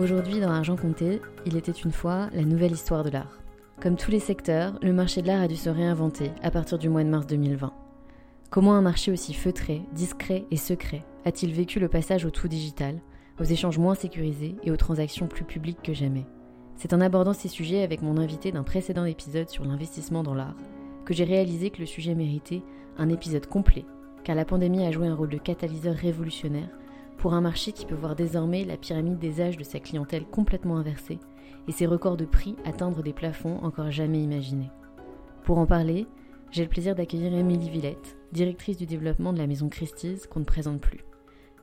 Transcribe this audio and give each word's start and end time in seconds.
Aujourd'hui, 0.00 0.40
dans 0.40 0.48
Argent 0.48 0.76
Compté, 0.76 1.20
il 1.44 1.58
était 1.58 1.72
une 1.72 1.92
fois 1.92 2.30
la 2.32 2.44
nouvelle 2.44 2.72
histoire 2.72 3.04
de 3.04 3.10
l'art. 3.10 3.38
Comme 3.82 3.96
tous 3.96 4.10
les 4.10 4.18
secteurs, 4.18 4.78
le 4.80 4.94
marché 4.94 5.20
de 5.20 5.26
l'art 5.26 5.42
a 5.42 5.46
dû 5.46 5.56
se 5.56 5.68
réinventer 5.68 6.30
à 6.42 6.50
partir 6.50 6.78
du 6.78 6.88
mois 6.88 7.04
de 7.04 7.10
mars 7.10 7.26
2020. 7.26 7.70
Comment 8.48 8.72
un 8.72 8.80
marché 8.80 9.12
aussi 9.12 9.34
feutré, 9.34 9.82
discret 9.92 10.46
et 10.50 10.56
secret 10.56 11.04
a-t-il 11.26 11.52
vécu 11.52 11.80
le 11.80 11.88
passage 11.88 12.24
au 12.24 12.30
tout 12.30 12.48
digital, 12.48 13.02
aux 13.38 13.44
échanges 13.44 13.76
moins 13.76 13.94
sécurisés 13.94 14.56
et 14.62 14.70
aux 14.70 14.78
transactions 14.78 15.26
plus 15.26 15.44
publiques 15.44 15.82
que 15.82 15.92
jamais? 15.92 16.24
C'est 16.76 16.94
en 16.94 17.02
abordant 17.02 17.34
ces 17.34 17.48
sujets 17.48 17.82
avec 17.82 18.00
mon 18.00 18.16
invité 18.16 18.52
d'un 18.52 18.62
précédent 18.62 19.04
épisode 19.04 19.50
sur 19.50 19.66
l'investissement 19.66 20.22
dans 20.22 20.34
l'art 20.34 20.56
que 21.04 21.12
j'ai 21.12 21.24
réalisé 21.24 21.68
que 21.68 21.80
le 21.80 21.86
sujet 21.86 22.14
méritait 22.14 22.62
un 22.96 23.10
épisode 23.10 23.44
complet, 23.44 23.84
car 24.24 24.34
la 24.34 24.46
pandémie 24.46 24.86
a 24.86 24.92
joué 24.92 25.08
un 25.08 25.14
rôle 25.14 25.28
de 25.28 25.36
catalyseur 25.36 25.94
révolutionnaire 25.94 26.70
pour 27.20 27.34
un 27.34 27.42
marché 27.42 27.72
qui 27.72 27.84
peut 27.84 27.94
voir 27.94 28.16
désormais 28.16 28.64
la 28.64 28.78
pyramide 28.78 29.18
des 29.18 29.42
âges 29.42 29.58
de 29.58 29.64
sa 29.64 29.78
clientèle 29.78 30.24
complètement 30.24 30.78
inversée 30.78 31.18
et 31.68 31.72
ses 31.72 31.84
records 31.84 32.16
de 32.16 32.24
prix 32.24 32.56
atteindre 32.64 33.02
des 33.02 33.12
plafonds 33.12 33.58
encore 33.62 33.90
jamais 33.90 34.22
imaginés. 34.22 34.70
Pour 35.44 35.58
en 35.58 35.66
parler, 35.66 36.06
j'ai 36.50 36.62
le 36.62 36.70
plaisir 36.70 36.94
d'accueillir 36.94 37.34
Émilie 37.34 37.68
Villette, 37.68 38.16
directrice 38.32 38.78
du 38.78 38.86
développement 38.86 39.34
de 39.34 39.38
la 39.38 39.46
maison 39.46 39.68
Christie's 39.68 40.26
qu'on 40.26 40.40
ne 40.40 40.46
présente 40.46 40.80
plus. 40.80 41.04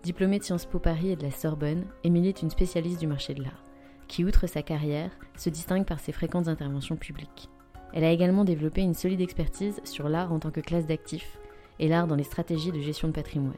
Diplômée 0.03 0.37
de 0.37 0.43
Sciences 0.43 0.67
Po 0.67 0.77
Paris 0.77 1.09
et 1.09 1.15
de 1.15 1.23
la 1.23 1.31
Sorbonne, 1.31 1.85
Émilie 2.03 2.29
est 2.29 2.43
une 2.43 2.51
spécialiste 2.51 2.99
du 2.99 3.07
marché 3.07 3.33
de 3.33 3.41
l'art, 3.41 3.63
qui, 4.07 4.23
outre 4.23 4.45
sa 4.45 4.61
carrière, 4.61 5.09
se 5.35 5.49
distingue 5.49 5.85
par 5.85 5.99
ses 5.99 6.11
fréquentes 6.11 6.47
interventions 6.47 6.97
publiques. 6.97 7.49
Elle 7.93 8.03
a 8.03 8.11
également 8.11 8.45
développé 8.45 8.81
une 8.81 8.93
solide 8.93 9.21
expertise 9.21 9.81
sur 9.85 10.07
l'art 10.07 10.31
en 10.31 10.39
tant 10.39 10.51
que 10.51 10.61
classe 10.61 10.85
d'actifs 10.85 11.39
et 11.79 11.87
l'art 11.87 12.05
dans 12.05 12.15
les 12.15 12.23
stratégies 12.23 12.71
de 12.71 12.79
gestion 12.79 13.07
de 13.07 13.13
patrimoine. 13.13 13.55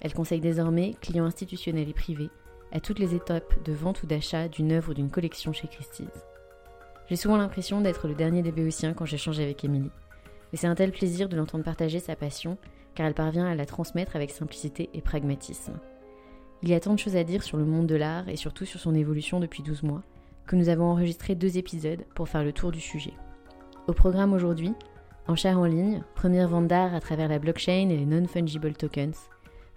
Elle 0.00 0.14
conseille 0.14 0.40
désormais 0.40 0.94
clients 1.00 1.24
institutionnels 1.24 1.88
et 1.88 1.94
privés 1.94 2.30
à 2.72 2.80
toutes 2.80 2.98
les 2.98 3.14
étapes 3.14 3.62
de 3.64 3.72
vente 3.72 4.02
ou 4.02 4.06
d'achat 4.06 4.48
d'une 4.48 4.72
œuvre 4.72 4.90
ou 4.90 4.94
d'une 4.94 5.10
collection 5.10 5.52
chez 5.52 5.68
Christie's. 5.68 6.26
J'ai 7.08 7.16
souvent 7.16 7.38
l'impression 7.38 7.80
d'être 7.80 8.06
le 8.06 8.14
dernier 8.14 8.42
des 8.42 8.52
béotiens 8.52 8.92
quand 8.92 9.06
j'échange 9.06 9.40
avec 9.40 9.64
Émilie. 9.64 9.90
Mais 10.52 10.58
c'est 10.58 10.66
un 10.66 10.74
tel 10.74 10.92
plaisir 10.92 11.28
de 11.28 11.36
l'entendre 11.36 11.64
partager 11.64 11.98
sa 11.98 12.16
passion, 12.16 12.58
car 12.94 13.06
elle 13.06 13.14
parvient 13.14 13.46
à 13.46 13.54
la 13.54 13.66
transmettre 13.66 14.16
avec 14.16 14.30
simplicité 14.30 14.90
et 14.92 15.00
pragmatisme. 15.00 15.78
Il 16.62 16.68
y 16.68 16.74
a 16.74 16.80
tant 16.80 16.92
de 16.92 16.98
choses 16.98 17.16
à 17.16 17.24
dire 17.24 17.42
sur 17.42 17.56
le 17.56 17.64
monde 17.64 17.86
de 17.86 17.94
l'art 17.94 18.28
et 18.28 18.36
surtout 18.36 18.64
sur 18.64 18.80
son 18.80 18.94
évolution 18.94 19.40
depuis 19.40 19.62
12 19.62 19.84
mois, 19.84 20.02
que 20.46 20.56
nous 20.56 20.68
avons 20.68 20.86
enregistré 20.86 21.34
deux 21.34 21.56
épisodes 21.56 22.04
pour 22.14 22.28
faire 22.28 22.44
le 22.44 22.52
tour 22.52 22.72
du 22.72 22.80
sujet. 22.80 23.14
Au 23.86 23.92
programme 23.92 24.32
aujourd'hui, 24.32 24.72
en 25.28 25.36
chair 25.36 25.58
en 25.58 25.66
ligne, 25.66 26.02
première 26.14 26.48
vente 26.48 26.68
d'art 26.68 26.94
à 26.94 27.00
travers 27.00 27.28
la 27.28 27.38
blockchain 27.38 27.88
et 27.90 27.96
les 27.96 28.06
non-fungible 28.06 28.72
tokens, 28.72 29.28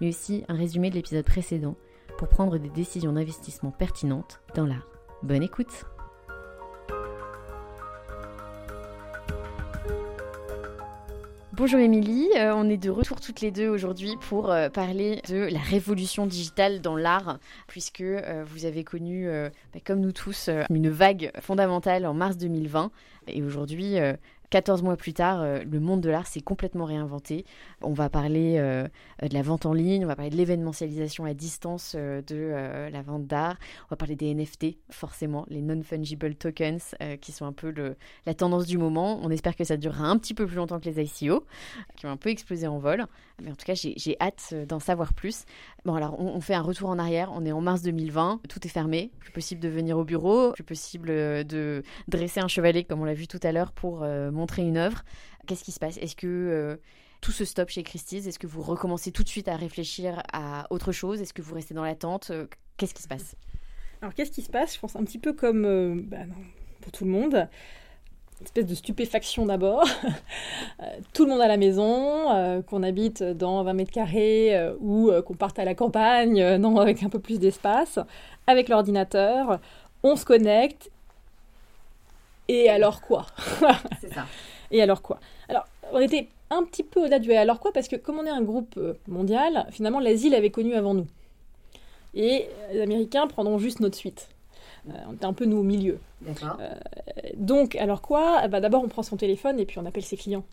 mais 0.01 0.09
aussi 0.09 0.43
un 0.49 0.55
résumé 0.55 0.89
de 0.89 0.95
l'épisode 0.95 1.23
précédent 1.23 1.77
pour 2.17 2.27
prendre 2.27 2.57
des 2.57 2.69
décisions 2.69 3.13
d'investissement 3.13 3.71
pertinentes 3.71 4.41
dans 4.55 4.65
l'art. 4.65 4.87
Bonne 5.23 5.43
écoute 5.43 5.85
Bonjour 11.53 11.79
Émilie, 11.79 12.27
euh, 12.37 12.55
on 12.55 12.67
est 12.69 12.77
de 12.77 12.89
retour 12.89 13.21
toutes 13.21 13.41
les 13.41 13.51
deux 13.51 13.67
aujourd'hui 13.67 14.15
pour 14.19 14.49
euh, 14.49 14.69
parler 14.69 15.21
de 15.29 15.47
la 15.51 15.59
révolution 15.59 16.25
digitale 16.25 16.81
dans 16.81 16.95
l'art, 16.95 17.37
puisque 17.67 18.01
euh, 18.01 18.43
vous 18.47 18.65
avez 18.65 18.83
connu, 18.83 19.29
bah, 19.71 19.79
comme 19.85 19.99
nous 19.99 20.11
tous, 20.11 20.49
une 20.71 20.89
vague 20.89 21.31
fondamentale 21.39 22.07
en 22.07 22.15
mars 22.15 22.37
2020, 22.37 22.89
et 23.27 23.43
aujourd'hui 23.43 23.97
14 24.51 24.83
mois 24.83 24.97
plus 24.97 25.13
tard, 25.13 25.41
euh, 25.41 25.63
le 25.63 25.79
monde 25.79 26.01
de 26.01 26.09
l'art 26.09 26.27
s'est 26.27 26.41
complètement 26.41 26.83
réinventé. 26.83 27.45
On 27.81 27.93
va 27.93 28.09
parler 28.09 28.55
euh, 28.57 28.85
de 29.21 29.33
la 29.33 29.41
vente 29.41 29.65
en 29.65 29.71
ligne, 29.71 30.03
on 30.03 30.07
va 30.09 30.17
parler 30.17 30.29
de 30.29 30.35
l'événementialisation 30.35 31.23
à 31.23 31.33
distance 31.33 31.93
euh, 31.95 32.21
de 32.21 32.91
la 32.91 33.01
vente 33.01 33.25
d'art, 33.25 33.55
on 33.85 33.87
va 33.91 33.95
parler 33.95 34.17
des 34.17 34.33
NFT, 34.35 34.77
forcément, 34.89 35.45
les 35.47 35.61
non-fungible 35.61 36.35
tokens, 36.35 36.95
qui 37.21 37.31
sont 37.31 37.45
un 37.45 37.53
peu 37.53 37.73
la 38.25 38.33
tendance 38.33 38.65
du 38.65 38.77
moment. 38.77 39.19
On 39.23 39.29
espère 39.29 39.55
que 39.55 39.63
ça 39.63 39.77
durera 39.77 40.07
un 40.07 40.17
petit 40.17 40.33
peu 40.33 40.45
plus 40.45 40.57
longtemps 40.57 40.79
que 40.79 40.89
les 40.89 41.01
ICO, 41.01 41.45
qui 41.95 42.05
ont 42.05 42.09
un 42.09 42.17
peu 42.17 42.29
explosé 42.29 42.67
en 42.67 42.77
vol. 42.77 43.05
Mais 43.41 43.51
en 43.51 43.55
tout 43.55 43.65
cas, 43.65 43.73
j'ai 43.73 44.17
hâte 44.19 44.53
d'en 44.67 44.79
savoir 44.79 45.13
plus. 45.13 45.45
Bon, 45.85 45.95
alors, 45.95 46.19
on, 46.19 46.41
fait 46.41 46.53
un 46.53 46.61
retour 46.61 46.89
en 46.89 46.99
arrière. 46.99 47.31
On 47.33 47.45
est 47.45 47.51
en 47.51 47.61
mars 47.61 47.81
2020, 47.81 48.41
tout 48.49 48.59
est 48.65 48.69
fermé. 48.69 49.11
Plus 49.19 49.31
possible 49.31 49.61
de 49.61 49.69
venir 49.69 49.97
au 49.97 50.03
bureau, 50.03 50.51
plus 50.51 50.63
possible 50.63 51.07
de 51.07 51.83
dresser 52.07 52.41
un 52.41 52.47
chevalet, 52.47 52.83
comme 52.83 53.01
on 53.01 53.05
l'a 53.05 53.13
vu 53.13 53.27
tout 53.27 53.39
à 53.43 53.51
l'heure, 53.51 53.71
pour 53.71 54.03
montrer 54.41 54.63
une 54.63 54.77
œuvre. 54.77 55.03
Qu'est-ce 55.47 55.63
qui 55.63 55.71
se 55.71 55.79
passe? 55.79 55.97
Est-ce 55.97 56.15
que 56.15 56.27
euh, 56.27 56.75
tout 57.21 57.31
se 57.31 57.45
stoppe 57.45 57.69
chez 57.69 57.83
Christie's? 57.83 58.25
Est-ce 58.27 58.39
que 58.39 58.47
vous 58.47 58.61
recommencez 58.61 59.11
tout 59.11 59.23
de 59.23 59.29
suite 59.29 59.47
à 59.47 59.55
réfléchir 59.55 60.21
à 60.33 60.67
autre 60.71 60.91
chose? 60.91 61.21
Est-ce 61.21 61.33
que 61.33 61.41
vous 61.41 61.55
restez 61.55 61.73
dans 61.73 61.83
l'attente? 61.83 62.31
Euh, 62.31 62.47
Qu'est-ce 62.77 62.95
qui 62.95 63.03
se 63.03 63.07
passe? 63.07 63.35
Alors, 64.01 64.15
qu'est-ce 64.15 64.31
qui 64.31 64.41
se 64.41 64.49
passe? 64.49 64.73
Je 64.73 64.79
pense 64.79 64.95
un 64.95 65.03
petit 65.03 65.19
peu 65.19 65.33
comme 65.33 65.65
euh, 65.65 65.93
bah 65.95 66.17
pour 66.81 66.91
tout 66.91 67.05
le 67.05 67.11
monde. 67.11 67.47
Espèce 68.43 68.65
de 68.65 68.73
stupéfaction 68.73 69.45
d'abord. 69.45 69.83
tout 71.13 71.25
le 71.25 71.29
monde 71.29 71.41
à 71.41 71.47
la 71.47 71.57
maison, 71.57 72.63
qu'on 72.63 72.81
habite 72.81 73.21
dans 73.21 73.63
20 73.63 73.73
mètres 73.73 73.91
carrés 73.91 74.71
ou 74.79 75.11
qu'on 75.23 75.35
parte 75.35 75.59
à 75.59 75.63
la 75.63 75.75
campagne, 75.75 76.55
non, 76.55 76.79
avec 76.79 77.03
un 77.03 77.09
peu 77.09 77.19
plus 77.19 77.37
d'espace, 77.37 77.99
avec 78.47 78.67
l'ordinateur. 78.67 79.59
On 80.01 80.15
se 80.15 80.25
connecte 80.25 80.89
et 82.51 82.69
alors 82.69 83.01
quoi? 83.01 83.25
C'est 84.01 84.13
ça. 84.13 84.25
Et 84.71 84.81
alors 84.81 85.01
quoi? 85.01 85.19
Alors, 85.49 85.65
on 85.91 85.99
était 85.99 86.27
un 86.49 86.63
petit 86.63 86.83
peu 86.83 87.01
au-delà 87.01 87.19
du 87.19 87.31
et 87.31 87.37
alors 87.37 87.59
quoi, 87.59 87.71
parce 87.71 87.87
que 87.87 87.95
comme 87.95 88.19
on 88.19 88.25
est 88.25 88.29
un 88.29 88.41
groupe 88.41 88.75
euh, 88.77 88.93
mondial, 89.07 89.67
finalement, 89.71 89.99
l'Asie 89.99 90.29
l'avait 90.29 90.49
connu 90.49 90.73
avant 90.75 90.93
nous. 90.93 91.07
Et 92.13 92.47
les 92.73 92.81
Américains 92.81 93.27
prendront 93.27 93.57
juste 93.57 93.79
notre 93.79 93.95
suite. 93.97 94.27
Euh, 94.89 94.93
on 95.09 95.13
était 95.13 95.25
un 95.25 95.33
peu 95.33 95.45
nous 95.45 95.57
au 95.57 95.63
milieu. 95.63 95.99
D'accord. 96.21 96.57
Euh, 96.59 96.73
donc, 97.35 97.75
alors 97.75 98.01
quoi? 98.01 98.47
Bah, 98.47 98.59
D'abord, 98.59 98.83
on 98.83 98.87
prend 98.87 99.03
son 99.03 99.17
téléphone 99.17 99.59
et 99.59 99.65
puis 99.65 99.79
on 99.79 99.85
appelle 99.85 100.03
ses 100.03 100.17
clients. 100.17 100.43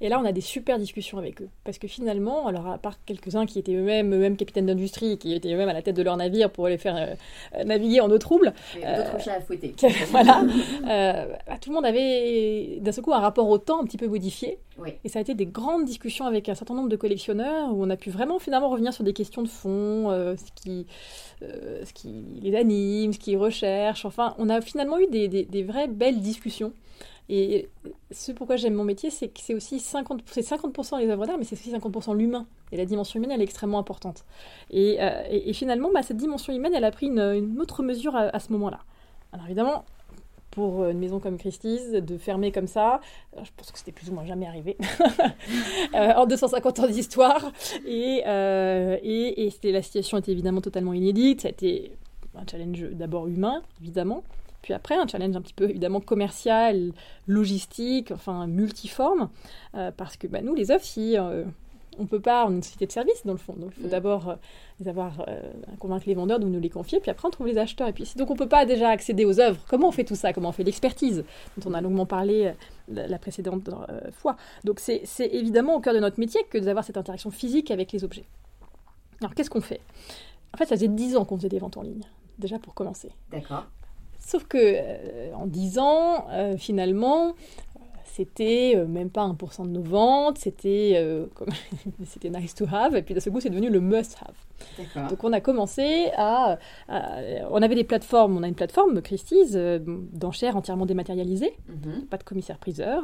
Et 0.00 0.08
là, 0.08 0.18
on 0.20 0.24
a 0.24 0.32
des 0.32 0.40
super 0.40 0.78
discussions 0.78 1.18
avec 1.18 1.42
eux. 1.42 1.48
Parce 1.64 1.78
que 1.78 1.86
finalement, 1.86 2.46
alors 2.46 2.66
à 2.66 2.78
part 2.78 2.96
quelques-uns 3.04 3.46
qui 3.46 3.58
étaient 3.58 3.74
eux-mêmes 3.74 4.12
eux 4.14 4.34
capitaines 4.34 4.66
d'industrie, 4.66 5.18
qui 5.18 5.34
étaient 5.34 5.52
eux-mêmes 5.52 5.68
à 5.68 5.72
la 5.72 5.82
tête 5.82 5.96
de 5.96 6.02
leur 6.02 6.16
navire 6.16 6.50
pour 6.50 6.68
les 6.68 6.78
faire 6.78 6.96
euh, 6.96 7.14
euh, 7.56 7.64
naviguer 7.64 8.00
en 8.00 8.10
eau 8.10 8.18
trouble. 8.18 8.52
D'autres 8.74 9.20
chats 9.22 9.34
à 9.34 9.40
fouetter. 9.40 9.74
voilà. 10.10 10.42
Euh, 10.88 11.26
bah, 11.46 11.58
tout 11.60 11.70
le 11.70 11.74
monde 11.74 11.86
avait 11.86 12.78
d'un 12.80 12.92
seul 12.92 13.04
coup 13.04 13.12
un 13.12 13.20
rapport 13.20 13.48
au 13.48 13.58
temps 13.58 13.80
un 13.80 13.84
petit 13.84 13.98
peu 13.98 14.06
modifié. 14.08 14.58
Et 15.04 15.08
ça 15.08 15.18
a 15.18 15.22
été 15.22 15.34
des 15.34 15.46
grandes 15.46 15.84
discussions 15.84 16.26
avec 16.26 16.48
un 16.48 16.54
certain 16.54 16.74
nombre 16.74 16.88
de 16.88 16.96
collectionneurs 16.96 17.72
où 17.72 17.84
on 17.84 17.90
a 17.90 17.96
pu 17.96 18.10
vraiment 18.10 18.38
finalement 18.38 18.70
revenir 18.70 18.92
sur 18.92 19.04
des 19.04 19.12
questions 19.12 19.42
de 19.42 19.48
fond, 19.48 20.10
euh, 20.10 20.34
ce, 20.36 20.62
qui, 20.62 20.86
euh, 21.42 21.84
ce 21.84 21.92
qui 21.92 22.24
les 22.40 22.56
anime, 22.56 23.12
ce 23.12 23.18
qu'ils 23.18 23.36
recherchent. 23.36 24.04
Enfin, 24.04 24.34
on 24.38 24.48
a 24.48 24.60
finalement 24.60 24.98
eu 24.98 25.06
des, 25.06 25.28
des, 25.28 25.62
vraies 25.62 25.88
belles 25.88 26.20
discussions. 26.20 26.72
Et 27.28 27.68
ce 28.10 28.32
pourquoi 28.32 28.56
j'aime 28.56 28.74
mon 28.74 28.84
métier, 28.84 29.10
c'est 29.10 29.28
que 29.28 29.40
c'est 29.40 29.54
aussi 29.54 29.76
50%, 29.76 30.42
50 30.42 31.00
les 31.00 31.08
œuvres 31.08 31.26
d'art, 31.26 31.38
mais 31.38 31.44
c'est 31.44 31.54
aussi 31.54 31.72
50% 31.72 32.16
l'humain. 32.16 32.46
Et 32.72 32.76
la 32.76 32.84
dimension 32.84 33.18
humaine, 33.18 33.30
elle 33.30 33.40
est 33.40 33.44
extrêmement 33.44 33.78
importante. 33.78 34.24
Et, 34.70 34.96
euh, 35.00 35.22
et, 35.30 35.52
finalement, 35.52 35.90
bah, 35.92 36.02
cette 36.02 36.16
dimension 36.16 36.52
humaine, 36.52 36.72
elle 36.74 36.84
a 36.84 36.90
pris 36.90 37.06
une, 37.06 37.58
autre 37.60 37.82
mesure 37.82 38.16
à, 38.16 38.38
ce 38.38 38.52
moment-là. 38.52 38.80
Alors 39.32 39.46
évidemment, 39.46 39.84
pour 40.50 40.86
une 40.86 40.98
maison 40.98 41.18
comme 41.18 41.38
Christie's, 41.38 41.90
de 41.90 42.18
fermer 42.18 42.52
comme 42.52 42.66
ça. 42.66 43.00
Je 43.34 43.50
pense 43.56 43.72
que 43.72 43.78
c'était 43.78 43.92
plus 43.92 44.10
ou 44.10 44.14
moins 44.14 44.26
jamais 44.26 44.46
arrivé 44.46 44.76
euh, 45.94 46.12
en 46.14 46.26
250 46.26 46.78
ans 46.80 46.86
d'histoire. 46.86 47.52
Euh, 47.88 48.98
et, 49.02 49.46
et, 49.46 49.50
c'était, 49.50 49.72
la 49.72 49.82
situation 49.82 50.18
était 50.18 50.32
évidemment 50.32 50.60
totalement 50.60 50.92
inédite. 50.92 51.42
Ça 51.42 51.48
a 51.48 51.50
été 51.50 51.92
un 52.34 52.44
challenge 52.48 52.84
d'abord 52.92 53.28
humain, 53.28 53.62
évidemment. 53.80 54.22
Puis 54.62 54.72
après, 54.72 54.96
un 54.96 55.06
challenge 55.06 55.36
un 55.36 55.42
petit 55.42 55.54
peu 55.54 55.68
évidemment 55.68 56.00
commercial, 56.00 56.92
logistique, 57.26 58.12
enfin 58.12 58.46
multiforme. 58.46 59.28
Euh, 59.74 59.90
parce 59.96 60.16
que 60.16 60.26
bah, 60.26 60.40
nous, 60.40 60.54
les 60.54 60.70
œuvres, 60.70 60.84
si 60.84 61.16
on 61.98 62.06
peut 62.06 62.20
pas, 62.20 62.46
on 62.46 62.50
est 62.50 62.54
une 62.56 62.62
société 62.62 62.86
de 62.86 62.92
service 62.92 63.24
dans 63.24 63.32
le 63.32 63.38
fond, 63.38 63.54
donc 63.54 63.72
il 63.76 63.82
faut 63.82 63.88
mm. 63.88 63.90
d'abord 63.90 64.28
euh, 64.28 64.88
avoir, 64.88 65.24
euh, 65.28 65.40
convaincre 65.78 66.04
les 66.06 66.14
vendeurs 66.14 66.38
de 66.38 66.46
nous 66.46 66.60
les 66.60 66.70
confier, 66.70 67.00
puis 67.00 67.10
après 67.10 67.28
on 67.28 67.30
trouve 67.30 67.46
les 67.46 67.58
acheteurs. 67.58 67.88
Et 67.88 67.92
puis 67.92 68.10
donc 68.16 68.30
on 68.30 68.36
peut 68.36 68.48
pas 68.48 68.64
déjà 68.64 68.88
accéder 68.88 69.24
aux 69.24 69.40
œuvres. 69.40 69.60
Comment 69.68 69.88
on 69.88 69.92
fait 69.92 70.04
tout 70.04 70.14
ça? 70.14 70.32
Comment 70.32 70.50
on 70.50 70.52
fait 70.52 70.64
l'expertise? 70.64 71.24
Dont 71.56 71.70
on 71.70 71.74
a 71.74 71.80
longuement 71.80 72.06
parlé 72.06 72.46
euh, 72.46 73.06
la, 73.08 73.18
précédente 73.18 73.68
fois. 74.12 74.36
Donc 74.64 74.80
c'est 74.80 75.04
évidemment 75.18 75.76
au 75.76 75.80
cœur 75.80 75.94
de 75.94 76.00
notre 76.00 76.18
métier 76.18 76.42
que 76.50 76.58
d'avoir 76.58 76.84
cette 76.84 76.96
interaction 76.96 77.30
physique 77.30 77.70
avec 77.70 77.92
les 77.92 78.04
objets. 78.04 78.24
Alors 79.20 79.34
qu'est-ce 79.34 79.50
qu'on 79.50 79.60
fait? 79.60 79.80
En 80.54 80.58
fait, 80.58 80.66
ça 80.66 80.76
faisait 80.76 80.88
10 80.88 81.16
ans 81.16 81.24
qu'on 81.24 81.36
faisait 81.36 81.48
des 81.48 81.58
ventes 81.58 81.76
en 81.76 81.82
ligne, 81.82 82.02
déjà 82.38 82.58
pour 82.58 82.74
commencer. 82.74 83.10
D'accord. 83.30 83.64
Sauf 84.24 84.44
que 84.44 85.32
en 85.34 85.46
10 85.46 85.78
ans, 85.78 86.26
finalement, 86.56 87.34
c'était 88.12 88.74
euh, 88.76 88.86
même 88.86 89.08
pas 89.08 89.26
1% 89.26 89.62
de 89.64 89.68
nos 89.68 89.82
ventes, 89.82 90.36
c'était 90.36 90.92
euh, 90.96 91.26
c'était 92.04 92.28
nice 92.28 92.54
to 92.54 92.66
have, 92.70 92.94
et 92.94 93.02
puis 93.02 93.14
d'un 93.14 93.20
seul 93.20 93.32
coup, 93.32 93.40
c'est 93.40 93.48
devenu 93.48 93.70
le 93.70 93.80
must 93.80 94.18
have. 94.20 95.08
Donc 95.08 95.24
on 95.24 95.32
a 95.32 95.40
commencé 95.40 96.10
à, 96.16 96.58
On 97.50 97.62
avait 97.62 97.74
des 97.74 97.84
plateformes, 97.84 98.36
on 98.36 98.42
a 98.42 98.48
une 98.48 98.54
plateforme, 98.54 99.00
Christie's, 99.00 99.52
euh, 99.54 99.78
d'enchères 100.12 100.56
entièrement 100.56 100.84
dématérialisées, 100.84 101.56
mhm. 101.68 102.04
pas 102.04 102.18
de 102.18 102.22
commissaire-priseur. 102.22 103.02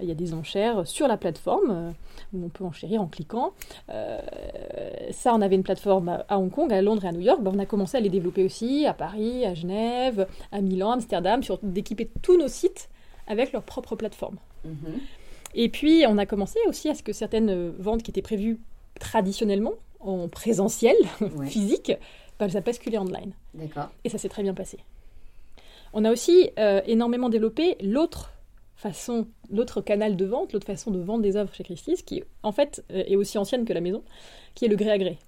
il 0.00 0.06
y 0.06 0.10
a 0.10 0.14
des 0.14 0.34
enchères 0.34 0.86
sur 0.86 1.06
la 1.06 1.16
plateforme 1.16 1.94
où 2.34 2.44
on 2.44 2.48
peut 2.48 2.64
enchérir 2.64 3.00
en 3.00 3.06
cliquant. 3.06 3.52
ça, 3.88 5.34
on 5.34 5.40
avait 5.40 5.54
une 5.54 5.62
plateforme 5.62 6.20
à, 6.28 6.38
Hong 6.38 6.50
Kong, 6.50 6.72
à 6.72 6.82
Londres 6.82 7.04
et 7.04 7.08
à 7.08 7.12
New 7.12 7.20
York. 7.20 7.40
Ben, 7.40 7.52
on 7.54 7.58
a 7.60 7.66
commencé 7.66 7.96
à 7.96 8.00
les 8.00 8.10
développer 8.10 8.44
aussi 8.44 8.86
à 8.86 8.92
Paris, 8.92 9.46
à 9.46 9.54
Genève, 9.54 10.26
à 10.50 10.60
Milan, 10.60 10.90
Amsterdam, 10.90 11.40
d'équiper 11.62 12.10
tous 12.22 12.36
nos 12.36 12.48
sites 12.48 12.90
avec 13.26 13.52
leur 13.52 13.62
propre 13.62 13.96
plateforme. 13.96 14.36
Mhm. 14.64 15.00
Et 15.54 15.68
puis, 15.68 16.04
on 16.08 16.18
a 16.18 16.26
commencé 16.26 16.58
aussi 16.66 16.88
à 16.88 16.94
ce 16.94 17.02
que 17.02 17.12
certaines 17.12 17.70
ventes 17.70 18.02
qui 18.02 18.10
étaient 18.10 18.22
prévues 18.22 18.58
traditionnellement, 18.98 19.74
en 20.00 20.28
présentiel, 20.28 20.96
physique, 21.46 21.92
bah, 22.38 22.46
elles 22.46 22.56
a 22.56 22.60
basculé 22.60 22.98
online. 22.98 23.32
Et 24.04 24.08
ça 24.08 24.18
s'est 24.18 24.28
très 24.28 24.42
bien 24.42 24.54
passé. 24.54 24.78
On 25.92 26.04
a 26.04 26.12
aussi 26.12 26.50
euh, 26.58 26.80
énormément 26.86 27.28
développé 27.28 27.76
l'autre 27.82 28.32
façon, 28.76 29.28
l'autre 29.50 29.80
canal 29.80 30.16
de 30.16 30.24
vente, 30.24 30.52
l'autre 30.52 30.66
façon 30.66 30.90
de 30.90 31.00
vendre 31.00 31.22
des 31.22 31.36
œuvres 31.36 31.54
chez 31.54 31.62
Christie's, 31.62 32.02
qui 32.02 32.24
en 32.42 32.52
fait 32.52 32.84
euh, 32.90 33.04
est 33.06 33.16
aussi 33.16 33.38
ancienne 33.38 33.64
que 33.64 33.72
la 33.72 33.80
maison, 33.80 34.02
qui 34.54 34.64
est 34.64 34.68
le 34.68 34.76
gré 34.76 34.90
à 34.90 34.98
gré. 34.98 35.18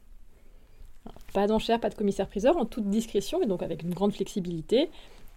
Pas 1.34 1.46
d'enchère, 1.46 1.80
pas 1.80 1.90
de 1.90 1.94
commissaire-priseur, 1.94 2.56
en 2.56 2.64
toute 2.64 2.88
discrétion, 2.88 3.42
et 3.42 3.46
donc 3.46 3.62
avec 3.62 3.82
une 3.82 3.92
grande 3.92 4.14
flexibilité 4.14 4.88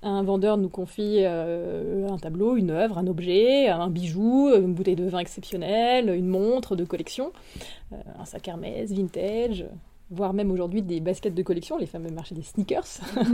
un 0.04 0.24
vendeur 0.24 0.58
nous 0.58 0.70
confie 0.70 1.20
euh, 1.22 2.08
un 2.08 2.18
tableau, 2.18 2.56
une 2.56 2.70
œuvre, 2.70 2.98
un 2.98 3.08
objet, 3.08 3.68
un 3.68 3.90
bijou, 3.90 4.52
une 4.56 4.74
bouteille 4.74 4.96
de 4.96 5.08
vin 5.08 5.20
exceptionnelle, 5.20 6.10
une 6.10 6.28
montre 6.28 6.76
de 6.76 6.86
collection, 6.86 7.32
euh, 7.94 7.96
un 8.20 8.26
sac 8.26 8.48
Hermès, 8.48 8.92
vintage, 8.92 9.66
voire 10.12 10.34
même 10.34 10.52
aujourd'hui 10.52 10.82
des 10.82 11.00
baskets 11.00 11.34
de 11.34 11.44
collection, 11.44 11.78
les 11.78 11.88
fameux 11.88 12.12
marchés 12.12 12.36
des 12.36 12.44
sneakers. 12.44 13.02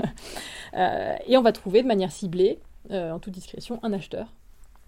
Euh, 0.75 1.13
et 1.27 1.37
on 1.37 1.43
va 1.43 1.51
trouver 1.51 1.83
de 1.83 1.87
manière 1.87 2.11
ciblée, 2.11 2.57
en 2.89 3.19
toute 3.19 3.31
discrétion, 3.31 3.79
un 3.83 3.93
acheteur. 3.93 4.33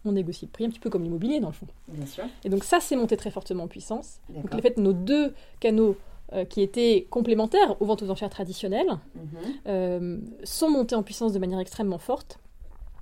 On 0.04 0.14
négocie 0.14 0.48
le 0.48 0.50
prix, 0.50 0.66
un 0.66 0.70
petit 0.70 0.80
peu 0.80 0.90
comme 0.90 1.04
l'immobilier 1.04 1.40
dans 1.40 1.50
le 1.50 1.54
fond. 1.54 1.68
Bien 1.88 2.08
sûr. 2.08 2.24
Et 2.44 2.50
donc 2.50 2.64
ça, 2.64 2.80
c'est 2.80 2.96
monté 2.96 3.16
très 3.16 3.30
fortement 3.30 3.66
en 3.66 3.68
puissance. 3.68 4.20
Donc 4.30 4.52
le 4.52 4.62
fait 4.62 4.78
nos 4.78 4.94
deux 4.94 5.36
canaux 5.60 5.96
euh, 6.34 6.44
qui 6.44 6.62
étaient 6.62 7.06
complémentaires 7.12 7.80
aux 7.80 7.86
ventes 7.86 8.02
aux 8.02 8.10
enchères 8.10 8.32
traditionnelles, 8.32 8.98
mhm. 9.14 9.24
euh, 9.68 10.18
sont 10.44 10.72
montées 10.72 10.96
en 10.96 11.04
puissance 11.04 11.34
de 11.34 11.40
manière 11.40 11.60
extrêmement 11.60 12.00
forte. 12.00 12.40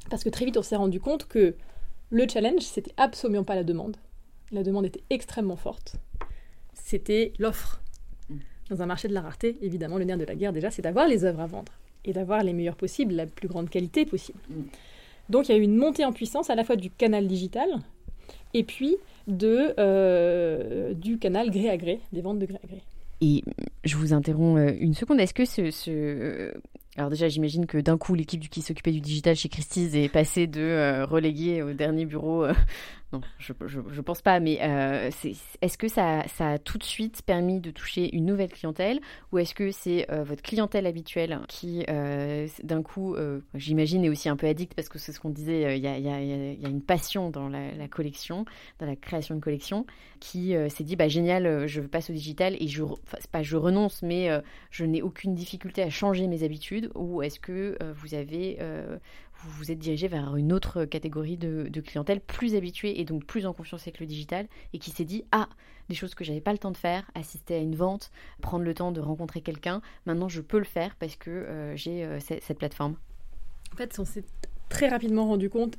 Parce 0.10 0.26
que 0.26 0.30
très 0.30 0.44
vite, 0.44 0.58
on 0.58 0.62
s'est 0.62 0.76
rendu 0.76 1.00
compte 1.00 1.26
que 1.28 1.56
le 2.10 2.28
challenge, 2.28 2.64
c'était 2.64 2.92
absolument 2.98 3.46
pas 3.46 3.56
la 3.56 3.64
demande. 3.64 3.96
La 4.52 4.62
demande 4.62 4.86
était 4.86 5.04
extrêmement 5.10 5.56
forte. 5.56 5.96
C'était 6.74 7.32
l'offre. 7.40 7.82
Mhm. 8.30 8.40
Dans 8.72 8.82
un 8.82 8.86
marché 8.88 9.08
de 9.08 9.14
la 9.14 9.22
rareté, 9.22 9.58
évidemment, 9.62 9.98
le 9.98 10.04
nerf 10.04 10.18
de 10.18 10.26
la 10.26 10.36
guerre, 10.36 10.52
déjà, 10.52 10.70
c'est 10.70 10.82
d'avoir 10.82 11.08
les 11.08 11.24
œuvres 11.24 11.40
à 11.40 11.48
vendre 11.48 11.72
et 12.04 12.12
d'avoir 12.12 12.44
les 12.44 12.52
meilleures 12.52 12.76
possibles, 12.76 13.14
la 13.14 13.26
plus 13.26 13.48
grande 13.48 13.70
qualité 13.70 14.06
possible. 14.06 14.40
Mhm. 14.50 14.66
Donc, 15.30 15.48
il 15.48 15.54
y 15.54 15.56
a 15.56 15.58
eu 15.58 15.64
une 15.64 15.78
montée 15.78 16.04
en 16.04 16.12
puissance 16.12 16.50
à 16.50 16.56
la 16.56 16.66
fois 16.66 16.76
du 16.76 16.90
canal 16.90 17.26
digital 17.26 17.70
et 18.54 18.66
puis 18.66 18.98
de, 19.28 19.74
euh, 19.80 20.94
du 20.94 21.18
canal 21.18 21.50
gré 21.50 21.70
à 21.70 21.78
gré, 21.78 22.02
des 22.12 22.20
ventes 22.22 22.40
de 22.40 22.46
gré 22.46 22.60
à 22.62 22.68
gré. 22.68 22.82
Et 23.24 23.42
je 23.86 23.96
vous 23.96 24.12
interromps 24.12 24.60
euh, 24.60 24.76
une 24.82 24.94
seconde. 24.94 25.22
Est-ce 25.22 25.34
que 25.34 25.46
ce, 25.46 26.52
alors 26.98 27.10
déjà, 27.10 27.28
j'imagine 27.28 27.66
que 27.66 27.78
d'un 27.78 27.98
coup, 27.98 28.14
l'équipe 28.14 28.48
qui 28.50 28.62
s'occupait 28.62 28.92
du 28.92 29.00
digital 29.00 29.36
chez 29.36 29.50
Christie's 29.50 29.96
est 29.96 30.10
passée 30.10 30.46
de 30.46 30.62
euh, 30.62 31.06
reléguer 31.06 31.64
au 31.64 31.74
dernier 31.74 32.06
bureau 32.06 32.44
euh, 32.44 32.54
non, 33.14 33.22
je, 33.38 34.02
pense 34.02 34.24
pas, 34.24 34.40
mais 34.40 34.58
euh, 34.64 35.12
est-ce 35.62 35.78
que 35.78 35.88
ça, 35.88 36.24
a 36.40 36.58
tout 36.58 36.80
de 36.80 36.84
suite 36.84 37.22
permis 37.24 37.60
de 37.60 37.70
toucher 37.70 38.14
une 38.16 38.26
nouvelle 38.26 38.50
clientèle 38.50 39.00
ou 39.32 39.38
est-ce 39.38 39.54
que 39.54 39.70
c'est 39.70 40.12
euh, 40.12 40.24
votre 40.24 40.42
clientèle 40.42 40.88
habituelle 40.88 41.40
qui, 41.48 41.86
euh, 41.90 42.48
d'un 42.64 42.82
coup, 42.82 43.16
j'imagine, 43.54 44.04
est 44.04 44.10
aussi 44.10 44.30
un 44.30 44.36
peu 44.36 44.48
addict 44.48 44.74
parce 44.74 44.90
que 44.90 44.98
c'est 44.98 45.12
ce 45.12 45.20
qu'on 45.20 45.30
disait, 45.30 45.78
il 45.78 45.84
y, 45.84 45.88
a, 45.88 46.70
une 46.70 46.82
passion 46.82 47.30
dans 47.30 47.50
la, 47.50 47.88
collection, 47.88 48.46
dans 48.80 48.88
la 48.88 48.96
création 48.96 49.36
de 49.36 49.40
collection, 49.40 49.86
qui 50.20 50.56
s'est 50.70 50.84
dit, 50.84 50.96
bah, 50.96 51.08
génial, 51.08 51.68
je 51.68 51.82
passe 51.82 52.10
au 52.10 52.14
digital 52.14 52.56
et 52.60 52.68
je, 52.68 52.84
je 53.42 53.58
renonce, 53.58 54.02
mais 54.02 54.30
je 54.72 54.86
n'ai 54.86 55.04
aucune 55.04 55.36
difficulté 55.36 55.84
à 55.84 55.92
changer 55.92 56.26
mes 56.26 56.44
habitudes 56.44 56.90
ou 56.96 57.22
est-ce 57.22 57.40
que 57.40 57.78
vous 57.94 58.16
avez 58.16 58.58
vous 59.44 59.52
vous 59.58 59.72
êtes 59.72 59.80
dirigé 59.80 60.08
vers 60.08 60.36
une 60.36 60.54
autre 60.54 60.86
catégorie 60.86 61.38
de, 61.38 61.82
clientèle 61.82 62.22
plus 62.22 62.56
habituée 62.56 63.00
et 63.00 63.06
donc 63.06 63.26
plus 63.26 63.46
en 63.46 63.54
confiance 63.54 63.82
avec 63.82 64.00
le 64.00 64.06
digital 64.06 64.48
et 64.74 64.80
qui 64.80 64.92
s'est 64.92 65.06
dit 65.06 65.26
ah 65.32 65.50
des 65.90 65.96
choses 65.96 66.16
que 66.16 66.24
j'avais 66.24 66.42
pas 66.42 66.54
le 66.54 66.58
temps 66.58 66.72
de 66.72 66.78
faire, 66.78 67.10
assister 67.14 67.56
à 67.56 67.58
une 67.58 67.76
vente, 67.76 68.12
prendre 68.42 68.64
le 68.64 68.74
temps 68.74 68.92
de 68.92 69.02
rencontrer 69.02 69.42
quelqu'un, 69.42 69.82
maintenant 70.06 70.30
je 70.30 70.42
peux 70.42 70.58
le 70.58 70.64
faire 70.64 70.96
parce 70.96 71.18
que 71.18 71.30
euh, 71.30 71.76
j'ai 71.76 72.06
euh, 72.06 72.20
cette 72.20 72.58
plateforme. 72.58 72.96
En 73.74 73.76
fait, 73.76 73.98
on 74.00 74.06
s'est 74.06 74.24
très 74.70 74.88
rapidement 74.88 75.28
rendu 75.28 75.50
compte 75.50 75.76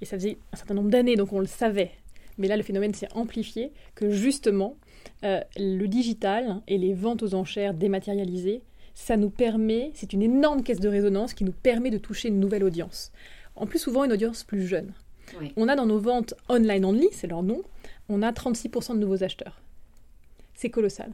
et 0.00 0.04
ça 0.04 0.16
faisait 0.16 0.38
un 0.52 0.56
certain 0.56 0.74
nombre 0.74 0.90
d'années 0.90 1.16
donc 1.16 1.32
on 1.32 1.40
le 1.40 1.46
savait. 1.46 1.92
Mais 2.38 2.46
là, 2.46 2.56
le 2.56 2.62
phénomène 2.62 2.94
s'est 2.94 3.08
amplifié 3.14 3.72
que 3.96 4.10
justement, 4.10 4.76
euh, 5.24 5.40
le 5.56 5.86
digital 5.86 6.62
et 6.68 6.78
les 6.78 6.94
ventes 6.94 7.24
aux 7.24 7.34
enchères 7.34 7.74
dématérialisées 7.74 8.62
ça 8.94 9.16
nous 9.16 9.30
permet, 9.30 9.90
c'est 9.94 10.12
une 10.12 10.22
énorme 10.22 10.62
caisse 10.62 10.80
de 10.80 10.88
résonance 10.88 11.34
qui 11.34 11.44
nous 11.44 11.52
permet 11.52 11.90
de 11.90 11.98
toucher 11.98 12.28
une 12.28 12.40
nouvelle 12.40 12.64
audience. 12.64 13.12
En 13.56 13.66
plus, 13.66 13.78
souvent 13.78 14.04
une 14.04 14.12
audience 14.12 14.44
plus 14.44 14.66
jeune. 14.66 14.92
On 15.56 15.68
a 15.68 15.76
dans 15.76 15.86
nos 15.86 15.98
ventes 15.98 16.34
online 16.48 16.84
only, 16.84 17.08
c'est 17.12 17.26
leur 17.26 17.42
nom, 17.42 17.62
on 18.08 18.22
a 18.22 18.32
36% 18.32 18.94
de 18.94 18.98
nouveaux 18.98 19.22
acheteurs. 19.22 19.60
C'est 20.54 20.70
colossal. 20.70 21.12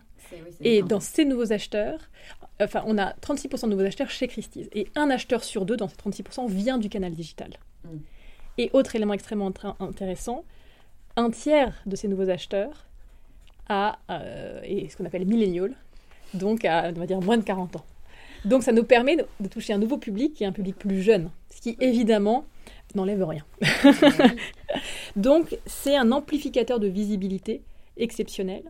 et 0.61 0.83
dans 0.83 1.01
ces 1.01 1.25
nouveaux 1.25 1.53
acheteurs, 1.53 1.99
enfin, 2.61 2.83
on 2.87 2.97
a 2.97 3.13
36% 3.15 3.65
de 3.65 3.71
nouveaux 3.71 3.85
acheteurs 3.85 4.11
chez 4.11 4.29
Christie's. 4.29 4.69
Et 4.73 4.89
un 4.95 5.11
acheteur 5.11 5.45
sur 5.45 5.65
deux 5.65 5.77
dans 5.77 5.89
ces 5.89 5.97
36% 5.97 6.49
vient 6.49 6.79
du 6.79 6.89
canal 6.89 7.13
digital. 7.13 7.51
Mm. 7.85 7.89
Et 8.59 8.71
autre 8.73 8.95
élément 8.95 9.15
extrêmement 9.15 9.53
intéressant, 9.81 10.45
un 11.17 11.31
tiers 11.31 11.83
de 11.87 11.97
ces 11.97 12.09
nouveaux 12.09 12.31
acheteurs 12.31 12.87
a, 13.69 13.99
euh, 14.11 14.61
ce 14.89 14.97
qu'on 14.97 15.05
appelle 15.05 15.27
millennial, 15.27 15.75
donc 16.35 16.65
à 16.65 16.91
on 16.95 16.99
va 16.99 17.07
dire 17.07 17.21
moins 17.21 17.39
de 17.39 17.45
40 17.45 17.77
ans. 17.77 17.85
Donc 18.45 18.63
ça 18.63 18.73
nous 18.73 18.85
permet 18.85 19.17
de, 19.17 19.49
toucher 19.49 19.73
un 19.73 19.79
nouveau 19.79 19.97
public 19.97 20.35
qui 20.35 20.45
est 20.45 20.47
un 20.47 20.53
public 20.53 20.77
plus 20.77 21.03
jeune, 21.03 21.31
ce 21.51 21.61
qui 21.61 21.77
évidemment 21.81 22.45
n'enlève 22.95 23.25
rien. 23.25 23.45
donc 25.17 25.57
c'est 25.67 25.97
un 25.97 26.13
amplificateur 26.13 26.79
de 26.79 26.87
visibilité 26.87 27.63
exceptionnel. 27.97 28.63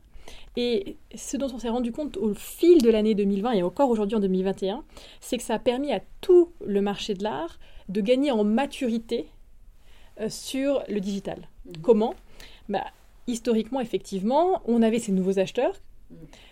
Et 0.57 0.97
ce 1.15 1.37
dont 1.37 1.49
on 1.53 1.59
s'est 1.59 1.69
rendu 1.69 1.91
compte 1.91 2.17
au 2.17 2.33
fil 2.33 2.81
de 2.81 2.89
l'année 2.89 3.15
2020 3.15 3.53
et 3.53 3.63
encore 3.63 3.91
aujourd'hui 3.91 4.17
en 4.17 4.21
2021, 4.21 4.85
c'est 5.21 5.37
que 5.37 5.43
ça 5.43 5.55
a 5.55 5.59
permis 5.59 5.93
à 5.93 6.01
tout 6.21 6.53
le 6.65 6.81
marché 6.81 7.15
de 7.15 7.25
l'art 7.25 7.59
de 7.89 8.01
gagner 8.01 8.31
en 8.31 8.45
maturité 8.45 9.27
euh, 10.21 10.29
sur 10.29 10.83
le 10.89 11.01
digital. 11.01 11.49
Mmh. 11.67 11.73
Comment? 11.83 12.15
Bah, 12.69 12.85
historiquement, 13.27 13.81
effectivement, 13.81 14.63
on 14.67 14.81
avait 14.81 15.01
ces 15.01 15.13
nouveaux 15.13 15.39
acheteurs 15.39 15.81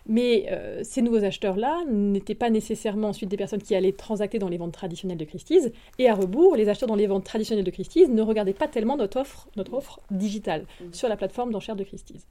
mais 0.06 0.46
euh, 0.50 0.80
ces 0.82 1.02
nouveaux 1.02 1.24
acheteurs-là 1.24 1.84
n'étaient 1.90 2.34
pas 2.34 2.50
nécessairement 2.50 3.08
ensuite 3.08 3.28
des 3.28 3.36
personnes 3.36 3.62
qui 3.62 3.74
allaient 3.74 3.92
transacter 3.92 4.38
dans 4.38 4.48
les 4.48 4.56
ventes 4.56 4.72
traditionnelles 4.72 5.18
de 5.18 5.24
Christie's. 5.24 5.70
Et 5.98 6.08
à 6.08 6.14
rebours, 6.14 6.56
les 6.56 6.68
acheteurs 6.68 6.88
dans 6.88 6.96
les 6.96 7.06
ventes 7.06 7.24
traditionnelles 7.24 7.64
de 7.64 7.70
Christie's 7.70 8.08
ne 8.08 8.22
regardaient 8.22 8.54
pas 8.54 8.68
tellement 8.68 8.96
notre 8.96 9.20
offre, 9.20 9.48
notre 9.56 9.74
offre 9.74 10.00
digitale 10.10 10.66
mm. 10.80 10.92
sur 10.92 11.08
la 11.08 11.16
plateforme 11.16 11.52
d'enchères 11.52 11.76
de 11.76 11.84
Christie's. 11.84 12.26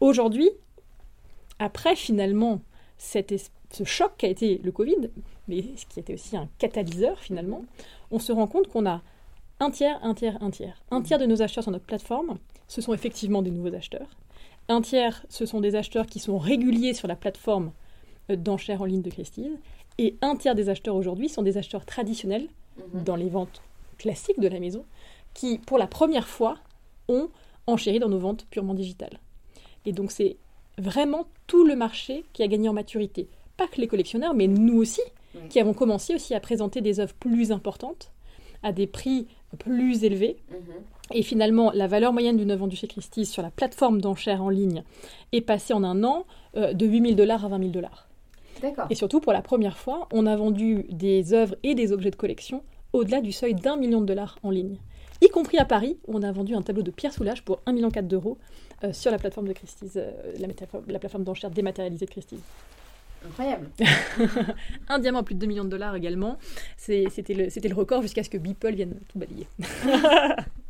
Aujourd'hui, 0.00 0.50
après 1.58 1.96
finalement 1.96 2.60
ce 2.98 3.84
choc 3.84 4.12
qui 4.18 4.26
a 4.26 4.28
été 4.28 4.60
le 4.62 4.70
Covid, 4.70 5.10
mais 5.48 5.64
ce 5.76 5.86
qui 5.86 5.98
était 5.98 6.14
aussi 6.14 6.36
un 6.36 6.48
catalyseur 6.58 7.18
finalement, 7.18 7.64
on 8.10 8.18
se 8.18 8.32
rend 8.32 8.46
compte 8.46 8.68
qu'on 8.68 8.86
a 8.86 9.02
un 9.60 9.70
tiers, 9.70 9.98
un 10.02 10.14
tiers, 10.14 10.42
un 10.42 10.50
tiers. 10.50 10.82
Un 10.90 11.02
tiers 11.02 11.18
de 11.18 11.26
nos 11.26 11.40
acheteurs 11.40 11.62
sur 11.62 11.72
notre 11.72 11.86
plateforme, 11.86 12.38
ce 12.68 12.80
sont 12.80 12.94
effectivement 12.94 13.42
des 13.42 13.50
nouveaux 13.50 13.74
acheteurs. 13.74 14.08
Un 14.68 14.80
tiers, 14.80 15.24
ce 15.28 15.46
sont 15.46 15.60
des 15.60 15.74
acheteurs 15.74 16.06
qui 16.06 16.18
sont 16.18 16.38
réguliers 16.38 16.94
sur 16.94 17.08
la 17.08 17.16
plateforme 17.16 17.72
euh, 18.30 18.36
d'enchères 18.36 18.82
en 18.82 18.86
ligne 18.86 19.02
de 19.02 19.10
Christie's. 19.10 19.50
Et 19.98 20.16
un 20.22 20.36
tiers 20.36 20.54
des 20.54 20.68
acheteurs 20.68 20.96
aujourd'hui 20.96 21.28
sont 21.28 21.42
des 21.42 21.58
acheteurs 21.58 21.84
traditionnels 21.84 22.48
mhm. 22.78 23.04
dans 23.04 23.16
les 23.16 23.28
ventes 23.28 23.62
classiques 23.98 24.40
de 24.40 24.48
la 24.48 24.60
maison 24.60 24.84
qui, 25.34 25.58
pour 25.58 25.78
la 25.78 25.86
première 25.86 26.28
fois, 26.28 26.58
ont 27.08 27.28
enchéri 27.66 27.98
dans 27.98 28.08
nos 28.08 28.18
ventes 28.18 28.46
purement 28.50 28.74
digitales. 28.74 29.18
Et 29.84 29.92
donc 29.92 30.10
c'est 30.10 30.36
vraiment 30.78 31.26
tout 31.46 31.64
le 31.64 31.76
marché 31.76 32.24
qui 32.32 32.42
a 32.42 32.48
gagné 32.48 32.68
en 32.68 32.72
maturité. 32.72 33.28
Pas 33.56 33.66
que 33.66 33.80
les 33.80 33.86
collectionneurs, 33.86 34.34
mais 34.34 34.46
nous 34.46 34.76
aussi, 34.76 35.02
qui 35.48 35.60
avons 35.60 35.74
commencé 35.74 36.14
aussi 36.14 36.34
à 36.34 36.40
présenter 36.40 36.80
des 36.80 37.00
œuvres 37.00 37.14
plus 37.14 37.52
importantes, 37.52 38.10
à 38.62 38.72
des 38.72 38.86
prix 38.86 39.26
plus 39.58 40.04
élevés. 40.04 40.36
Mhm. 40.50 40.58
Et 41.14 41.22
finalement, 41.22 41.70
la 41.74 41.86
valeur 41.86 42.12
moyenne 42.12 42.36
d'une 42.36 42.50
œuvre 42.50 42.60
vendue 42.60 42.76
chez 42.76 42.88
Christie's 42.88 43.30
sur 43.30 43.42
la 43.42 43.50
plateforme 43.50 44.00
d'enchères 44.00 44.42
en 44.42 44.48
ligne 44.48 44.82
est 45.32 45.40
passée 45.40 45.74
en 45.74 45.84
un 45.84 46.04
an 46.04 46.26
euh, 46.56 46.72
de 46.72 46.86
8 46.86 47.02
000 47.02 47.14
dollars 47.14 47.44
à 47.44 47.48
20 47.48 47.58
000 47.58 47.70
dollars. 47.70 48.08
Et 48.90 48.94
surtout, 48.94 49.20
pour 49.20 49.32
la 49.32 49.42
première 49.42 49.76
fois, 49.76 50.08
on 50.12 50.26
a 50.26 50.36
vendu 50.36 50.86
des 50.88 51.34
œuvres 51.34 51.56
et 51.62 51.74
des 51.74 51.92
objets 51.92 52.10
de 52.10 52.16
collection 52.16 52.62
au-delà 52.92 53.20
du 53.20 53.32
seuil 53.32 53.54
d'un 53.54 53.76
million 53.76 54.00
de 54.00 54.06
dollars 54.06 54.38
en 54.42 54.50
ligne. 54.50 54.76
Y 55.20 55.28
compris 55.28 55.58
à 55.58 55.64
Paris, 55.64 55.98
où 56.06 56.16
on 56.16 56.22
a 56.22 56.32
vendu 56.32 56.54
un 56.54 56.62
tableau 56.62 56.82
de 56.82 56.90
Pierre 56.90 57.12
Soulages 57.12 57.42
pour 57.42 57.60
1,4 57.66 57.72
million 57.72 57.90
d'euros 58.02 58.38
euh, 58.84 58.92
sur 58.92 59.10
la 59.10 59.18
plateforme 59.18 59.48
de 59.48 59.52
Christie's, 59.52 59.92
euh, 59.96 60.10
la, 60.38 60.48
la, 60.88 60.98
plateforme 60.98 61.24
d'enchères 61.24 61.50
dématérialisée 61.50 62.06
de 62.06 62.10
Christie's. 62.10 62.40
Incroyable. 63.24 63.70
un 64.88 64.98
diamant 64.98 65.20
à 65.20 65.22
plus 65.22 65.34
de 65.34 65.40
2 65.40 65.46
millions 65.46 65.64
de 65.64 65.70
dollars 65.70 65.94
également. 65.94 66.38
C'était 66.76 67.34
le, 67.34 67.46
le 67.46 67.74
record 67.74 68.02
jusqu'à 68.02 68.24
ce 68.24 68.30
que 68.30 68.38
Beeple 68.38 68.74
vienne 68.74 68.94
tout 69.08 69.18
balayer. 69.18 69.46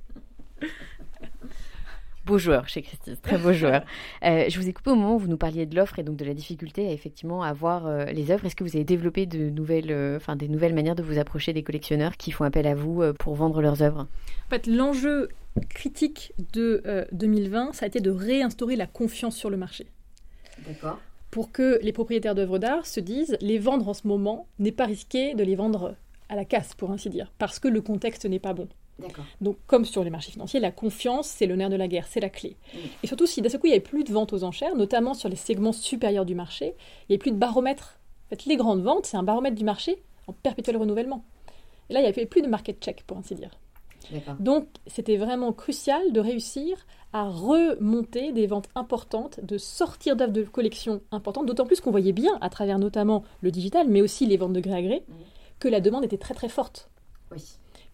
beau 2.27 2.39
joueur 2.39 2.69
chez 2.69 2.83
Christie's, 2.83 3.21
très 3.21 3.39
beau 3.39 3.53
joueur. 3.53 3.85
Euh, 4.25 4.45
je 4.49 4.59
vous 4.59 4.69
ai 4.69 4.73
coupé 4.73 4.91
au 4.91 4.95
moment 4.95 5.17
où 5.17 5.19
vous 5.19 5.29
nous 5.29 5.37
parliez 5.37 5.67
de 5.67 5.75
l'offre 5.75 5.99
et 5.99 6.03
donc 6.03 6.17
de 6.17 6.25
la 6.25 6.35
difficulté 6.35 6.87
à 6.89 6.93
effectivement 6.93 7.43
avoir 7.43 7.87
euh, 7.87 8.05
les 8.07 8.31
œuvres. 8.31 8.47
Est-ce 8.47 8.57
que 8.57 8.65
vous 8.65 8.77
avez 8.77 8.85
développé 8.85 9.27
de 9.27 9.51
nouvelles, 9.51 9.91
euh, 9.91 10.17
enfin 10.17 10.37
des 10.37 10.49
nouvelles 10.49 10.75
manières 10.75 10.95
de 10.95 11.03
vous 11.03 11.19
approcher 11.19 11.53
des 11.53 11.63
collectionneurs 11.63 12.17
qui 12.17 12.31
font 12.31 12.45
appel 12.45 12.67
à 12.67 12.75
vous 12.75 13.03
pour 13.19 13.35
vendre 13.35 13.61
leurs 13.61 13.83
œuvres? 13.83 14.07
En 14.47 14.51
fait, 14.51 14.67
l'enjeu 14.67 15.29
critique 15.69 16.33
de 16.53 17.07
2020, 17.13 17.75
ça 17.75 17.85
a 17.85 17.89
été 17.89 18.01
de 18.01 18.11
réinstaurer 18.11 18.77
la 18.77 18.87
confiance 18.87 19.37
sur 19.37 19.51
le 19.51 19.57
marché. 19.57 19.87
D'accord. 20.67 20.99
Pour 21.31 21.51
que 21.51 21.79
les 21.83 21.93
propriétaires 21.93 22.35
d'œuvres 22.35 22.59
d'art 22.59 22.87
se 22.87 23.01
disent, 23.01 23.37
les 23.41 23.59
vendre 23.59 23.89
en 23.89 23.95
ce 23.95 24.07
moment 24.07 24.47
n'est 24.59 24.73
pas 24.73 24.87
risqué 24.87 25.35
de 25.35 25.43
les 25.43 25.57
vendre 25.57 25.97
à 26.29 26.37
la 26.37 26.45
casse, 26.45 26.75
pour 26.75 26.91
ainsi 26.91 27.11
dire, 27.11 27.33
parce 27.39 27.59
que 27.59 27.69
le 27.69 27.81
contexte 27.81 28.25
n'est 28.25 28.39
pas 28.39 28.55
bon. 28.55 28.69
Donc, 29.41 29.57
comme 29.67 29.85
sur 29.85 30.05
les 30.05 30.11
marchés 30.11 30.33
financiers, 30.33 30.61
la 30.61 30.71
confiance, 30.71 31.27
c'est 31.27 31.47
le 31.47 31.57
nerf 31.57 31.71
de 31.71 31.77
la 31.77 31.89
guerre, 31.89 32.07
c'est 32.09 32.21
la 32.21 32.29
clé. 32.29 32.57
Et 33.03 33.07
surtout, 33.07 33.27
si 33.27 33.43
d'un 33.43 33.49
seul 33.49 33.61
coup, 33.61 33.67
il 33.67 33.71
n'y 33.71 33.77
avait 33.77 33.81
plus 33.81 34.05
de 34.05 34.13
ventes 34.13 34.33
aux 34.33 34.45
enchères, 34.45 34.77
notamment 34.77 35.15
sur 35.15 35.29
les 35.29 35.37
segments 35.37 35.73
supérieurs 35.73 36.25
du 36.25 36.35
marché, 36.35 36.67
il 36.67 37.11
n'y 37.11 37.15
avait 37.15 37.19
plus 37.19 37.33
de 37.33 37.37
baromètre. 37.37 37.99
En 38.27 38.31
fait, 38.31 38.45
les 38.47 38.57
grandes 38.57 38.83
ventes, 38.83 39.07
c'est 39.07 39.17
un 39.17 39.23
baromètre 39.23 39.57
du 39.57 39.65
marché 39.65 40.03
en 40.27 40.33
perpétuel 40.33 40.77
renouvellement. 40.77 41.25
Et 41.91 41.95
là, 41.95 42.01
il 42.01 42.05
n'y 42.05 42.09
avait 42.09 42.27
plus 42.27 42.43
de 42.43 42.49
market 42.49 42.83
check, 42.83 43.03
pour 43.07 43.19
ainsi 43.19 43.35
dire. 43.35 43.51
Donc, 44.41 44.67
c'était 44.87 45.17
vraiment 45.17 45.53
crucial 45.53 46.13
de 46.13 46.21
réussir 46.21 46.87
à 47.13 47.29
remonter 47.29 48.33
des 48.33 48.47
ventes 48.47 48.69
importantes, 48.75 49.41
de 49.43 49.59
sortir 49.59 50.17
d'œuvres 50.17 50.33
de 50.33 50.43
collection 50.43 51.03
importantes, 51.13 51.47
d'autant 51.47 51.67
plus 51.67 51.81
qu'on 51.81 51.91
voyait 51.91 52.13
bien, 52.13 52.37
à 52.41 52.51
travers 52.51 52.79
notamment 52.79 53.23
le 53.43 53.51
digital, 53.51 53.87
mais 53.89 54.03
aussi 54.03 54.27
les 54.27 54.37
ventes 54.37 54.55
de 54.55 54.61
gré 54.61 54.75
à 54.75 54.83
gré, 54.83 55.05
que 55.61 55.69
la 55.69 55.81
demande 55.81 56.05
était 56.05 56.19
très 56.19 56.35
très 56.35 56.49
forte. 56.49 56.91
Oui 57.31 57.43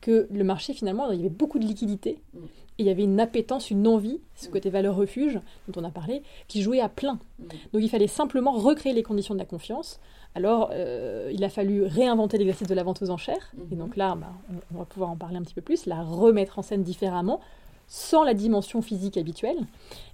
que 0.00 0.28
le 0.30 0.44
marché, 0.44 0.74
finalement, 0.74 1.10
il 1.10 1.16
y 1.18 1.20
avait 1.20 1.28
beaucoup 1.28 1.58
de 1.58 1.66
liquidités. 1.66 2.20
Mm. 2.34 2.38
Et 2.78 2.82
il 2.82 2.86
y 2.86 2.90
avait 2.90 3.02
une 3.02 3.18
appétence, 3.18 3.70
une 3.70 3.86
envie, 3.88 4.20
ce 4.36 4.48
mm. 4.48 4.52
côté 4.52 4.70
valeur 4.70 4.94
refuge 4.94 5.40
dont 5.68 5.80
on 5.80 5.84
a 5.84 5.90
parlé, 5.90 6.22
qui 6.46 6.62
jouait 6.62 6.80
à 6.80 6.88
plein. 6.88 7.18
Mm. 7.38 7.44
Donc 7.72 7.82
il 7.82 7.88
fallait 7.88 8.06
simplement 8.06 8.52
recréer 8.52 8.92
les 8.92 9.02
conditions 9.02 9.34
de 9.34 9.40
la 9.40 9.46
confiance. 9.46 9.98
Alors 10.34 10.70
euh, 10.72 11.30
il 11.34 11.42
a 11.42 11.48
fallu 11.48 11.82
réinventer 11.84 12.38
l'exercice 12.38 12.68
de 12.68 12.74
la 12.74 12.84
vente 12.84 13.02
aux 13.02 13.10
enchères. 13.10 13.52
Et 13.72 13.74
donc 13.74 13.96
là, 13.96 14.14
bah, 14.14 14.32
on, 14.72 14.78
va 14.78 14.84
pouvoir 14.84 15.10
en 15.10 15.16
parler 15.16 15.36
un 15.36 15.42
petit 15.42 15.54
peu 15.54 15.62
plus, 15.62 15.86
la 15.86 16.02
remettre 16.02 16.58
en 16.58 16.62
scène 16.62 16.84
différemment, 16.84 17.40
sans 17.88 18.22
la 18.22 18.34
dimension 18.34 18.82
physique 18.82 19.16
habituelle. 19.16 19.58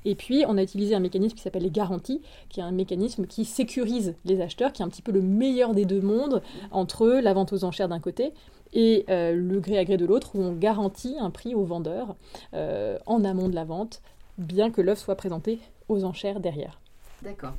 Et 0.05 0.15
puis, 0.15 0.45
on 0.47 0.57
a 0.57 0.63
utilisé 0.63 0.95
un 0.95 1.01
mécanisme 1.01 1.35
qui 1.35 1.43
s'appelle 1.43 1.65
les 1.65 1.73
garanties, 1.73 2.23
qui 2.49 2.61
est 2.61 2.63
un 2.63 2.71
mécanisme 2.71 3.27
qui 3.27 3.45
sécurise 3.45 4.15
les 4.25 4.41
acheteurs, 4.41 4.73
qui 4.73 4.81
est 4.81 4.85
un 4.85 4.89
petit 4.89 5.03
peu 5.03 5.11
le 5.11 5.23
meilleur 5.23 5.75
des 5.75 5.85
deux 5.85 6.01
mondes 6.01 6.41
entre 6.71 7.09
la 7.09 7.35
vente 7.35 7.53
aux 7.53 7.65
enchères 7.65 7.89
d'un 7.89 7.99
côté 7.99 8.33
et 8.75 9.05
euh, 9.09 9.33
le 9.33 9.61
gré 9.61 9.79
à 9.79 9.85
gré 9.85 9.97
de 9.97 10.05
l'autre, 10.05 10.33
où 10.35 10.43
on 10.43 10.53
garantit 10.53 11.17
un 11.19 11.31
prix 11.31 11.55
au 11.55 11.65
vendeur 11.65 12.17
euh, 12.53 12.99
en 13.07 13.25
amont 13.25 13.49
de 13.49 13.55
la 13.55 13.65
vente, 13.65 14.03
bien 14.37 14.71
que 14.71 14.81
l'œuvre 14.81 14.99
soit 14.99 15.17
présentée 15.17 15.61
aux 15.89 16.05
enchères 16.05 16.41
derrière. 16.41 16.81
D'accord 17.23 17.55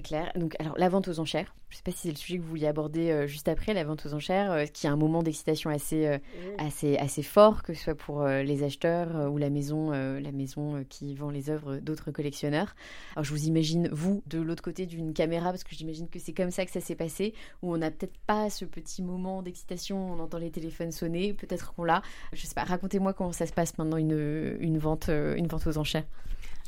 clair. 0.00 0.32
Donc, 0.36 0.56
alors, 0.58 0.76
la 0.78 0.88
vente 0.88 1.08
aux 1.08 1.20
enchères, 1.20 1.54
je 1.68 1.74
ne 1.74 1.76
sais 1.76 1.82
pas 1.82 1.90
si 1.90 1.98
c'est 1.98 2.10
le 2.10 2.16
sujet 2.16 2.38
que 2.38 2.42
vous 2.42 2.48
vouliez 2.48 2.66
aborder 2.66 3.10
euh, 3.10 3.26
juste 3.26 3.48
après, 3.48 3.74
la 3.74 3.84
vente 3.84 4.06
aux 4.06 4.14
enchères, 4.14 4.52
euh, 4.52 4.64
qui 4.66 4.86
est 4.86 4.90
un 4.90 4.96
moment 4.96 5.22
d'excitation 5.22 5.70
assez, 5.70 6.06
euh, 6.06 6.18
assez, 6.58 6.96
assez 6.96 7.22
fort, 7.22 7.62
que 7.62 7.74
ce 7.74 7.82
soit 7.82 7.94
pour 7.94 8.24
les 8.24 8.62
acheteurs 8.62 9.30
ou 9.30 9.38
la 9.38 9.50
maison, 9.50 9.90
la 9.90 10.32
maison 10.32 10.84
qui 10.88 11.14
vend 11.14 11.30
les 11.30 11.50
œuvres 11.50 11.76
d'autres 11.76 12.10
collectionneurs. 12.10 12.74
Alors, 13.14 13.24
je 13.24 13.30
vous 13.30 13.46
imagine, 13.46 13.88
vous, 13.92 14.22
de 14.26 14.40
l'autre 14.40 14.62
côté 14.62 14.86
d'une 14.86 15.12
caméra, 15.12 15.50
parce 15.50 15.64
que 15.64 15.74
j'imagine 15.74 16.08
que 16.08 16.18
c'est 16.18 16.32
comme 16.32 16.50
ça 16.50 16.64
que 16.64 16.70
ça 16.70 16.80
s'est 16.80 16.94
passé, 16.94 17.34
où 17.62 17.72
on 17.72 17.78
n'a 17.78 17.90
peut-être 17.90 18.16
pas 18.26 18.50
ce 18.50 18.64
petit 18.64 19.02
moment 19.02 19.42
d'excitation, 19.42 20.12
on 20.12 20.20
entend 20.20 20.38
les 20.38 20.50
téléphones 20.50 20.92
sonner, 20.92 21.32
peut-être 21.32 21.74
qu'on 21.74 21.84
l'a. 21.84 22.02
Je 22.32 22.46
sais 22.46 22.54
pas, 22.54 22.64
racontez-moi 22.64 23.12
comment 23.12 23.32
ça 23.32 23.46
se 23.46 23.52
passe 23.52 23.76
maintenant 23.78 23.96
une, 23.96 24.56
une, 24.60 24.78
vente, 24.78 25.08
une 25.08 25.46
vente 25.46 25.66
aux 25.66 25.78
enchères. 25.78 26.04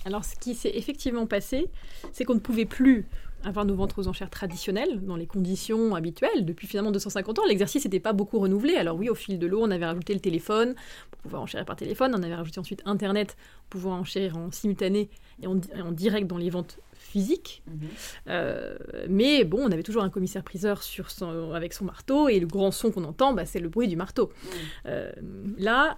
Alors, 0.04 0.24
ce 0.24 0.36
qui 0.36 0.54
s'est 0.54 0.72
effectivement 0.74 1.26
passé, 1.26 1.66
c'est 2.12 2.24
qu'on 2.24 2.34
ne 2.34 2.40
pouvait 2.40 2.64
plus 2.64 3.06
avoir 3.44 3.64
nos 3.64 3.74
ventes 3.74 3.94
aux 3.96 4.08
enchères 4.08 4.30
traditionnelles 4.30 5.00
dans 5.04 5.16
les 5.16 5.26
conditions 5.26 5.94
habituelles. 5.94 6.44
Depuis 6.44 6.66
finalement 6.66 6.90
250 6.90 7.38
ans, 7.38 7.42
l'exercice 7.46 7.84
n'était 7.84 8.00
pas 8.00 8.12
beaucoup 8.12 8.38
renouvelé. 8.38 8.74
Alors 8.74 8.96
oui, 8.96 9.08
au 9.08 9.14
fil 9.14 9.38
de 9.38 9.46
l'eau, 9.46 9.60
on 9.62 9.70
avait 9.70 9.86
rajouté 9.86 10.12
le 10.12 10.20
téléphone 10.20 10.74
pour 11.10 11.22
pouvoir 11.22 11.42
enchérir 11.42 11.64
par 11.64 11.76
téléphone. 11.76 12.14
On 12.16 12.22
avait 12.22 12.34
rajouté 12.34 12.58
ensuite 12.58 12.82
Internet 12.84 13.36
pour 13.70 13.80
pouvoir 13.80 13.98
enchérir 13.98 14.36
en 14.36 14.50
simultané 14.50 15.08
et 15.40 15.46
en, 15.46 15.54
direct 15.92 16.26
dans 16.26 16.38
les 16.38 16.50
ventes 16.50 16.78
physiques. 16.94 17.62
Mhm. 17.66 17.88
Euh, 18.28 18.76
mais 19.08 19.44
bon, 19.44 19.60
on 19.62 19.70
avait 19.70 19.84
toujours 19.84 20.02
un 20.02 20.10
commissaire-priseur 20.10 20.82
sur 20.82 21.10
son, 21.10 21.52
avec 21.52 21.72
son 21.72 21.84
marteau 21.84 22.28
et 22.28 22.40
le 22.40 22.46
grand 22.46 22.72
son 22.72 22.90
qu'on 22.90 23.04
entend, 23.04 23.34
bah, 23.34 23.46
c'est 23.46 23.60
le 23.60 23.68
bruit 23.68 23.88
du 23.88 23.96
marteau. 23.96 24.26
Mhm. 24.30 24.50
Euh, 24.86 25.12
là, 25.58 25.96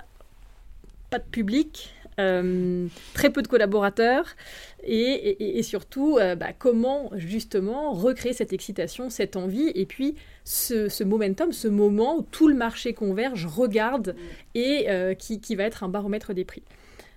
pas 1.09 1.19
de 1.19 1.25
public, 1.25 1.95
euh, 2.20 2.86
très 3.14 3.30
peu 3.30 3.42
de 3.42 3.48
collaborateurs 3.48 4.36
et, 4.82 5.62
surtout 5.62 6.18
euh, 6.18 6.34
bah, 6.34 6.52
comment 6.58 7.10
justement 7.14 7.92
recréer 7.92 8.32
cette 8.32 8.52
excitation, 8.52 9.10
cette 9.10 9.36
envie 9.36 9.70
et 9.74 9.86
puis 9.86 10.14
ce, 10.44 11.04
momentum, 11.04 11.52
ce 11.52 11.68
moment 11.68 12.18
où 12.18 12.22
tout 12.22 12.48
le 12.48 12.54
marché 12.54 12.92
converge, 12.94 13.46
regarde 13.46 14.14
et 14.54 14.86
euh, 14.88 15.14
qui, 15.14 15.40
qui 15.40 15.56
va 15.56 15.64
être 15.64 15.82
un 15.82 15.88
baromètre 15.88 16.34
des 16.34 16.44
prix. 16.44 16.62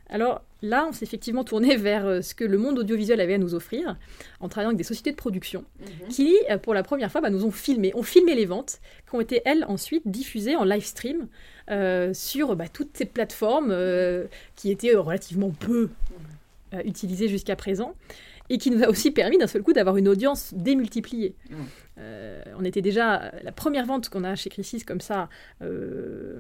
Alors 0.10 0.42
là, 0.62 0.86
on 0.88 0.92
s'est 0.92 1.06
effectivement 1.06 1.44
tourné 1.44 1.76
vers 1.78 2.24
ce 2.24 2.34
que 2.34 2.44
le 2.44 2.58
monde 2.58 2.80
audiovisuel 2.80 3.22
avait 3.22 3.36
à 3.36 3.38
nous 3.38 3.56
offrir, 3.56 3.98
en 4.40 4.50
travaillant 4.50 4.70
avec 4.70 4.78
des 4.78 4.84
sociétés 4.84 5.12
de 5.12 5.18
production, 5.18 5.66
mhm. 5.80 6.08
qui, 6.10 6.36
pour 6.62 6.74
la 6.74 6.84
première 6.84 7.12
fois, 7.12 7.22
bah, 7.22 7.30
nous 7.30 7.46
ont 7.46 7.52
filmé, 7.52 7.92
ont 7.96 8.04
filmé 8.04 8.36
les 8.36 8.46
ventes, 8.46 8.80
qui 9.10 9.16
ont 9.16 9.22
été, 9.22 9.42
elles, 9.46 9.66
ensuite 9.68 10.04
diffusées 10.06 10.56
en 10.56 10.64
live 10.64 10.86
stream 10.86 11.28
sur 12.14 12.56
bah, 12.56 12.68
toutes 12.72 12.96
ces 12.98 13.06
plateformes 13.06 13.76
qui 14.56 14.72
étaient 14.72 14.96
relativement 14.96 15.52
peu 15.52 15.90
utilisées 16.84 17.28
jusqu'à 17.28 17.56
présent 17.56 17.96
et 18.50 18.58
qui 18.58 18.72
nous 18.72 18.84
a 18.84 18.90
aussi 18.90 19.12
permis 19.12 19.38
d'un 19.38 19.48
seul 19.48 19.64
coup 19.64 19.74
d'avoir 19.74 19.98
une 19.98 20.08
audience 20.08 20.54
démultipliée. 20.54 21.36
Euh, 21.98 22.42
on 22.58 22.66
était 22.66 22.82
déjà 22.82 23.32
la 23.44 23.52
première 23.52 23.86
vente 23.86 24.10
qu'on 24.10 24.24
a 24.24 24.36
chez 24.36 24.50
Crisis 24.50 24.84
comme 24.84 25.02
ça 25.02 25.30
euh, 25.62 26.40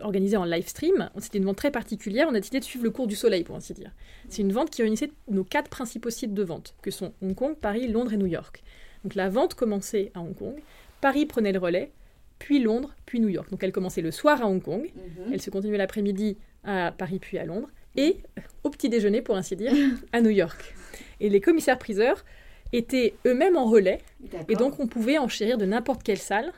organisée 0.00 0.36
en 0.36 0.44
live 0.44 0.66
stream. 0.66 1.10
C'était 1.18 1.38
une 1.38 1.44
vente 1.44 1.56
très 1.56 1.70
particulière. 1.70 2.28
On 2.30 2.34
a 2.34 2.40
décidé 2.40 2.60
de 2.60 2.64
suivre 2.64 2.84
le 2.84 2.90
cours 2.90 3.06
du 3.06 3.16
soleil 3.16 3.44
pour 3.44 3.56
ainsi 3.56 3.74
dire. 3.74 3.90
C'est 4.28 4.42
une 4.42 4.52
vente 4.52 4.70
qui 4.70 4.82
réunissait 4.82 5.10
nos 5.28 5.44
quatre 5.44 5.68
principaux 5.68 6.10
sites 6.10 6.34
de 6.34 6.42
vente 6.42 6.74
que 6.82 6.90
sont 6.90 7.12
Hong 7.22 7.34
Kong, 7.34 7.56
Paris, 7.56 7.88
Londres 7.88 8.12
et 8.12 8.16
New 8.16 8.26
York. 8.26 8.62
Donc 9.04 9.14
la 9.14 9.28
vente 9.28 9.54
commençait 9.54 10.10
à 10.14 10.20
Hong 10.20 10.36
Kong. 10.36 10.54
Paris 11.00 11.26
prenait 11.26 11.52
le 11.52 11.58
relais, 11.58 11.92
puis 12.38 12.58
Londres, 12.58 12.94
puis 13.06 13.20
New 13.20 13.28
York. 13.28 13.50
Donc 13.50 13.62
elle 13.62 13.72
commençait 13.72 14.02
le 14.02 14.10
soir 14.10 14.42
à 14.42 14.46
Hong 14.46 14.62
Kong. 14.62 14.90
Mhm. 14.94 15.32
Elle 15.32 15.40
se 15.40 15.50
continuait 15.50 15.78
l'après-midi 15.78 16.36
à 16.64 16.92
Paris 16.96 17.18
puis 17.18 17.38
à 17.38 17.44
Londres 17.44 17.68
et 17.96 18.18
au 18.62 18.70
petit 18.70 18.88
déjeuner, 18.88 19.22
pour 19.22 19.36
ainsi 19.36 19.56
dire, 19.56 19.72
à 20.12 20.20
New 20.20 20.30
York. 20.30 20.74
Et 21.20 21.28
les 21.28 21.40
commissaires-priseurs 21.40 22.24
étaient 22.72 23.14
eux-mêmes 23.26 23.56
en 23.56 23.64
relais, 23.64 24.00
et 24.48 24.56
donc 24.56 24.80
on 24.80 24.86
pouvait 24.86 25.18
enchérir 25.18 25.56
de 25.56 25.64
n'importe 25.64 26.02
quelle 26.02 26.18
salle, 26.18 26.52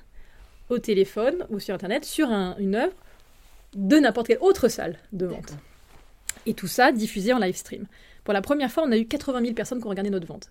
au 0.69 0.79
téléphone 0.79 1.47
ou 1.51 1.61
sur 1.61 1.75
Internet, 1.75 2.05
sur 2.05 2.29
une 2.29 2.75
œuvre 2.75 2.95
de 3.75 3.97
n'importe 3.99 4.29
quelle 4.29 4.39
autre 4.41 4.69
salle 4.69 4.99
de 5.13 5.27
vente. 5.27 5.55
Et 6.47 6.55
tout 6.55 6.67
ça 6.67 6.93
diffusé 6.93 7.33
en 7.33 7.39
live 7.39 7.57
stream. 7.57 7.87
Pour 8.25 8.35
la 8.35 8.43
première 8.43 8.71
fois, 8.71 8.85
on 8.87 8.93
a 8.93 8.97
eu 8.97 9.07
80 9.07 9.41
000 9.43 9.55
personnes 9.55 9.81
qui 9.81 9.87
ont 9.87 9.91
regardé 9.91 10.11
notre 10.11 10.27
vente. 10.27 10.51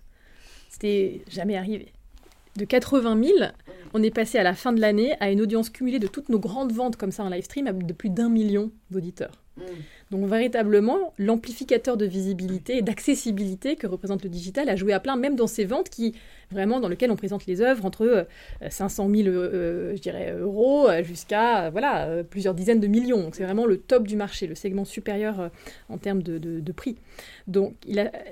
C'était 0.68 1.22
jamais 1.28 1.56
arrivé. 1.56 1.92
De 2.58 2.64
80 2.64 3.22
000, 3.22 3.36
on 3.94 4.02
est 4.02 4.10
passé 4.10 4.36
à 4.36 4.42
la 4.42 4.52
fin 4.52 4.72
de 4.72 4.80
l'année 4.80 5.14
à 5.20 5.30
une 5.30 5.40
audience 5.40 5.70
cumulée 5.70 6.00
de 6.00 6.08
toutes 6.08 6.28
nos 6.28 6.40
grandes 6.40 6.72
ventes 6.72 6.96
comme 6.96 7.12
ça 7.12 7.22
en 7.22 7.28
live 7.28 7.44
stream 7.44 7.84
de 7.84 7.92
plus 7.92 8.10
d'un 8.10 8.28
million 8.28 8.72
d'auditeurs. 8.90 9.44
Mm. 9.56 9.62
Donc 10.10 10.26
véritablement, 10.26 11.12
l'amplificateur 11.18 11.96
de 11.96 12.06
visibilité 12.06 12.78
et 12.78 12.82
d'accessibilité 12.82 13.76
que 13.76 13.86
représente 13.86 14.22
le 14.22 14.30
digital 14.30 14.68
a 14.68 14.76
joué 14.76 14.92
à 14.92 15.00
plein, 15.00 15.16
même 15.16 15.36
dans 15.36 15.46
ces 15.46 15.64
ventes 15.64 15.90
qui, 15.90 16.14
vraiment, 16.50 16.80
dans 16.80 16.88
lesquelles 16.88 17.10
on 17.10 17.16
présente 17.16 17.46
les 17.46 17.60
œuvres 17.60 17.84
entre 17.84 18.26
500 18.68 19.08
000 19.10 19.24
je 19.24 20.00
dirais, 20.00 20.34
euros 20.38 20.88
jusqu'à 21.02 21.70
voilà, 21.70 22.22
plusieurs 22.28 22.54
dizaines 22.54 22.80
de 22.80 22.86
millions. 22.86 23.30
C'est 23.32 23.44
vraiment 23.44 23.66
le 23.66 23.78
top 23.78 24.06
du 24.06 24.16
marché, 24.16 24.46
le 24.46 24.54
segment 24.54 24.84
supérieur 24.84 25.40
euh, 25.40 25.48
en 25.88 25.98
termes 25.98 26.22
de, 26.22 26.72
prix. 26.72 26.96
Donc 27.46 27.74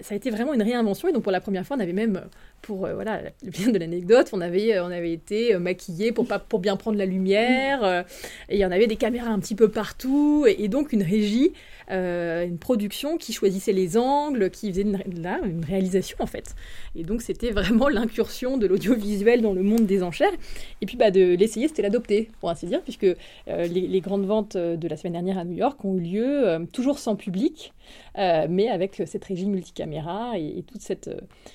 ça 0.02 0.14
a 0.14 0.14
été 0.14 0.30
vraiment 0.30 0.54
une 0.54 0.62
réinvention. 0.62 1.08
Et 1.08 1.12
donc 1.12 1.22
pour 1.22 1.32
la 1.32 1.40
première 1.40 1.66
fois, 1.66 1.76
on 1.76 1.80
avait 1.80 1.92
même, 1.92 2.22
pour 2.62 2.86
euh, 2.86 2.94
voilà, 2.94 3.22
le 3.42 3.50
bien 3.50 3.70
de 3.70 3.78
l'anecdote, 3.78 4.30
on 4.32 4.40
avait, 4.40 4.78
on 4.78 4.90
avait 4.90 5.12
été 5.12 5.56
maquillé 5.58 6.12
pour, 6.12 6.26
pour 6.26 6.60
bien 6.60 6.76
prendre 6.76 6.98
la 6.98 7.06
lumière. 7.06 7.82
Euh, 7.82 8.02
et 8.48 8.56
il 8.56 8.60
y 8.60 8.64
en 8.64 8.70
avait 8.70 8.86
des 8.86 8.96
caméras 8.96 9.30
un 9.30 9.38
petit 9.38 9.54
peu 9.54 9.68
partout. 9.68 10.46
Et 10.46 10.68
donc 10.68 10.92
une 10.92 11.02
régie 11.02 11.52
euh, 11.90 12.44
une 12.44 12.58
production 12.58 13.16
qui 13.16 13.32
choisissait 13.32 13.72
les 13.72 13.96
angles, 13.96 14.50
qui 14.50 14.70
faisait 14.70 14.82
une, 14.82 15.00
là, 15.22 15.40
une 15.44 15.64
réalisation 15.64 16.16
en 16.20 16.26
fait. 16.26 16.54
Et 16.96 17.04
donc 17.04 17.22
c'était 17.22 17.50
vraiment 17.52 17.88
l'incursion 17.88 18.58
de 18.58 18.66
l'audiovisuel 18.66 19.40
dans 19.40 19.52
le 19.52 19.62
monde 19.62 19.86
des 19.86 20.02
enchères. 20.02 20.32
Et 20.80 20.86
puis 20.86 20.96
bah, 20.96 21.10
de 21.10 21.34
l'essayer, 21.34 21.68
c'était 21.68 21.82
l'adopter, 21.82 22.30
pour 22.40 22.50
ainsi 22.50 22.66
dire, 22.66 22.82
puisque 22.82 23.04
euh, 23.04 23.16
les, 23.46 24.00
grandes 24.00 24.26
ventes 24.26 24.56
de 24.56 24.88
la 24.88 24.96
semaine 24.96 25.12
dernière 25.12 25.38
à 25.38 25.44
New 25.44 25.56
York 25.56 25.84
ont 25.84 25.96
eu 25.96 26.00
lieu 26.00 26.48
euh, 26.48 26.58
toujours 26.72 26.98
sans 26.98 27.16
public, 27.16 27.72
mais 28.16 28.68
avec 28.68 29.02
cette 29.06 29.24
régie 29.24 29.46
multicaméra 29.46 30.38
et, 30.38 30.64
toute 30.66 30.80
cette, 30.80 31.10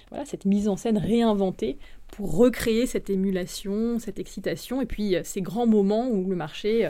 voilà, 0.10 0.25
cette 0.25 0.46
mise 0.46 0.68
en 0.68 0.77
scène 0.77 0.98
réinventée 0.98 1.77
pour 2.08 2.38
recréer 2.38 2.86
cette 2.86 3.10
émulation, 3.10 4.00
cette 4.00 4.20
excitation, 4.20 4.82
et 4.82 4.86
puis 4.86 5.15
ces 5.24 5.41
grands 5.41 5.68
moments 5.68 6.08
où 6.08 6.30
le 6.30 6.36
marché 6.36 6.89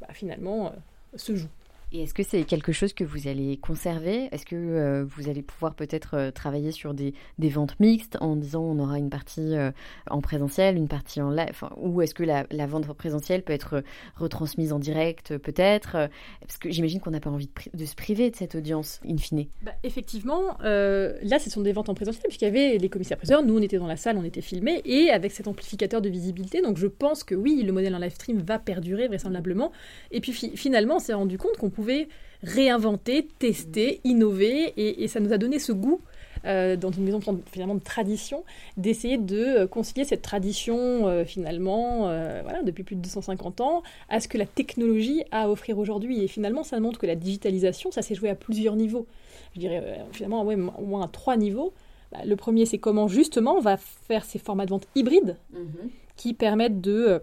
bah, 0.00 0.08
finalement 0.12 0.72
se 1.14 1.36
joue. 1.36 1.48
Et 1.92 2.04
est-ce 2.04 2.14
que 2.14 2.22
c'est 2.22 2.44
quelque 2.44 2.70
chose 2.70 2.92
que 2.92 3.02
vous 3.02 3.26
allez 3.26 3.56
conserver? 3.56 4.28
Est-ce 4.30 4.46
que 4.46 4.54
euh, 4.54 5.04
vous 5.04 5.28
allez 5.28 5.42
pouvoir 5.42 5.74
peut-être 5.74 6.14
euh, 6.14 6.30
travailler 6.30 6.70
sur 6.70 6.94
des, 6.94 7.14
des, 7.38 7.48
ventes 7.48 7.80
mixtes 7.80 8.16
en 8.20 8.36
disant 8.36 8.62
on 8.62 8.78
aura 8.78 8.96
une 8.98 9.10
partie 9.10 9.56
euh, 9.56 9.72
en 10.08 10.20
présentiel, 10.20 10.76
une 10.76 10.86
partie 10.86 11.20
en 11.20 11.30
live? 11.30 11.64
Ou 11.78 12.00
est-ce 12.02 12.14
que 12.14 12.22
la, 12.22 12.46
la, 12.52 12.66
vente 12.68 12.86
présentielle 12.94 13.42
peut 13.42 13.52
être 13.52 13.82
retransmise 14.14 14.72
en 14.72 14.78
direct 14.78 15.36
peut-être? 15.38 16.08
Parce 16.40 16.58
que 16.58 16.70
j'imagine 16.70 17.00
qu'on 17.00 17.10
n'a 17.10 17.18
pas 17.18 17.30
envie 17.30 17.50
de, 17.74 17.84
se 17.84 17.96
priver 17.96 18.30
de 18.30 18.36
cette 18.36 18.54
audience 18.54 19.00
in 19.04 19.16
fine. 19.16 19.46
Bah, 19.62 19.72
effectivement, 19.82 20.58
là 20.60 21.38
ce 21.40 21.50
sont 21.50 21.62
des 21.62 21.72
ventes 21.72 21.88
en 21.88 21.94
présentiel 21.94 22.22
puisqu'il 22.28 22.44
y 22.44 22.48
avait 22.48 22.78
les 22.78 22.88
commissaires-priseurs, 22.88 23.42
nous 23.42 23.58
on 23.58 23.62
était 23.62 23.78
dans 23.78 23.88
la 23.88 23.96
salle, 23.96 24.16
on 24.16 24.24
était 24.24 24.42
filmés 24.42 24.80
et 24.84 25.10
avec 25.10 25.32
cet 25.32 25.48
amplificateur 25.48 26.00
de 26.00 26.08
visibilité. 26.08 26.62
Donc 26.62 26.76
je 26.76 26.86
pense 26.86 27.24
que 27.24 27.34
oui, 27.34 27.64
le 27.64 27.72
modèle 27.72 27.96
en 27.96 27.98
live 27.98 28.14
stream 28.14 28.38
va 28.38 28.60
perdurer 28.60 29.08
vraisemblablement. 29.08 29.72
Et 30.12 30.20
puis 30.20 30.32
finalement, 30.32 30.96
on 30.96 31.00
s'est 31.00 31.14
rendu 31.14 31.36
compte 31.36 31.56
qu'on 31.56 31.70
pouvait 31.80 32.08
réinventer, 32.42 33.26
tester, 33.38 34.00
innover, 34.04 34.74
et, 34.76 35.08
ça 35.08 35.18
nous 35.18 35.32
a 35.32 35.38
donné 35.38 35.58
ce 35.58 35.72
goût 35.72 36.00
euh, 36.44 36.76
dans 36.76 36.90
une 36.90 37.04
maison 37.04 37.20
finalement 37.50 37.74
de 37.74 37.82
tradition, 37.82 38.44
d'essayer 38.76 39.16
de 39.16 39.38
euh, 39.38 39.66
concilier 39.66 40.04
cette 40.04 40.20
tradition 40.20 41.06
euh, 41.06 41.24
finalement, 41.24 42.00
voilà, 42.42 42.62
depuis 42.62 42.82
plus 42.82 42.96
de 42.96 43.00
250 43.00 43.62
ans, 43.62 43.82
à 44.10 44.20
ce 44.20 44.28
que 44.28 44.36
la 44.36 44.44
technologie 44.44 45.22
a 45.30 45.44
à 45.44 45.48
offrir 45.48 45.78
aujourd'hui. 45.78 46.22
Et 46.22 46.28
finalement, 46.28 46.62
ça 46.62 46.78
montre 46.80 46.98
que 46.98 47.06
la 47.06 47.16
digitalisation, 47.16 47.90
ça 47.90 48.02
s'est 48.02 48.14
joué 48.14 48.28
à 48.28 48.34
plusieurs 48.34 48.76
niveaux. 48.76 49.06
Je 49.54 49.60
dirais 49.60 50.04
finalement 50.12 50.42
au 50.42 50.84
moins 50.84 51.04
à 51.04 51.08
trois 51.08 51.38
niveaux. 51.38 51.72
Bah, 52.12 52.18
le 52.26 52.36
premier, 52.36 52.66
c'est 52.66 52.78
comment 52.78 53.08
justement 53.08 53.54
on 53.54 53.60
va 53.60 53.78
faire 53.78 54.24
ces 54.24 54.38
formats 54.38 54.66
de 54.66 54.70
vente 54.70 54.86
hybrides 54.94 55.36
mm-hmm. 55.54 55.88
qui 56.16 56.34
permettent 56.34 56.80
de 56.80 57.22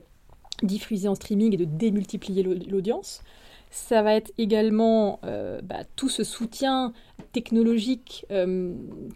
diffuser 0.64 1.08
en 1.08 1.16
streaming 1.16 1.54
et 1.54 1.58
de 1.58 1.66
démultiplier 1.66 2.42
l'audience. 2.42 3.22
Ça 3.70 4.02
va 4.02 4.16
être 4.16 4.32
également 4.38 5.20
euh, 5.24 5.60
bah, 5.62 5.84
tout 5.96 6.10
ce 6.10 6.24
soutien 6.24 6.94
technologique 7.34 8.26
euh, 8.32 8.74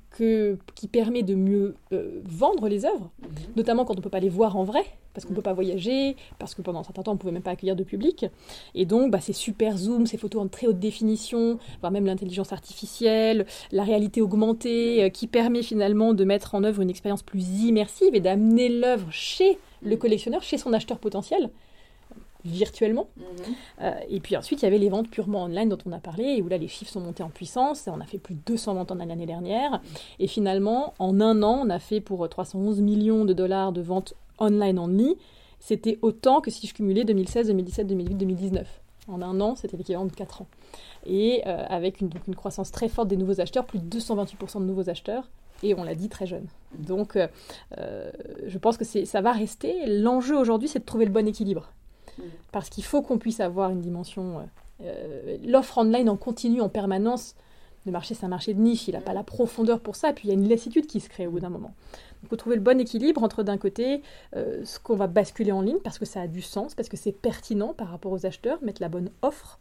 que, 0.10 0.58
qui 0.76 0.88
permet 0.88 1.24
de 1.24 1.36
mieux 1.36 1.76
euh, 1.94 2.22
vendre 2.26 2.68
les 2.68 2.86
œuvres, 2.86 3.10
mhm. 3.22 3.30
notamment 3.56 3.86
quand 3.86 3.94
on 3.94 3.98
ne 3.98 4.02
peut 4.02 4.10
pas 4.10 4.20
les 4.20 4.30
voir 4.30 4.58
en 4.58 4.64
vrai, 4.64 4.84
parce 5.14 5.26
qu'on 5.26 5.32
ne 5.32 5.36
peut 5.36 5.42
pas 5.42 5.54
voyager, 5.54 6.16
parce 6.38 6.54
que 6.54 6.62
pendant 6.62 6.80
un 6.80 6.84
certain 6.84 7.04
temps 7.04 7.12
on 7.12 7.16
ne 7.16 7.20
pouvait 7.20 7.34
même 7.34 7.42
pas 7.42 7.52
accueillir 7.52 7.76
de 7.76 7.84
public. 7.84 8.26
Et 8.76 8.86
donc 8.86 9.10
bah, 9.12 9.22
ces 9.22 9.34
super 9.34 9.78
zooms, 9.78 10.06
ces 10.06 10.18
photos 10.18 10.42
en 10.44 10.48
très 10.48 10.68
haute 10.68 10.80
définition, 10.80 11.58
voire 11.80 11.92
même 11.92 12.06
l'intelligence 12.06 12.52
artificielle, 12.52 13.46
la 13.72 13.84
réalité 13.84 14.22
augmentée, 14.22 15.10
qui 15.14 15.28
permet 15.28 15.64
finalement 15.64 16.14
de 16.14 16.26
mettre 16.26 16.56
en 16.56 16.64
œuvre 16.64 16.82
une 16.82 16.90
expérience 16.90 17.24
plus 17.24 17.64
immersive 17.64 18.14
et 18.14 18.20
d'amener 18.20 18.68
l'œuvre 18.68 19.08
chez 19.12 19.58
le 19.82 19.96
collectionneur, 19.96 20.44
chez 20.44 20.58
son 20.58 20.74
acheteur 20.74 21.00
potentiel 21.00 21.50
virtuellement. 22.46 23.08
Mhm. 23.18 23.26
Euh, 23.82 23.92
et 24.10 24.20
puis 24.20 24.36
ensuite, 24.38 24.62
il 24.62 24.66
y 24.66 24.68
avait 24.68 24.78
les 24.78 24.90
ventes 24.90 25.10
purement 25.10 25.44
online 25.44 25.70
dont 25.70 25.78
on 25.86 25.92
a 25.92 26.00
parlé, 26.00 26.24
et 26.24 26.42
où 26.42 26.48
là, 26.48 26.58
les 26.58 26.68
chiffres 26.68 26.92
sont 26.92 27.02
montés 27.02 27.24
en 27.24 27.30
puissance. 27.30 27.88
On 27.88 28.00
a 28.00 28.06
fait 28.06 28.18
plus 28.18 28.36
de 28.36 28.42
200 28.46 28.76
ventes 28.76 28.92
en 28.92 28.96
l'année 28.96 29.26
dernière. 29.26 29.82
Et 30.20 30.28
finalement, 30.28 30.94
en 31.00 31.20
un 31.22 31.44
an, 31.44 31.62
on 31.66 31.70
a 31.70 31.80
fait 31.80 32.02
pour 32.02 32.28
311 32.28 32.82
millions 32.82 33.26
de 33.26 33.34
dollars 33.34 33.72
de 33.72 33.82
ventes 33.82 34.14
online 34.40 34.80
en 34.80 34.88
ligne. 34.88 35.16
C'était 35.60 36.00
autant 36.02 36.42
que 36.42 36.50
si 36.50 36.66
je 36.68 36.74
cumulais 36.74 37.04
2016, 37.04 37.48
2017, 37.48 37.88
2018, 37.88 38.16
2019. 38.16 38.82
En 39.08 39.22
un 39.22 39.40
an, 39.42 39.56
c'était 39.56 39.78
l'équivalent 39.78 40.06
de 40.06 40.12
4 40.12 40.42
ans. 40.42 40.48
Et 41.06 41.42
euh, 41.46 41.66
avec 41.68 42.02
une, 42.02 42.10
donc 42.10 42.28
une 42.28 42.36
croissance 42.36 42.72
très 42.72 42.88
forte 42.88 43.08
des 43.08 43.18
nouveaux 43.18 43.42
acheteurs, 43.42 43.66
plus 43.66 43.80
de 43.80 44.00
228% 44.00 44.60
de 44.60 44.66
nouveaux 44.66 44.90
acheteurs, 44.90 45.30
et 45.64 45.76
on 45.76 45.84
l'a 45.84 45.96
dit 45.96 46.10
très 46.10 46.26
jeune. 46.26 46.46
Donc, 46.78 47.16
euh, 47.16 48.12
je 48.46 48.58
pense 48.58 48.78
que 48.78 48.86
ça 48.86 49.22
va 49.22 49.32
rester. 49.32 49.86
L'enjeu 49.88 50.38
aujourd'hui, 50.38 50.68
c'est 50.68 50.80
de 50.80 50.86
trouver 50.86 51.06
le 51.06 51.12
bon 51.12 51.28
équilibre. 51.28 51.72
Parce 52.52 52.70
qu'il 52.70 52.84
faut 52.84 53.02
qu'on 53.02 53.18
puisse 53.18 53.40
avoir 53.40 53.70
une 53.70 53.82
dimension. 53.82 54.40
Euh, 54.40 54.44
euh, 54.84 55.38
l'offre 55.46 55.78
online 55.78 56.10
en 56.10 56.18
continu, 56.18 56.62
en 56.62 56.70
permanence, 56.70 57.36
le 57.86 57.92
marché, 57.92 58.14
c'est 58.14 58.26
un 58.26 58.30
marché 58.30 58.54
de 58.54 58.60
niche, 58.60 58.88
il 58.88 58.94
n'a 58.94 59.02
pas 59.02 59.14
la 59.14 59.24
profondeur 59.24 59.80
pour 59.80 59.96
ça, 59.96 60.14
puis 60.14 60.28
il 60.28 60.30
y 60.30 60.32
a 60.32 60.34
une 60.36 60.48
lassitude 60.48 60.86
qui 60.88 61.00
se 61.00 61.10
crée 61.10 61.28
au 61.28 61.32
bout 61.32 61.40
d'un 61.40 61.50
moment. 61.50 61.74
Il 62.24 62.30
faut 62.30 62.36
trouver 62.36 62.56
le 62.56 62.62
bon 62.62 62.80
équilibre 62.80 63.24
entre 63.24 63.44
d'un 63.44 63.58
côté 63.58 64.02
euh, 64.36 64.62
ce 64.64 64.80
qu'on 64.80 64.96
va 64.96 65.08
basculer 65.08 65.52
en 65.52 65.62
ligne 65.62 65.80
parce 65.84 66.00
que 66.00 66.06
ça 66.06 66.22
a 66.22 66.28
du 66.28 66.42
sens, 66.42 66.76
parce 66.76 66.90
que 66.90 66.98
c'est 66.98 67.12
pertinent 67.12 67.74
par 67.74 67.90
rapport 67.90 68.12
aux 68.12 68.26
acheteurs, 68.26 68.62
mettre 68.62 68.82
la 68.82 68.90
bonne 68.90 69.10
offre, 69.22 69.58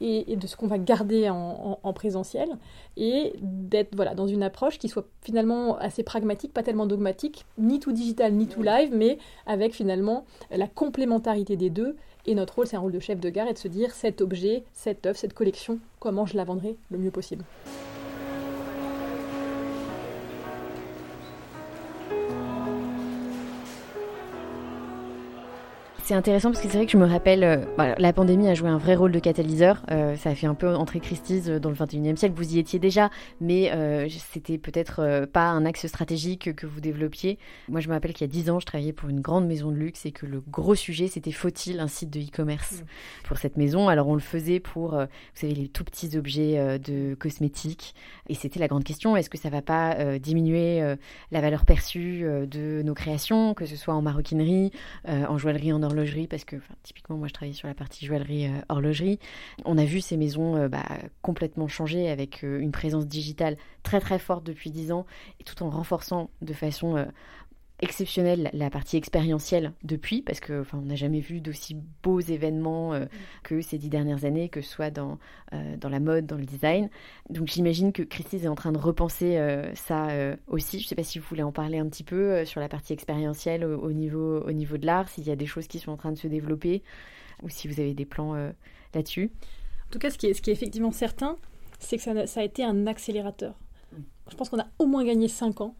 et, 0.00 0.36
de 0.36 0.46
ce 0.46 0.56
qu'on 0.56 0.66
va 0.66 0.78
garder 0.78 1.28
en, 1.28 1.92
présentiel, 1.92 2.48
et 2.96 3.34
d'être 3.40 3.94
voilà, 3.96 4.14
dans 4.14 4.26
une 4.26 4.42
approche 4.42 4.78
qui 4.78 4.88
soit 4.88 5.06
finalement 5.22 5.76
assez 5.78 6.02
pragmatique, 6.02 6.52
pas 6.52 6.62
tellement 6.62 6.86
dogmatique, 6.86 7.44
ni 7.58 7.80
tout 7.80 7.92
digital, 7.92 8.32
ni 8.32 8.46
tout 8.46 8.62
live, 8.62 8.90
mais 8.92 9.18
avec 9.46 9.74
finalement 9.74 10.24
la 10.50 10.68
complémentarité 10.68 11.56
des 11.56 11.70
deux. 11.70 11.96
Et 12.26 12.34
notre 12.34 12.56
rôle, 12.56 12.66
c'est 12.66 12.76
un 12.76 12.80
rôle 12.80 12.92
de 12.92 13.00
chef 13.00 13.20
de 13.20 13.30
gare 13.30 13.48
et 13.48 13.54
de 13.54 13.58
se 13.58 13.68
dire 13.68 13.92
cet 13.92 14.20
objet, 14.20 14.64
cette 14.72 15.06
œuvre, 15.06 15.16
cette 15.16 15.34
collection, 15.34 15.78
comment 15.98 16.26
je 16.26 16.36
la 16.36 16.44
vendrai 16.44 16.76
le 16.90 16.98
mieux 16.98 17.10
possible. 17.10 17.44
C'est 26.08 26.14
intéressant 26.14 26.52
parce 26.52 26.62
que 26.62 26.70
c'est 26.70 26.78
vrai 26.78 26.86
que 26.86 26.92
je 26.92 26.96
me 26.96 27.04
rappelle, 27.04 27.44
euh, 27.44 27.94
la 27.98 28.14
pandémie 28.14 28.48
a 28.48 28.54
joué 28.54 28.70
un 28.70 28.78
vrai 28.78 28.94
rôle 28.94 29.12
de 29.12 29.18
catalyseur. 29.18 29.82
Euh, 29.90 30.16
ça 30.16 30.30
a 30.30 30.34
fait 30.34 30.46
un 30.46 30.54
peu 30.54 30.74
entrer 30.74 31.00
Christie's 31.00 31.48
dans 31.48 31.68
le 31.68 31.74
21e 31.74 32.16
siècle. 32.16 32.34
Vous 32.34 32.54
y 32.54 32.58
étiez 32.58 32.78
déjà, 32.78 33.10
mais 33.42 33.70
euh, 33.72 34.08
c'était 34.32 34.56
peut-être 34.56 35.26
pas 35.30 35.50
un 35.50 35.66
axe 35.66 35.86
stratégique 35.86 36.56
que 36.56 36.66
vous 36.66 36.80
développiez. 36.80 37.38
Moi, 37.68 37.80
je 37.80 37.88
me 37.88 37.92
rappelle 37.92 38.14
qu'il 38.14 38.26
y 38.26 38.30
a 38.30 38.32
10 38.32 38.48
ans, 38.48 38.58
je 38.58 38.64
travaillais 38.64 38.94
pour 38.94 39.10
une 39.10 39.20
grande 39.20 39.46
maison 39.46 39.70
de 39.70 39.76
luxe 39.76 40.06
et 40.06 40.12
que 40.12 40.24
le 40.24 40.40
gros 40.40 40.74
sujet, 40.74 41.08
c'était 41.08 41.30
faut-il 41.30 41.78
un 41.78 41.88
site 41.88 42.08
de 42.08 42.20
e-commerce 42.20 42.80
mmh. 42.80 43.26
pour 43.26 43.36
cette 43.36 43.58
maison? 43.58 43.90
Alors, 43.90 44.08
on 44.08 44.14
le 44.14 44.20
faisait 44.20 44.60
pour, 44.60 44.92
vous 44.92 45.06
savez, 45.34 45.52
les 45.52 45.68
tout 45.68 45.84
petits 45.84 46.16
objets 46.16 46.78
de 46.78 47.16
cosmétiques. 47.16 47.94
Et 48.30 48.34
c'était 48.34 48.60
la 48.60 48.68
grande 48.68 48.84
question 48.84 49.14
est-ce 49.14 49.28
que 49.28 49.36
ça 49.36 49.50
va 49.50 49.60
pas 49.60 50.18
diminuer 50.18 50.80
la 51.32 51.40
valeur 51.42 51.66
perçue 51.66 52.22
de 52.22 52.80
nos 52.82 52.94
créations, 52.94 53.52
que 53.52 53.66
ce 53.66 53.76
soit 53.76 53.92
en 53.92 54.00
maroquinerie, 54.00 54.72
en 55.06 55.36
joaillerie, 55.36 55.74
en 55.74 55.82
horlogerie 55.82 55.97
parce 56.28 56.44
que 56.44 56.56
typiquement, 56.82 57.16
moi, 57.16 57.28
je 57.28 57.32
travaille 57.32 57.54
sur 57.54 57.68
la 57.68 57.74
partie 57.74 58.06
joaillerie, 58.06 58.46
euh, 58.46 58.60
horlogerie. 58.68 59.18
On 59.64 59.78
a 59.78 59.84
vu 59.84 60.00
ces 60.00 60.16
maisons 60.16 60.56
euh, 60.56 60.68
bah, 60.68 60.84
complètement 61.22 61.68
changer 61.68 62.08
avec 62.08 62.44
euh, 62.44 62.60
une 62.60 62.72
présence 62.72 63.06
digitale 63.06 63.56
très 63.82 64.00
très 64.00 64.18
forte 64.18 64.44
depuis 64.44 64.70
10 64.70 64.92
ans 64.92 65.06
et 65.40 65.44
tout 65.44 65.62
en 65.62 65.70
renforçant 65.70 66.30
de 66.42 66.52
façon 66.52 67.06
exceptionnelle 67.80 68.50
la 68.52 68.70
partie 68.70 68.96
expérientielle 68.96 69.72
depuis, 69.84 70.22
parce 70.22 70.40
que 70.40 70.62
enfin, 70.62 70.78
on 70.82 70.86
n'a 70.86 70.96
jamais 70.96 71.20
vu 71.20 71.40
d'aussi 71.40 71.76
beaux 72.02 72.20
événements 72.20 72.92
euh, 72.92 73.06
que 73.44 73.60
ces 73.60 73.78
dix 73.78 73.88
dernières 73.88 74.24
années, 74.24 74.48
que 74.48 74.60
ce 74.60 74.68
soit 74.68 74.90
dans, 74.90 75.18
euh, 75.52 75.76
dans 75.76 75.88
la 75.88 76.00
mode, 76.00 76.26
dans 76.26 76.36
le 76.36 76.44
design. 76.44 76.90
Donc 77.30 77.46
j'imagine 77.46 77.92
que 77.92 78.02
Christie's 78.02 78.44
est 78.44 78.48
en 78.48 78.56
train 78.56 78.72
de 78.72 78.78
repenser 78.78 79.36
euh, 79.36 79.72
ça 79.74 80.08
aussi. 80.48 80.78
Je 80.78 80.84
ne 80.84 80.88
sais 80.88 80.94
pas 80.94 81.04
si 81.04 81.18
vous 81.18 81.26
voulez 81.28 81.42
en 81.42 81.52
parler 81.52 81.78
un 81.78 81.88
petit 81.88 82.04
peu 82.04 82.44
sur 82.44 82.60
la 82.60 82.68
partie 82.68 82.92
expérientielle 82.92 83.64
au, 83.64 83.92
niveau, 83.92 84.40
au 84.40 84.52
niveau 84.52 84.76
de 84.76 84.86
l'art, 84.86 85.08
s'il 85.08 85.26
y 85.26 85.30
a 85.30 85.36
des 85.36 85.46
choses 85.46 85.68
qui 85.68 85.78
sont 85.78 85.92
en 85.92 85.96
train 85.96 86.12
de 86.12 86.18
se 86.18 86.26
développer, 86.26 86.82
ou 87.42 87.48
si 87.48 87.68
vous 87.68 87.78
avez 87.80 87.94
des 87.94 88.04
plans 88.04 88.34
là-dessus. 88.94 89.30
En 89.86 89.90
tout 89.90 89.98
cas, 89.98 90.10
ce 90.10 90.18
qui 90.18 90.26
est, 90.26 90.34
ce 90.34 90.42
qui 90.42 90.50
est 90.50 90.52
effectivement 90.52 90.92
certain, 90.92 91.36
c'est 91.78 91.96
que 91.96 92.02
ça, 92.02 92.26
ça 92.26 92.40
a 92.40 92.42
été 92.42 92.64
un 92.64 92.86
accélérateur. 92.86 93.54
Je 94.30 94.36
pense 94.36 94.48
qu'on 94.48 94.60
a 94.60 94.66
au 94.78 94.86
moins 94.86 95.04
gagné 95.04 95.28
cinq 95.28 95.60
ans 95.60 95.74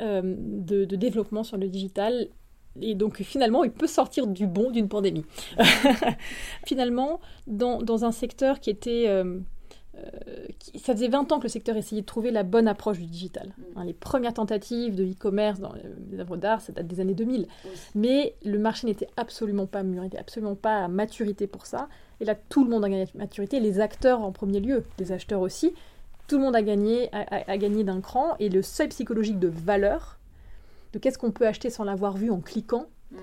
euh, 0.00 0.22
de, 0.24 0.84
développement 0.96 1.44
sur 1.44 1.56
le 1.56 1.68
digital. 1.68 2.28
Et 2.80 2.94
donc 2.94 3.22
finalement, 3.22 3.62
il 3.64 3.70
peut 3.70 3.86
sortir 3.86 4.26
du 4.26 4.46
bon 4.46 4.70
d'une 4.70 4.88
pandémie. 4.88 5.24
finalement, 6.66 7.20
dans, 7.46 7.82
dans, 7.82 8.04
un 8.04 8.12
secteur 8.12 8.60
qui 8.60 8.70
était... 8.70 9.04
Euh, 9.08 9.38
euh, 9.96 10.48
ça 10.74 10.92
faisait 10.92 11.08
20 11.08 11.30
ans 11.30 11.38
que 11.38 11.44
le 11.44 11.48
secteur 11.48 11.76
essayait 11.76 12.00
de 12.00 12.06
trouver 12.06 12.32
la 12.32 12.42
bonne 12.42 12.66
approche 12.66 12.98
du 12.98 13.06
digital. 13.06 13.48
Mm. 13.48 13.62
Hein, 13.76 13.84
les 13.84 13.92
premières 13.92 14.34
tentatives 14.34 14.96
de 14.96 15.04
e-commerce 15.04 15.60
dans 15.60 15.72
les 16.10 16.18
œuvres 16.18 16.36
d'art, 16.36 16.60
ça 16.60 16.72
date 16.72 16.86
des 16.86 17.00
années 17.00 17.14
2000. 17.14 17.46
Mais 17.94 18.34
le 18.44 18.58
marché 18.58 18.86
n'était 18.86 19.08
absolument 19.16 19.66
pas 19.66 19.82
mûr, 19.82 20.02
n'était 20.02 20.18
absolument 20.18 20.56
pas 20.56 20.84
à 20.84 20.88
maturité 20.88 21.46
pour 21.46 21.66
ça. 21.66 21.88
Et 22.20 22.24
là, 22.24 22.34
tout 22.34 22.64
le 22.64 22.70
monde 22.70 22.84
a 22.84 22.88
gagné 22.88 23.06
maturité, 23.14 23.60
les 23.60 23.78
acteurs 23.80 24.20
en 24.20 24.32
premier 24.32 24.60
lieu, 24.60 24.84
les 24.98 25.12
acheteurs 25.12 25.40
aussi 25.40 25.72
tout 26.26 26.38
le 26.38 26.42
monde 26.42 26.56
a 26.56 26.62
gagné, 26.62 27.10
a, 27.12 27.58
gagné 27.58 27.84
d'un 27.84 28.00
cran, 28.00 28.36
et 28.38 28.48
le 28.48 28.62
seuil 28.62 28.88
psychologique 28.88 29.38
de 29.38 29.48
valeur, 29.48 30.18
de 30.92 30.98
qu'est-ce 30.98 31.18
qu'on 31.18 31.32
peut 31.32 31.46
acheter 31.46 31.70
sans 31.70 31.84
l'avoir 31.84 32.16
vu 32.16 32.30
en 32.30 32.40
cliquant, 32.40 32.86
mm. 33.12 33.18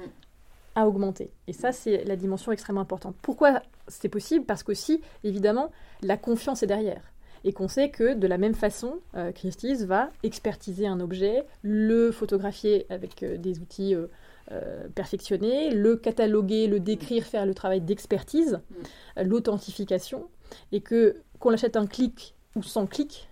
a 0.76 0.88
augmenté. 0.88 1.32
Et 1.48 1.54
ça, 1.54 1.72
c'est 1.72 2.04
la 2.04 2.16
dimension 2.16 2.52
extrêmement 2.52 2.82
importante. 2.82 3.16
Pourquoi 3.22 3.62
c'est 3.88 4.10
possible? 4.10 4.46
Parce 4.46 4.64
qu'aussi, 4.64 5.02
évidemment, 5.24 5.72
la 6.02 6.18
confiance 6.18 6.64
est 6.64 6.68
derrière. 6.68 7.02
Et 7.44 7.54
qu'on 7.54 7.68
sait 7.68 7.90
que 7.90 8.14
de 8.14 8.28
la 8.28 8.38
même 8.38 8.54
façon, 8.54 9.00
euh, 9.16 9.32
Christie's 9.32 9.84
va 9.84 10.10
expertiser 10.22 10.86
un 10.86 11.00
objet, 11.00 11.44
le 11.64 12.12
photographier 12.12 12.86
avec 12.90 13.24
euh, 13.24 13.38
des 13.38 13.60
outils 13.60 13.96
euh, 13.96 14.88
perfectionnés, 14.94 15.72
le 15.72 15.96
cataloguer, 15.96 16.68
le 16.68 16.80
décrire, 16.80 17.24
faire 17.24 17.48
le 17.48 17.56
travail 17.56 17.82
d'expertise, 17.82 18.60
mm. 18.70 19.24
l'authentification, 19.24 20.28
et 20.72 20.82
que 20.82 21.16
qu'on 21.40 21.50
l'achète 21.50 21.78
un 21.78 21.88
clic 21.88 22.36
ou 22.56 22.64
sans 22.64 22.86
clic, 22.86 23.30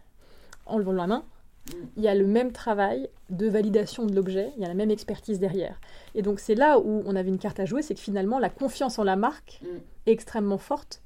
en 0.66 0.78
levant 0.78 0.94
la 0.94 1.08
main, 1.08 1.24
il 1.98 2.04
y 2.04 2.08
a 2.08 2.16
le 2.16 2.26
même 2.26 2.52
travail 2.52 3.10
de 3.30 3.48
validation 3.48 4.06
de 4.06 4.16
l'objet, 4.16 4.52
il 4.58 4.62
y 4.62 4.66
a 4.66 4.68
la 4.68 4.74
même 4.74 4.92
expertise 4.92 5.40
derrière. 5.40 5.80
Et 6.16 6.22
donc 6.22 6.40
c'est 6.40 6.56
là 6.56 6.80
où 6.80 7.04
on 7.06 7.16
avait 7.16 7.30
une 7.30 7.38
carte 7.38 7.60
à 7.60 7.66
jouer, 7.66 7.82
c'est 7.82 7.94
que 7.94 8.00
finalement 8.00 8.40
la 8.40 8.50
confiance 8.50 9.00
en 9.00 9.04
la 9.04 9.16
marque 9.16 9.62
est 10.06 10.12
extrêmement 10.12 10.58
forte. 10.58 11.02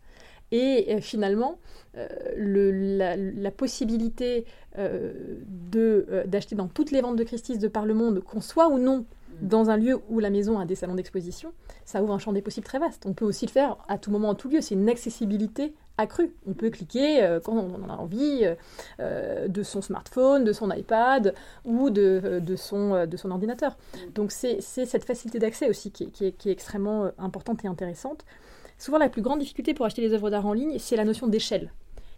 Et 0.52 0.94
euh, 0.94 1.02
finalement, 1.02 1.58
euh, 1.98 3.18
la, 3.36 3.52
possibilité 3.52 4.46
euh, 4.78 5.40
d'acheter 6.28 6.56
dans 6.56 6.68
toutes 6.68 6.92
les 6.92 7.02
ventes 7.02 7.16
de 7.16 7.24
Christie's 7.24 7.58
de 7.58 7.68
par 7.68 7.88
le 7.88 7.96
monde, 7.96 8.20
qu'on 8.20 8.42
soit 8.42 8.68
ou 8.68 8.78
non 8.78 9.06
dans 9.42 9.72
un 9.72 9.78
lieu 9.78 10.00
où 10.10 10.20
la 10.20 10.30
maison 10.30 10.60
a 10.60 10.66
des 10.66 10.76
salons 10.76 10.94
d'exposition, 10.94 11.54
ça 11.86 12.04
ouvre 12.04 12.14
un 12.14 12.20
champ 12.20 12.34
des 12.34 12.44
possibles 12.44 12.68
très 12.68 12.78
vaste. 12.78 13.08
On 13.08 13.14
peut 13.14 13.26
aussi 13.26 13.48
le 13.48 13.52
faire 13.52 13.78
à 13.88 13.98
tout 13.98 14.12
moment, 14.12 14.30
en 14.30 14.36
tout 14.36 14.48
lieu. 14.48 14.62
C'est 14.62 14.76
une 14.76 14.88
accessibilité 14.90 15.74
On 16.00 16.54
peut 16.54 16.72
cliquer 16.72 17.24
euh, 17.24 17.40
quand 17.40 17.54
on 17.54 17.84
en 17.84 17.90
a 17.90 17.96
envie 17.96 18.42
euh, 18.44 18.56
euh, 19.00 19.48
de 19.48 19.62
son 19.62 19.82
smartphone, 19.82 20.44
de 20.44 20.52
son 20.52 20.72
iPad 20.72 21.36
ou 21.66 21.92
de, 21.92 22.42
son, 22.56 23.08
ordinateur. 23.30 23.78
Donc 24.16 24.32
c'est 24.32 24.60
cette 24.62 25.06
facilité 25.06 25.38
d'accès 25.38 25.70
aussi 25.70 25.92
qui, 25.92 26.10
qui, 26.12 26.26
est, 26.26 26.46
extrêmement 26.48 27.12
importante 27.20 27.64
et 27.64 27.68
intéressante. 27.68 28.26
Souvent 28.80 28.98
la 28.98 29.10
plus 29.10 29.22
grande 29.22 29.40
difficulté 29.40 29.74
pour 29.74 29.86
acheter 29.86 30.02
des 30.02 30.14
œuvres 30.14 30.32
d'art 30.32 30.48
en 30.48 30.54
ligne, 30.54 30.78
c'est 30.80 30.96
la 30.96 31.06
notion 31.06 31.28
d'échelle. 31.28 31.72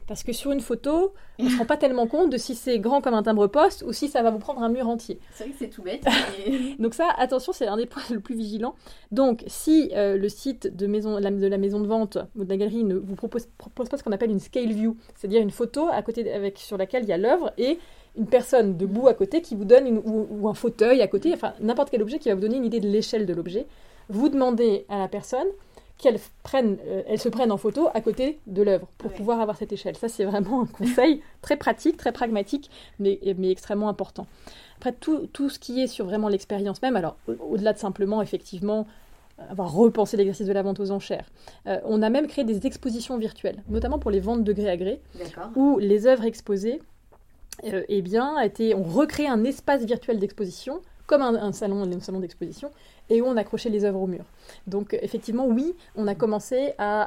Parce 0.08 0.24
que 0.24 0.34
sur 0.34 0.52
une 0.52 0.60
photo, 0.60 1.14
on 1.40 1.46
ne 1.46 1.50
se 1.50 1.58
rend 1.58 1.66
pas 1.66 1.78
tellement 1.78 2.06
compte 2.06 2.30
de 2.30 2.38
si 2.38 2.54
c'est 2.54 2.78
grand 2.78 3.02
comme 3.02 3.16
un 3.16 3.24
timbre-poste 3.24 3.84
ou 3.88 3.92
si 3.92 4.08
ça 4.08 4.22
va 4.22 4.30
vous 4.30 4.38
prendre 4.38 4.62
un 4.62 4.70
mur 4.70 4.88
entier. 4.88 5.20
C'est 5.34 5.46
vrai 5.46 5.54
que 5.54 5.60
c'est 5.60 5.70
tout 5.70 5.82
bête. 5.82 6.06
Donc 6.80 6.94
ça, 6.94 7.10
attention, 7.18 7.54
c'est 7.54 7.68
un 7.68 7.78
des 7.78 7.88
points 7.88 8.04
le 8.12 8.20
plus 8.20 8.36
vigilants. 8.36 8.76
Donc 9.12 9.44
si 9.48 9.92
euh, 9.94 10.16
le 10.16 10.30
site 10.30 10.76
de, 10.76 10.86
maison, 10.86 11.20
de 11.20 11.48
la 11.48 11.58
maison 11.58 11.80
de 11.80 11.88
vente 11.88 12.20
ou 12.36 12.44
de 12.44 12.50
la 12.50 12.58
galerie 12.58 12.84
ne 12.84 12.96
vous 12.96 13.16
propose, 13.16 13.48
propose 13.58 13.90
pas 13.90 13.98
ce 13.98 14.04
qu'on 14.04 14.12
appelle 14.12 14.32
une 14.32 14.40
scale 14.40 14.72
view, 14.72 14.96
c'est-à-dire 15.16 15.42
une 15.42 15.52
photo 15.52 15.88
à 15.92 16.02
côté 16.04 16.32
avec, 16.32 16.60
sur 16.60 16.78
laquelle 16.78 17.04
il 17.04 17.10
y 17.10 17.14
a 17.14 17.18
l'œuvre 17.18 17.52
et 17.58 17.80
une 18.16 18.28
personne 18.28 18.78
debout 18.78 19.08
à 19.08 19.14
côté 19.14 19.42
qui 19.42 19.56
vous 19.56 19.66
donne, 19.66 19.88
ou, 20.06 20.28
ou, 20.30 20.48
un 20.48 20.54
fauteuil 20.54 21.02
à 21.02 21.08
côté, 21.08 21.34
enfin 21.34 21.54
n'importe 21.60 21.90
quel 21.90 22.02
objet 22.02 22.20
qui 22.20 22.30
va 22.30 22.36
vous 22.36 22.42
donner 22.42 22.58
une 22.58 22.66
idée 22.66 22.80
de 22.80 22.88
l'échelle 22.88 23.26
de 23.26 23.34
l'objet, 23.34 23.66
vous 24.10 24.30
demandez 24.30 24.86
à 24.88 25.00
la 25.00 25.08
personne 25.08 25.48
qu'elles 25.98 26.20
prennent, 26.44 26.78
euh, 26.88 27.04
elles 27.08 27.20
se 27.20 27.30
prennent 27.30 27.52
en 27.52 27.58
photo 27.58 27.90
à 27.94 28.02
côté 28.02 28.40
de 28.48 28.62
l'œuvre 28.62 28.88
pour 28.98 29.12
pouvoir 29.12 29.40
avoir 29.40 29.58
cette 29.58 29.72
échelle. 29.72 29.96
Ça, 29.96 30.10
c'est 30.10 30.26
vraiment 30.26 30.62
un 30.62 30.66
conseil 30.66 31.22
très 31.42 31.58
pratique, 31.58 31.98
très 31.98 32.12
pragmatique, 32.12 32.70
mais, 33.00 33.20
mais 33.38 33.50
extrêmement 33.50 33.90
important. 33.90 34.28
Après, 34.78 34.92
tout, 34.92 35.28
tout, 35.32 35.50
ce 35.50 35.58
qui 35.58 35.82
est 35.82 35.88
sur 35.88 36.06
vraiment 36.06 36.28
l'expérience 36.28 36.82
même, 36.82 36.96
alors 36.96 37.16
au-delà 37.50 37.74
de 37.74 37.78
simplement, 37.78 38.22
effectivement, 38.22 38.86
avoir 39.50 39.74
repensé 39.74 40.18
l'exercice 40.18 40.48
de 40.48 40.54
la 40.54 40.64
vente 40.64 40.80
aux 40.80 40.92
enchères, 40.92 41.30
euh, 41.68 41.80
on 41.86 42.02
a 42.02 42.10
même 42.10 42.28
créé 42.28 42.44
des 42.44 42.66
expositions 42.66 43.18
virtuelles, 43.18 43.64
notamment 43.70 44.00
pour 44.00 44.12
les 44.12 44.20
ventes 44.20 44.44
de 44.44 44.54
gré 44.54 44.70
à 44.70 44.78
gré, 44.78 45.02
où 45.56 45.80
les 45.80 46.08
œuvres 46.08 46.26
exposées, 46.26 46.82
euh, 47.64 47.84
eh 47.88 48.02
bien, 48.02 48.38
été, 48.40 48.76
on 48.76 48.84
recrée 48.84 49.28
un 49.28 49.44
espace 49.44 49.84
virtuel 49.86 50.20
d'exposition 50.20 50.82
comme 51.08 51.22
un, 51.22 51.36
un 51.36 51.52
salon, 51.52 51.84
un 51.84 52.00
salon 52.00 52.20
d'exposition, 52.20 52.72
et 53.10 53.22
où 53.22 53.26
on 53.26 53.38
accrochait 53.38 53.70
les 53.70 53.86
œuvres 53.86 54.02
au 54.02 54.08
mur. 54.08 54.26
Donc 54.68 54.98
effectivement, 55.02 55.46
oui, 55.48 55.76
on 55.96 56.08
a 56.08 56.16
commencé 56.16 56.74
à, 56.78 57.04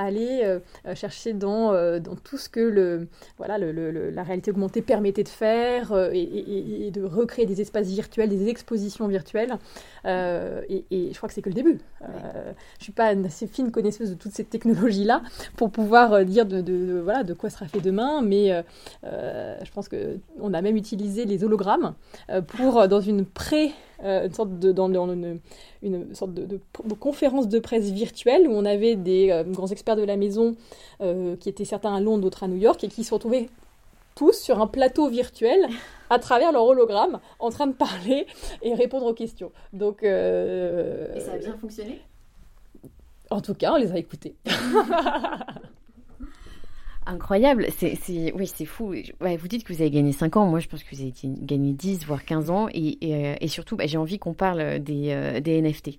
aller 0.00 0.40
euh, 0.42 0.94
chercher 0.94 1.32
dans, 1.32 1.72
euh, 1.72 1.98
dans 1.98 2.16
tout 2.16 2.38
ce 2.38 2.48
que 2.48 2.60
le, 2.60 3.08
voilà, 3.38 3.58
le, 3.58 4.10
la 4.10 4.22
réalité 4.22 4.50
augmentée 4.50 4.82
permettait 4.82 5.22
de 5.22 5.28
faire 5.28 5.92
euh, 5.92 6.10
et, 6.12 6.90
de 6.90 7.04
recréer 7.04 7.46
des 7.46 7.60
espaces 7.60 7.88
virtuels, 7.88 8.28
des 8.28 8.48
expositions 8.48 9.06
virtuelles. 9.08 9.56
Et, 10.04 10.84
je 10.90 11.16
crois 11.16 11.28
que 11.28 11.34
c'est 11.34 11.42
que 11.42 11.48
le 11.48 11.54
début. 11.54 11.78
je 12.00 12.06
ne 12.06 12.54
suis 12.80 12.92
pas 12.92 13.12
une 13.12 13.26
assez 13.26 13.46
fine 13.46 13.70
connaisseuse 13.70 14.10
de 14.10 14.14
toutes 14.14 14.32
ces 14.32 14.44
technologies-là 14.44 15.22
pour 15.56 15.70
pouvoir 15.70 16.24
dire 16.24 16.46
de, 16.46 16.60
de, 16.60 17.00
voilà, 17.00 17.22
de 17.22 17.34
quoi 17.34 17.50
sera 17.50 17.66
fait 17.66 17.80
demain, 17.80 18.20
mais 18.22 18.62
je 19.02 19.70
pense 19.72 19.88
qu'on 19.88 20.54
a 20.54 20.62
même 20.62 20.76
utilisé 20.76 21.24
les 21.24 21.44
hologrammes 21.44 21.94
pour, 22.48 22.88
dans 22.88 23.00
une 23.00 23.24
pré- 23.24 23.72
une 24.02 24.32
sorte 24.32 24.58
de, 24.58 24.72
dans, 24.72 24.88
une, 24.88 25.40
une 25.82 26.14
sorte 26.14 26.34
de, 26.34 26.60
conférence 26.98 27.48
de 27.48 27.58
presse 27.58 27.90
virtuelle 27.90 28.48
où 28.48 28.52
on 28.52 28.64
avait 28.64 28.96
des 28.96 29.30
euh, 29.30 29.44
grands 29.44 29.68
experts 29.68 29.96
de 29.96 30.04
la 30.04 30.16
maison 30.16 30.56
euh, 31.00 31.36
qui 31.36 31.48
étaient 31.48 31.64
certains 31.64 31.94
à 31.94 32.00
Londres, 32.00 32.22
d'autres 32.22 32.42
à 32.44 32.48
New 32.48 32.56
York 32.56 32.82
et 32.84 32.88
qui 32.88 33.04
se 33.04 33.14
retrouvaient 33.14 33.48
tous 34.14 34.32
sur 34.32 34.60
un 34.60 34.66
plateau 34.66 35.08
virtuel 35.08 35.66
à 36.10 36.18
travers 36.18 36.52
leur 36.52 36.64
hologramme 36.64 37.20
en 37.38 37.50
train 37.50 37.66
de 37.66 37.72
parler 37.72 38.26
et 38.60 38.74
répondre 38.74 39.06
aux 39.06 39.14
questions. 39.14 39.52
Donc, 39.72 40.02
euh, 40.02 41.14
et 41.14 41.20
ça 41.20 41.32
a 41.32 41.38
bien 41.38 41.56
fonctionné? 41.56 42.00
En 43.30 43.40
tout 43.40 43.54
cas, 43.54 43.72
on 43.72 43.76
les 43.76 43.92
a 43.92 43.98
écoutés. 43.98 44.34
Incroyable, 47.04 47.66
c'est, 47.76 48.32
oui, 48.32 48.46
c'est 48.46 48.64
fou. 48.64 48.94
vous 49.20 49.48
dites 49.48 49.64
que 49.64 49.72
vous 49.72 49.80
avez 49.80 49.90
gagné 49.90 50.12
5 50.12 50.36
ans, 50.36 50.46
moi 50.46 50.60
je 50.60 50.68
pense 50.68 50.84
que 50.84 50.94
vous 50.94 51.02
avez 51.02 51.12
gagné 51.24 51.72
10, 51.72 52.06
voire 52.06 52.24
15 52.24 52.50
ans, 52.50 52.68
et, 52.72 52.98
et, 53.00 53.34
euh, 53.42 53.48
surtout, 53.48 53.76
bah, 53.76 53.86
j'ai 53.86 53.98
envie 53.98 54.20
qu'on 54.20 54.34
parle 54.34 54.78
des, 54.78 55.10
euh, 55.10 55.40
des, 55.40 55.60
NFT, 55.60 55.98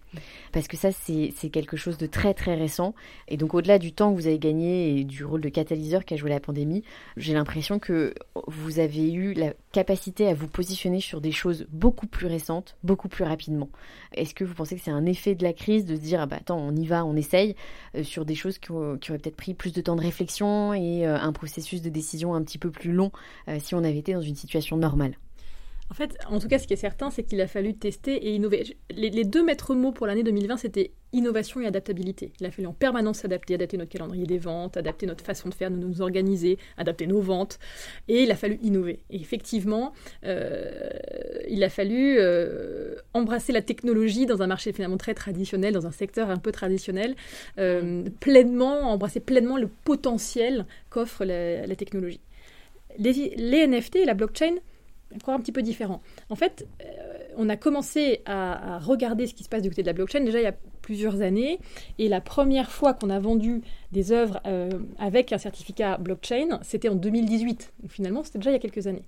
parce 0.54 0.70
que 0.70 0.78
ça, 0.78 0.92
c'est, 0.94 1.34
quelque 1.52 1.76
chose 1.76 1.98
de 1.98 2.06
très 2.06 2.34
très 2.34 2.56
récent, 2.56 2.96
et 3.28 3.36
donc 3.36 3.54
au-delà 3.54 3.80
du 3.80 3.92
temps 3.92 4.12
que 4.12 4.16
vous 4.16 4.28
avez 4.28 4.40
gagné 4.40 4.98
et 4.98 5.04
du 5.04 5.26
rôle 5.26 5.42
de 5.42 5.50
catalyseur 5.50 6.06
qu'a 6.06 6.16
joué 6.16 6.30
la 6.30 6.40
pandémie, 6.40 6.84
j'ai 7.18 7.34
l'impression 7.34 7.80
que 7.80 8.14
vous 8.48 8.80
avez 8.80 9.12
eu 9.12 9.34
la 9.34 9.54
capacité 9.74 10.28
à 10.28 10.34
vous 10.34 10.48
positionner 10.48 11.02
sur 11.02 11.20
des 11.20 11.34
choses 11.34 11.66
beaucoup 11.72 12.08
plus 12.08 12.28
récentes, 12.28 12.78
beaucoup 12.84 13.10
plus 13.10 13.26
rapidement. 13.26 13.70
Est-ce 14.14 14.34
que 14.34 14.46
vous 14.46 14.54
pensez 14.54 14.78
que 14.78 14.82
c'est 14.82 14.92
un 14.92 15.06
effet 15.06 15.36
de 15.36 15.44
la 15.44 15.52
crise 15.52 15.86
de 15.86 15.96
se 15.96 16.02
dire, 16.02 16.22
ah 16.22 16.28
bah 16.28 16.38
attends, 16.40 16.60
on 16.60 16.74
y 16.76 16.86
va, 16.86 17.04
on 17.04 17.16
essaye, 17.16 17.56
euh, 17.96 18.04
sur 18.04 18.24
des 18.24 18.36
choses 18.36 18.60
qui, 18.60 18.72
auraient 18.72 18.98
peut-être 19.00 19.36
pris 19.36 19.54
plus 19.54 19.74
de 19.74 19.82
temps 19.82 19.96
de 19.96 20.02
réflexion 20.02 20.74
et 20.74 21.06
euh, 21.06 21.20
un 21.20 21.34
processus 21.34 21.82
de 21.82 21.90
décision 21.90 22.36
un 22.36 22.44
petit 22.44 22.60
peu 22.60 22.70
plus 22.70 22.94
long 22.94 23.12
euh, 23.50 23.58
si 23.60 23.74
on 23.74 23.80
avait 23.80 23.98
été 23.98 24.14
dans 24.14 24.22
une 24.22 24.36
situation 24.36 24.78
normale? 24.78 25.18
En 25.94 25.96
fait, 25.96 26.18
en 26.28 26.40
tout 26.40 26.48
cas, 26.48 26.58
ce 26.58 26.66
qui 26.66 26.74
est 26.74 26.78
certain, 26.78 27.12
c'est 27.12 27.22
qu'il 27.22 27.40
a 27.40 27.46
fallu 27.46 27.76
tester 27.76 28.16
et 28.16 28.34
innover. 28.34 28.76
Les, 28.90 29.24
deux 29.26 29.44
maîtres 29.44 29.76
mots 29.76 29.92
pour 29.92 30.08
l'année 30.08 30.24
2020, 30.24 30.58
c'était 30.58 30.90
innovation 31.12 31.62
et 31.62 31.68
adaptabilité. 31.68 32.34
Il 32.40 32.48
a 32.48 32.50
fallu 32.50 32.68
en 32.68 32.74
permanence 32.74 33.20
s'adapter, 33.20 33.54
adapter 33.54 33.78
notre 33.78 33.92
calendrier 33.92 34.26
des 34.26 34.40
ventes, 34.40 34.76
adapter 34.76 35.06
notre 35.06 35.24
façon 35.24 35.50
de 35.50 35.54
faire, 35.54 35.70
de 35.70 35.76
nous 35.76 36.02
organiser, 36.02 36.58
adapter 36.80 37.06
nos 37.06 37.22
ventes. 37.22 37.60
Et 38.08 38.24
il 38.24 38.32
a 38.32 38.36
fallu 38.36 38.58
innover. 38.64 39.02
Et 39.12 39.18
effectivement, 39.18 39.94
euh, 40.26 40.90
il 41.48 41.64
a 41.64 41.70
fallu 41.70 42.16
euh, 42.18 42.96
embrasser 43.14 43.54
la 43.54 43.62
technologie 43.62 44.26
dans 44.26 44.42
un 44.42 44.48
marché 44.48 44.74
finalement 44.74 44.98
très 44.98 45.14
traditionnel, 45.14 45.76
dans 45.76 45.86
un 45.86 45.92
secteur 45.92 46.32
un 46.32 46.38
peu 46.38 46.52
traditionnel, 46.52 47.16
euh, 47.60 48.04
pleinement, 48.20 48.92
embrasser 48.92 49.20
pleinement 49.20 49.58
le 49.58 49.70
potentiel 49.86 50.66
qu'offre 50.90 51.24
la, 51.24 51.76
technologie. 51.76 52.22
Les, 52.98 53.36
les 53.38 53.68
NFT 53.68 53.98
et 53.98 54.06
la 54.06 54.16
blockchain 54.16 54.56
encore 55.16 55.34
un 55.34 55.40
petit 55.40 55.52
peu 55.52 55.62
différent. 55.62 56.02
En 56.30 56.36
fait, 56.36 56.68
euh, 56.82 56.86
on 57.38 57.50
a 57.50 57.56
commencé 57.58 58.22
à, 58.26 58.80
regarder 58.80 59.28
ce 59.28 59.34
qui 59.34 59.44
se 59.44 59.50
passe 59.50 59.62
du 59.62 59.70
côté 59.70 59.82
de 59.82 59.88
la 59.88 59.94
blockchain 59.94 60.22
déjà 60.22 60.40
il 60.40 60.44
y 60.44 60.48
a 60.48 60.56
plusieurs 60.82 61.22
années. 61.22 61.60
Et 61.98 62.10
la 62.10 62.22
première 62.22 62.70
fois 62.70 62.94
qu'on 62.94 63.10
a 63.10 63.20
vendu 63.20 63.62
des 63.92 64.12
œuvres 64.12 64.42
euh, 64.46 64.70
avec 65.00 65.32
un 65.32 65.38
certificat 65.38 65.98
blockchain, 65.98 66.60
c'était 66.62 66.90
en 66.90 66.96
2018. 66.96 67.74
Donc 67.82 67.92
finalement, 67.92 68.24
c'était 68.24 68.40
déjà 68.40 68.52
il 68.52 68.54
y 68.54 68.58
a 68.58 68.60
quelques 68.60 68.88
années. 68.88 69.04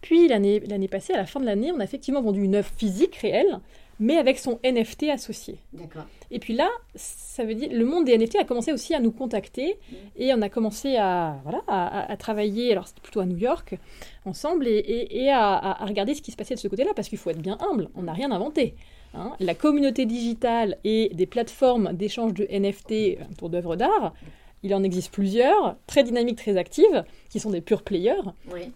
Puis 0.00 0.28
l'année 0.28 0.88
passée, 0.88 1.12
à 1.12 1.16
la 1.16 1.26
fin 1.26 1.40
de 1.40 1.46
l'année, 1.46 1.72
on 1.72 1.80
a 1.80 1.84
effectivement 1.84 2.22
vendu 2.22 2.42
une 2.42 2.54
œuvre 2.54 2.70
physique 2.76 3.16
réelle 3.16 3.58
mais 3.98 4.16
avec 4.16 4.38
son 4.38 4.58
NFT 4.64 5.04
associé. 5.04 5.58
D'accord. 5.72 6.04
Et 6.30 6.38
puis 6.38 6.54
là, 6.54 6.68
ça 6.94 7.44
veut 7.44 7.54
dire 7.54 7.68
le 7.72 7.84
monde 7.84 8.04
des 8.04 8.16
NFT 8.18 8.36
a 8.36 8.44
commencé 8.44 8.72
aussi 8.72 8.94
à 8.94 9.00
nous 9.00 9.12
contacter 9.12 9.76
mm. 9.90 9.94
et 10.16 10.34
on 10.34 10.42
a 10.42 10.48
commencé 10.48 10.96
à 10.96 11.36
voilà 11.44 11.62
à, 11.68 12.16
travailler. 12.16 12.72
Alors 12.72 12.86
c'était 12.86 13.00
plutôt 13.00 13.20
à 13.20 13.26
New 13.26 13.38
York 13.38 13.76
ensemble 14.24 14.66
et, 14.66 15.08
et, 15.10 15.30
à, 15.30 15.78
regarder 15.84 16.14
ce 16.14 16.22
qui 16.22 16.32
se 16.32 16.36
passait 16.36 16.54
de 16.54 16.60
ce 16.60 16.68
côté-là 16.68 16.90
parce 16.94 17.08
qu'il 17.08 17.18
faut 17.18 17.30
être 17.30 17.40
bien 17.40 17.58
humble. 17.60 17.88
On 17.94 18.02
n'a 18.02 18.12
rien 18.12 18.30
inventé. 18.30 18.74
Hein. 19.14 19.32
La 19.40 19.54
communauté 19.54 20.04
digitale 20.04 20.76
et 20.84 21.10
des 21.14 21.26
plateformes 21.26 21.92
d'échange 21.92 22.34
de 22.34 22.46
NFT 22.50 23.18
autour 23.32 23.50
d'œuvres 23.50 23.76
d'art 23.76 24.12
il 24.62 24.74
en 24.74 24.82
existe 24.82 25.12
plusieurs, 25.12 25.76
très 25.86 26.02
dynamiques, 26.02 26.38
très 26.38 26.56
actives, 26.56 27.04
qui 27.30 27.40
sont 27.40 27.50
des 27.50 27.60
purs 27.60 27.82
players. 27.82 28.22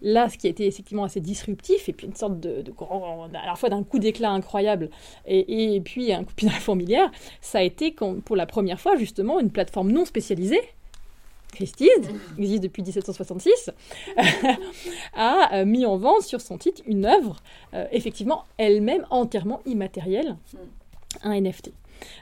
Là, 0.01 0.29
ce 0.29 0.37
qui 0.37 0.47
a 0.47 0.49
été 0.49 0.65
effectivement 0.65 1.03
assez 1.03 1.19
disruptif, 1.19 1.89
et 1.89 1.93
puis 1.93 2.07
une 2.07 2.15
sorte 2.15 2.39
de, 2.39 2.63
grand, 2.71 3.25
à 3.33 3.45
la 3.45 3.55
fois 3.55 3.69
d'un 3.69 3.83
coup 3.83 3.99
d'éclat 3.99 4.31
incroyable, 4.31 4.89
et, 5.25 5.81
puis 5.83 6.13
un 6.13 6.23
coup 6.23 6.31
de 6.31 6.35
pied 6.35 6.47
dans 6.47 6.53
la 6.53 6.59
fourmilière, 6.59 7.11
ça 7.41 7.59
a 7.59 7.61
été 7.61 7.93
pour 8.25 8.35
la 8.35 8.45
première 8.45 8.79
fois 8.79 8.95
justement 8.95 9.39
une 9.39 9.51
plateforme 9.51 9.91
non 9.91 10.05
spécialisée, 10.05 10.61
Christie's, 11.51 12.07
qui 12.35 12.41
existe 12.41 12.63
depuis 12.63 12.81
1766, 12.81 13.71
a 15.13 15.55
euh, 15.55 15.65
mis 15.65 15.85
en 15.85 15.97
vente 15.97 16.21
sur 16.21 16.39
son 16.39 16.57
titre 16.57 16.81
une 16.85 17.05
œuvre, 17.05 17.37
euh, 17.73 17.85
effectivement 17.91 18.45
elle-même 18.57 19.05
entièrement 19.09 19.59
immatérielle, 19.65 20.37
mm. 20.53 20.57
un 21.23 21.41
NFT. 21.41 21.71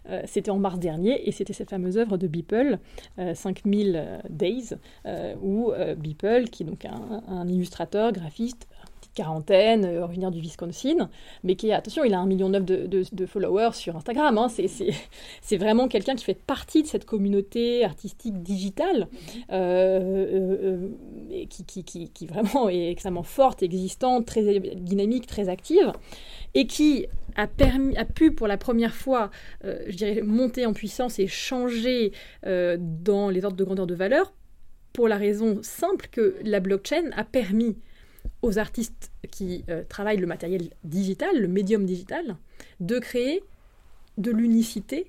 Euh, 0.09 0.21
c'était 0.25 0.51
en 0.51 0.59
mars 0.59 0.79
dernier 0.79 1.27
et 1.27 1.31
c'était 1.31 1.53
cette 1.53 1.69
fameuse 1.69 1.97
œuvre 1.97 2.17
de 2.17 2.27
Beeple, 2.27 2.79
5000 3.33 3.95
euh, 3.95 4.19
Days, 4.29 4.75
euh, 5.05 5.35
où 5.41 5.71
Beeple, 5.97 6.45
qui 6.49 6.63
est 6.63 6.65
donc 6.65 6.85
un, 6.85 7.47
illustrateur, 7.47 8.11
graphiste, 8.11 8.67
quarantaine, 9.13 9.85
originaire 9.97 10.31
du 10.31 10.39
Wisconsin, 10.39 11.09
mais 11.43 11.55
qui, 11.55 11.71
attention, 11.71 12.03
il 12.03 12.13
a 12.13 12.19
un 12.19 12.25
million 12.25 12.49
neuf 12.49 12.65
de, 12.65 13.25
followers 13.25 13.73
sur 13.73 13.95
Instagram. 13.95 14.37
Hein. 14.37 14.47
c'est 15.41 15.57
vraiment 15.57 15.87
quelqu'un 15.87 16.15
qui 16.15 16.23
fait 16.23 16.39
partie 16.39 16.83
de 16.83 16.87
cette 16.87 17.05
communauté 17.05 17.83
artistique 17.83 18.41
digitale, 18.41 19.07
qui, 21.49 21.65
qui, 21.65 21.83
qui, 21.83 22.09
qui, 22.09 22.27
vraiment 22.27 22.69
est 22.69 22.91
extrêmement 22.91 23.23
forte, 23.23 23.63
existante, 23.63 24.25
très 24.25 24.59
dynamique, 24.59 25.27
très 25.27 25.49
active, 25.49 25.91
et 26.53 26.67
qui 26.67 27.05
a, 27.35 27.47
permis, 27.47 27.95
a 27.97 28.05
pu 28.05 28.31
pour 28.31 28.47
la 28.47 28.57
première 28.57 28.93
fois, 28.93 29.29
euh, 29.63 29.83
je 29.87 29.95
dirais, 29.95 30.21
monter 30.21 30.65
en 30.65 30.73
puissance 30.73 31.19
et 31.19 31.27
changer 31.27 32.11
euh, 32.45 32.77
dans 32.79 33.29
les 33.29 33.45
ordres 33.45 33.57
de 33.57 33.63
grandeur 33.63 33.87
de 33.87 33.95
valeur, 33.95 34.33
pour 34.93 35.07
la 35.07 35.17
raison 35.17 35.59
simple 35.61 36.07
que 36.11 36.35
la 36.43 36.59
blockchain 36.59 37.11
a 37.15 37.23
permis 37.23 37.77
aux 38.41 38.57
artistes 38.57 39.11
qui 39.31 39.63
euh, 39.69 39.83
travaillent 39.87 40.17
le 40.17 40.27
matériel 40.27 40.69
digital, 40.83 41.37
le 41.39 41.47
médium 41.47 41.85
digital, 41.85 42.37
de 42.79 42.99
créer 42.99 43.43
de 44.17 44.31
l'unicité 44.31 45.07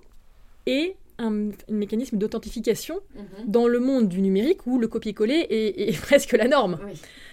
et 0.66 0.96
un, 1.18 1.50
mécanisme 1.68 2.16
d'authentification 2.16 3.00
mhm. 3.14 3.24
dans 3.46 3.68
le 3.68 3.78
monde 3.78 4.08
du 4.08 4.22
numérique 4.22 4.66
où 4.66 4.78
le 4.78 4.88
copier-coller 4.88 5.46
est, 5.50 6.00
presque 6.02 6.32
la 6.32 6.48
norme. 6.48 6.78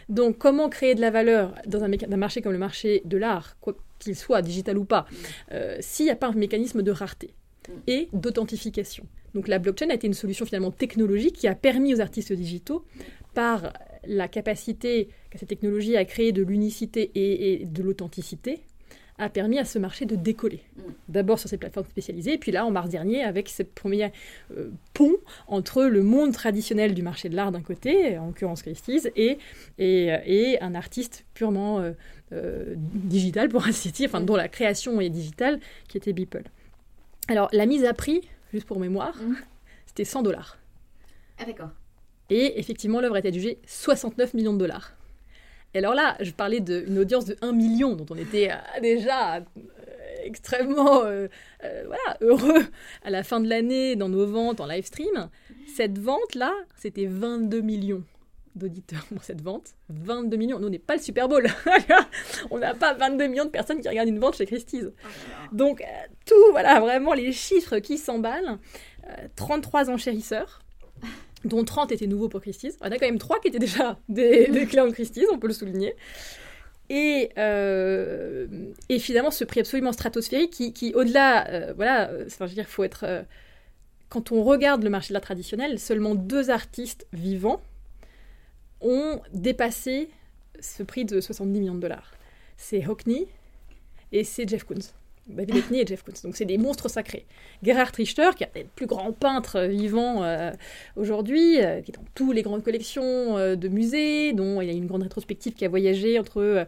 Donc 0.09 0.37
comment 0.37 0.69
créer 0.69 0.95
de 0.95 1.01
la 1.01 1.09
valeur 1.09 1.53
dans 1.65 1.83
un, 1.83 1.91
un 1.91 2.17
marché 2.17 2.41
comme 2.41 2.51
le 2.51 2.57
marché 2.57 3.01
de 3.05 3.17
l'art, 3.17 3.57
qu'il 3.99 4.15
soit 4.15 4.41
digital 4.41 4.77
ou 4.77 4.85
pas, 4.85 5.05
euh, 5.51 5.77
s'il 5.79 6.05
n'y 6.05 6.11
a 6.11 6.15
pas 6.15 6.27
un 6.27 6.33
mécanisme 6.33 6.81
de 6.81 6.91
rareté 6.91 7.31
et 7.87 8.09
d'authentification? 8.13 9.05
Donc 9.33 9.47
la 9.47 9.59
blockchain 9.59 9.89
a 9.89 9.93
été 9.93 10.07
une 10.07 10.13
solution 10.13 10.45
finalement 10.45 10.71
technologique 10.71 11.35
qui 11.35 11.47
a 11.47 11.55
permis 11.55 11.93
aux 11.93 12.01
artistes 12.01 12.33
digitaux, 12.33 12.83
par 13.33 13.71
la 14.05 14.27
capacité 14.27 15.09
qu'a 15.29 15.39
cette 15.39 15.49
technologie 15.49 15.97
à 15.97 16.05
créer 16.05 16.31
de 16.31 16.43
l'unicité 16.43 17.11
et, 17.15 17.65
de 17.65 17.83
l'authenticité, 17.83 18.61
a 19.19 19.29
permis 19.29 19.57
à 19.57 19.65
ce 19.65 19.79
marché 19.79 20.05
de 20.05 20.15
décoller. 20.15 20.61
D'abord 21.09 21.39
sur 21.39 21.49
ces 21.49 21.57
plateformes 21.57 21.87
spécialisées, 21.87 22.33
et 22.33 22.37
puis 22.37 22.51
là, 22.51 22.65
en 22.65 22.71
mars 22.71 22.89
dernier, 22.89 23.23
avec 23.23 23.49
ce 23.49 23.63
premier 23.63 24.11
euh, 24.55 24.69
pont 24.93 25.15
entre 25.47 25.85
le 25.85 26.03
monde 26.03 26.33
traditionnel 26.33 26.93
du 26.93 27.01
marché 27.01 27.27
de 27.27 27.35
l'art 27.35 27.51
d'un 27.51 27.61
côté, 27.61 28.17
en 28.19 28.27
l'occurrence 28.27 28.61
Christie's, 28.61 29.09
et, 29.15 29.39
et, 29.79 30.61
un 30.61 30.75
artiste 30.75 31.25
purement 31.33 31.79
euh, 31.79 31.93
euh, 32.31 32.75
digital, 32.77 33.49
pour 33.49 33.65
ainsi 33.67 33.91
dire, 33.91 34.07
enfin, 34.09 34.21
dont 34.21 34.35
la 34.35 34.49
création 34.49 35.01
est 35.01 35.09
digitale, 35.09 35.59
qui 35.87 35.97
était 35.97 36.13
Beeple. 36.13 36.43
Alors, 37.27 37.49
la 37.53 37.65
mise 37.65 37.85
à 37.85 37.93
prix, 37.93 38.21
juste 38.53 38.67
pour 38.67 38.79
mémoire, 38.79 39.17
mm. 39.17 39.35
c'était 39.87 40.05
100 40.05 40.21
dollars. 40.21 40.59
Ah, 41.39 41.45
d'accord. 41.45 41.69
Et 42.29 42.59
effectivement, 42.59 42.99
l'œuvre 42.99 43.15
a 43.15 43.19
été 43.19 43.29
adjugée 43.29 43.59
69 43.65 44.33
millions 44.33 44.53
de 44.53 44.59
dollars. 44.59 44.93
Et 45.73 45.79
alors 45.79 45.93
là, 45.93 46.17
je 46.19 46.31
parlais 46.31 46.59
d'une 46.59 46.97
audience 46.97 47.25
de 47.25 47.35
1 47.41 47.51
million, 47.51 47.95
dont 47.95 48.05
on 48.09 48.17
était 48.17 48.51
euh, 48.51 48.81
déjà 48.81 49.37
euh, 49.37 49.41
extrêmement 50.23 51.01
voilà, 51.61 52.17
heureux 52.21 52.65
à 53.03 53.09
la 53.09 53.23
fin 53.23 53.39
de 53.39 53.47
l'année 53.47 53.95
dans 53.95 54.09
nos 54.09 54.25
ventes 54.25 54.59
en 54.59 54.65
live 54.65 54.85
stream. 54.85 55.29
Cette 55.75 55.97
vente-là, 55.97 56.53
c'était 56.77 57.05
22 57.05 57.61
millions 57.61 58.03
d'auditeurs 58.57 59.05
pour 59.13 59.23
cette 59.23 59.41
vente. 59.41 59.75
22 59.89 60.35
millions. 60.37 60.59
Nous, 60.59 60.67
on 60.67 60.71
n'est 60.71 60.79
pas 60.79 60.95
le 60.95 61.01
Super 61.01 61.29
Bowl. 61.29 61.47
on 62.51 62.57
n'a 62.57 62.73
pas 62.73 62.93
22 62.93 63.27
millions 63.27 63.45
de 63.45 63.49
personnes 63.49 63.79
qui 63.79 63.87
regardent 63.87 64.09
une 64.09 64.19
vente 64.19 64.35
chez 64.35 64.45
Christie's. 64.45 64.85
Oh 64.85 65.07
Donc, 65.51 65.81
euh, 65.81 65.85
tout, 66.25 66.51
voilà, 66.51 66.79
vraiment 66.79 67.13
les 67.13 67.31
chiffres 67.31 67.79
qui 67.79 67.97
s'emballent. 67.97 68.57
33 69.35 69.89
euh, 69.89 69.93
enchérisseurs, 69.93 70.59
dont 71.47 71.63
30 71.63 71.91
étaient 71.91 72.07
nouveaux 72.07 72.29
pour 72.29 72.41
Christie's. 72.41 72.77
On 72.81 72.85
a 72.85 72.97
quand 72.97 73.05
même 73.05 73.17
3 73.17 73.39
qui 73.39 73.47
étaient 73.47 73.59
déjà 73.59 73.97
des, 74.09 74.47
des 74.51 74.65
clients 74.65 74.87
de 74.87 74.91
Christie's, 74.91 75.25
on 75.31 75.39
peut 75.39 75.47
le 75.47 75.53
souligner. 75.53 75.95
Et, 76.89 77.31
euh, 77.37 78.47
et, 78.87 78.99
finalement, 78.99 79.31
ce 79.31 79.43
prix 79.43 79.59
absolument 79.59 79.91
stratosphérique 79.91 80.51
qui, 80.51 80.71
qui 80.71 80.93
au-delà, 80.93 81.73
voilà, 81.73 82.09
enfin, 82.25 82.45
je 82.45 82.51
veux 82.51 82.55
dire, 82.55 82.67
faut 82.67 82.85
être. 82.85 83.25
quand 84.07 84.31
on 84.31 84.41
regarde 84.43 84.83
le 84.83 84.89
marché 84.89 85.09
de 85.09 85.13
l'art 85.13 85.21
traditionnel, 85.21 85.79
seulement 85.79 86.15
deux 86.15 86.49
artistes 86.49 87.05
vivants 87.11 87.61
ont 88.79 89.19
dépassé 89.33 90.09
ce 90.59 90.83
prix 90.83 91.05
de 91.05 91.19
70 91.19 91.59
millions 91.59 91.75
de 91.75 91.81
dollars. 91.81 92.11
C'est 92.55 92.87
Hockney 92.87 93.27
et 94.11 94.23
c'est 94.23 94.47
Jeff 94.47 94.63
Koons. 94.63 94.93
David 95.27 95.65
et 95.73 95.85
Jeff 95.85 96.03
Koons. 96.03 96.13
Donc 96.23 96.35
c'est 96.35 96.45
des 96.45 96.57
monstres 96.57 96.89
sacrés. 96.89 97.25
Gerhard 97.63 97.91
Richter, 97.95 98.29
qui 98.35 98.43
est 98.43 98.51
des 98.53 98.65
plus 98.75 98.85
grands 98.85 99.11
peintres 99.11 99.61
vivants 99.61 100.23
euh, 100.23 100.51
aujourd'hui, 100.95 101.61
euh, 101.61 101.81
qui 101.81 101.91
est 101.91 101.95
dans 101.95 102.05
toutes 102.15 102.35
les 102.35 102.41
grandes 102.41 102.63
collections 102.63 103.37
euh, 103.37 103.55
de 103.55 103.67
musées, 103.67 104.33
dont 104.33 104.61
il 104.61 104.67
y 104.67 104.71
a 104.71 104.73
une 104.73 104.87
grande 104.87 105.03
rétrospective 105.03 105.53
qui 105.53 105.65
a 105.65 105.69
voyagé 105.69 106.19
entre 106.19 106.65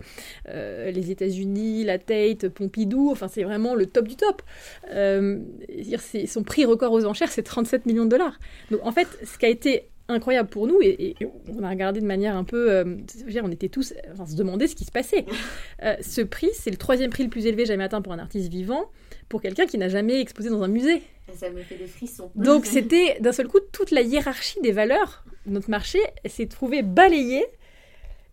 les 0.48 1.12
États-Unis, 1.12 1.84
la 1.84 2.00
Tate, 2.00 2.50
Pompidou. 2.50 3.10
Enfin, 3.12 3.28
c'est 3.28 3.44
vraiment 3.44 3.76
le 3.76 3.86
top 3.86 4.08
du 4.08 4.16
top. 4.16 4.42
son 4.90 6.44
prix 6.44 6.66
record 6.66 6.92
aux 6.92 7.06
enchères, 7.06 7.32
c'est 7.32 7.44
37 7.44 7.86
millions 7.86 8.06
de 8.06 8.10
dollars. 8.10 8.40
Donc 8.72 8.82
en 8.84 8.92
fait, 8.92 9.08
ce 9.24 9.38
qui 9.38 9.46
a 9.46 9.50
été 9.50 9.90
incroyable 10.10 10.50
pour 10.50 10.68
nous 10.68 10.80
et, 10.82 11.16
on 11.48 11.64
a 11.64 11.70
regardé 11.70 12.02
de 12.02 12.06
manière 12.06 12.36
un 12.36 12.44
peu, 12.44 12.72
euh, 12.72 12.84
dire, 13.28 13.44
on 13.46 13.52
était 13.52 13.70
tous, 13.70 13.94
enfin, 14.12 14.26
se 14.26 14.36
demander 14.36 14.68
ce 14.68 14.76
qui 14.76 14.86
se 14.86 14.92
passait. 14.92 15.26
Euh, 15.82 15.96
ce 16.02 16.20
prix, 16.20 16.50
c'est 16.54 16.72
le 16.72 16.76
troisième 16.76 17.10
prix 17.10 17.24
le 17.24 17.30
plus 17.30 17.46
élevé 17.46 17.66
jamais 17.66 17.86
atteint 17.86 18.02
pour 18.02 18.12
un 18.12 18.20
artiste 18.20 18.52
vivant, 18.52 18.92
pour 19.30 19.42
quelqu'un 19.42 19.66
qui 19.66 19.78
n'a 19.78 19.88
jamais 19.88 20.20
exposé 20.20 20.50
dans 20.50 20.62
un 20.62 20.68
musée. 20.68 21.02
Ça 21.34 21.50
me 21.50 21.62
fait 21.62 21.78
des 21.78 21.88
frissons. 21.88 22.32
Donc 22.36 22.66
c'était 22.66 23.18
d'un 23.22 23.32
seul 23.32 23.48
coup 23.48 23.60
toute 23.72 23.92
la 23.92 24.02
hiérarchie 24.02 24.60
des 24.62 24.74
valeurs 24.74 25.24
de 25.46 25.54
notre 25.54 25.70
marché 25.70 26.00
s'est 26.26 26.48
trouvée 26.48 26.82
balayée. 26.82 27.46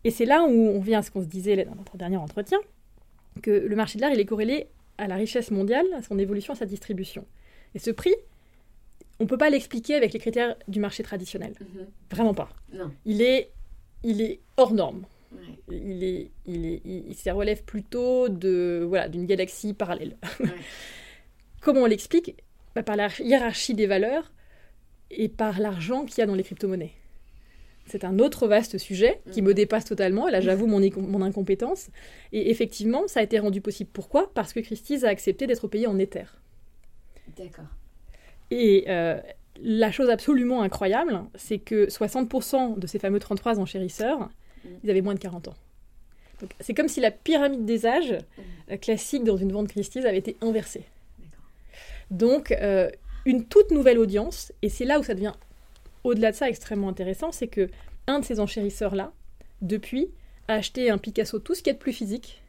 Et 0.03 0.11
c'est 0.11 0.25
là 0.25 0.43
où 0.43 0.51
on 0.51 0.81
vient 0.81 0.99
à 0.99 1.03
ce 1.03 1.13
qu'on 1.13 1.23
se 1.23 1.29
disait 1.29 1.65
dans 1.65 1.77
notre 1.77 1.97
dernier 1.97 2.17
entretien, 2.17 2.59
que 3.43 3.51
le 3.51 3.77
marché 3.77 3.99
de 3.99 4.03
l'art 4.03 4.13
il 4.13 4.19
est 4.19 4.27
corrélé 4.27 4.67
à 4.99 5.07
la 5.07 5.15
richesse 5.15 5.53
mondiale, 5.53 5.87
à 5.97 6.03
son 6.03 6.19
évolution, 6.19 6.55
à 6.55 6.57
sa 6.57 6.67
distribution. 6.67 7.25
Et 7.77 7.79
ce 7.79 7.93
prix, 7.93 8.15
on 9.19 9.27
peut 9.27 9.39
pas 9.39 9.51
l'expliquer 9.51 9.95
avec 9.95 10.13
les 10.13 10.19
critères 10.19 10.57
du 10.69 10.81
marché 10.81 11.03
traditionnel. 11.03 11.55
Mhm. 11.61 11.87
Vraiment 12.11 12.35
pas. 12.35 12.49
Il 13.05 13.23
est, 13.23 13.51
il 14.03 14.21
est 14.21 14.41
hors 14.57 14.73
norme. 14.73 15.07
Il 15.71 16.05
est, 16.05 16.31
il 16.47 16.67
est, 16.67 16.81
il, 16.85 17.15
se 17.15 17.29
relève 17.29 17.63
plutôt 17.65 18.29
de 18.29 18.85
voilà 18.89 19.09
d'une 19.09 19.27
galaxie 19.27 19.75
parallèle. 19.75 20.17
Comment 21.61 21.83
on 21.83 21.87
l'explique? 21.87 22.37
Bah, 22.75 22.83
Par 22.83 22.97
la 22.97 23.09
hiérarchie 23.19 23.75
des 23.75 23.87
valeurs 23.87 24.33
et 25.11 25.29
par 25.29 25.59
l'argent 25.61 26.05
qu'il 26.05 26.19
y 26.19 26.21
a 26.23 26.27
dans 26.27 26.35
les 26.35 26.43
crypto-monnaies. 26.43 26.93
C'est 27.87 28.05
un 28.05 28.19
autre 28.19 28.49
vaste 28.49 28.79
sujet 28.79 29.21
qui 29.33 29.43
me 29.43 29.51
mhm. 29.51 29.55
dépasse 29.55 29.85
totalement. 29.85 30.29
Là, 30.29 30.41
j'avoue 30.41 30.67
mon, 30.67 30.81
mon, 30.81 31.23
incompétence. 31.23 31.91
Et 32.33 32.51
effectivement, 32.51 33.07
ça 33.09 33.21
a 33.21 33.23
été 33.23 33.39
rendu 33.39 33.61
possible. 33.61 33.91
Pourquoi? 33.93 34.33
Parce 34.33 34.53
que 34.53 34.61
Christie's 34.61 35.05
a 35.05 35.09
accepté 35.09 35.47
d'être 35.47 35.69
payé 35.69 35.87
en 35.87 35.99
Ether. 35.99 36.25
D'accord. 37.37 37.67
Et 38.51 38.85
euh, 38.89 39.19
la 39.63 39.91
chose 39.91 40.11
absolument 40.11 40.63
incroyable, 40.63 41.23
c'est 41.35 41.59
que 41.59 41.87
60% 41.87 42.79
de 42.79 42.87
ces 42.87 42.99
fameux 42.99 43.19
33 43.19 43.59
enchérisseurs, 43.59 44.21
mm. 44.21 44.69
ils 44.85 44.91
avaient 44.91 45.01
moins 45.01 45.15
de 45.15 45.21
40 45.21 45.49
ans. 45.49 45.55
C'est 46.61 46.75
comme 46.75 46.89
si 46.89 47.01
la 47.01 47.11
pyramide 47.11 47.65
des 47.65 47.87
âges 47.87 48.13
mmh. 48.13 48.77
classique 48.77 49.25
dans 49.25 49.39
une 49.39 49.53
vente 49.53 49.69
Christie's 49.69 50.05
avait 50.05 50.19
été 50.19 50.37
inversée. 50.43 50.85
Donc, 52.11 52.55
une 53.25 53.47
toute 53.47 53.71
nouvelle 53.71 53.99
audience, 53.99 54.53
et 54.61 54.69
c'est 54.69 54.85
là 54.85 55.01
où 55.01 55.03
ça 55.03 55.15
devient, 55.15 55.33
au-delà 56.05 56.33
de 56.33 56.37
ça, 56.37 56.49
extrêmement 56.49 56.91
intéressant, 56.91 57.33
c'est 57.33 57.49
que 57.49 57.69
un 58.07 58.21
de 58.21 58.25
ces 58.25 58.39
enchérisseurs-là, 58.39 59.13
depuis, 59.63 60.09
a 60.49 60.55
acheté 60.55 60.91
un 60.91 60.99
Picasso 60.99 61.39
tout 61.39 61.55
ce 61.55 61.63
qui 61.63 61.71
est 61.71 61.75
de 61.75 61.79
plus 61.79 61.93
physique, 61.93 62.43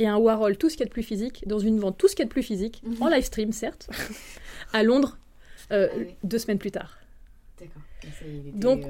et 0.00 0.06
un 0.06 0.16
Warhol 0.16 0.56
tout 0.56 0.68
ce 0.68 0.76
qui 0.76 0.82
est 0.82 0.86
de 0.86 0.90
plus 0.90 1.02
physique, 1.02 1.44
dans 1.46 1.58
une 1.58 1.78
vente 1.78 1.96
tout 1.98 2.08
ce 2.08 2.16
qui 2.16 2.22
est 2.22 2.24
de 2.24 2.30
plus 2.30 2.42
physique, 2.42 2.82
mhm. 2.82 3.02
en 3.02 3.08
live 3.08 3.22
stream 3.22 3.52
certes, 3.52 3.88
à 4.72 4.82
Londres, 4.82 5.18
euh, 5.70 5.88
ah 5.92 5.98
deux 6.24 6.38
semaines 6.38 6.58
plus 6.58 6.72
tard. 6.72 6.98
D'accord. 7.60 7.82
Donc, 8.54 8.86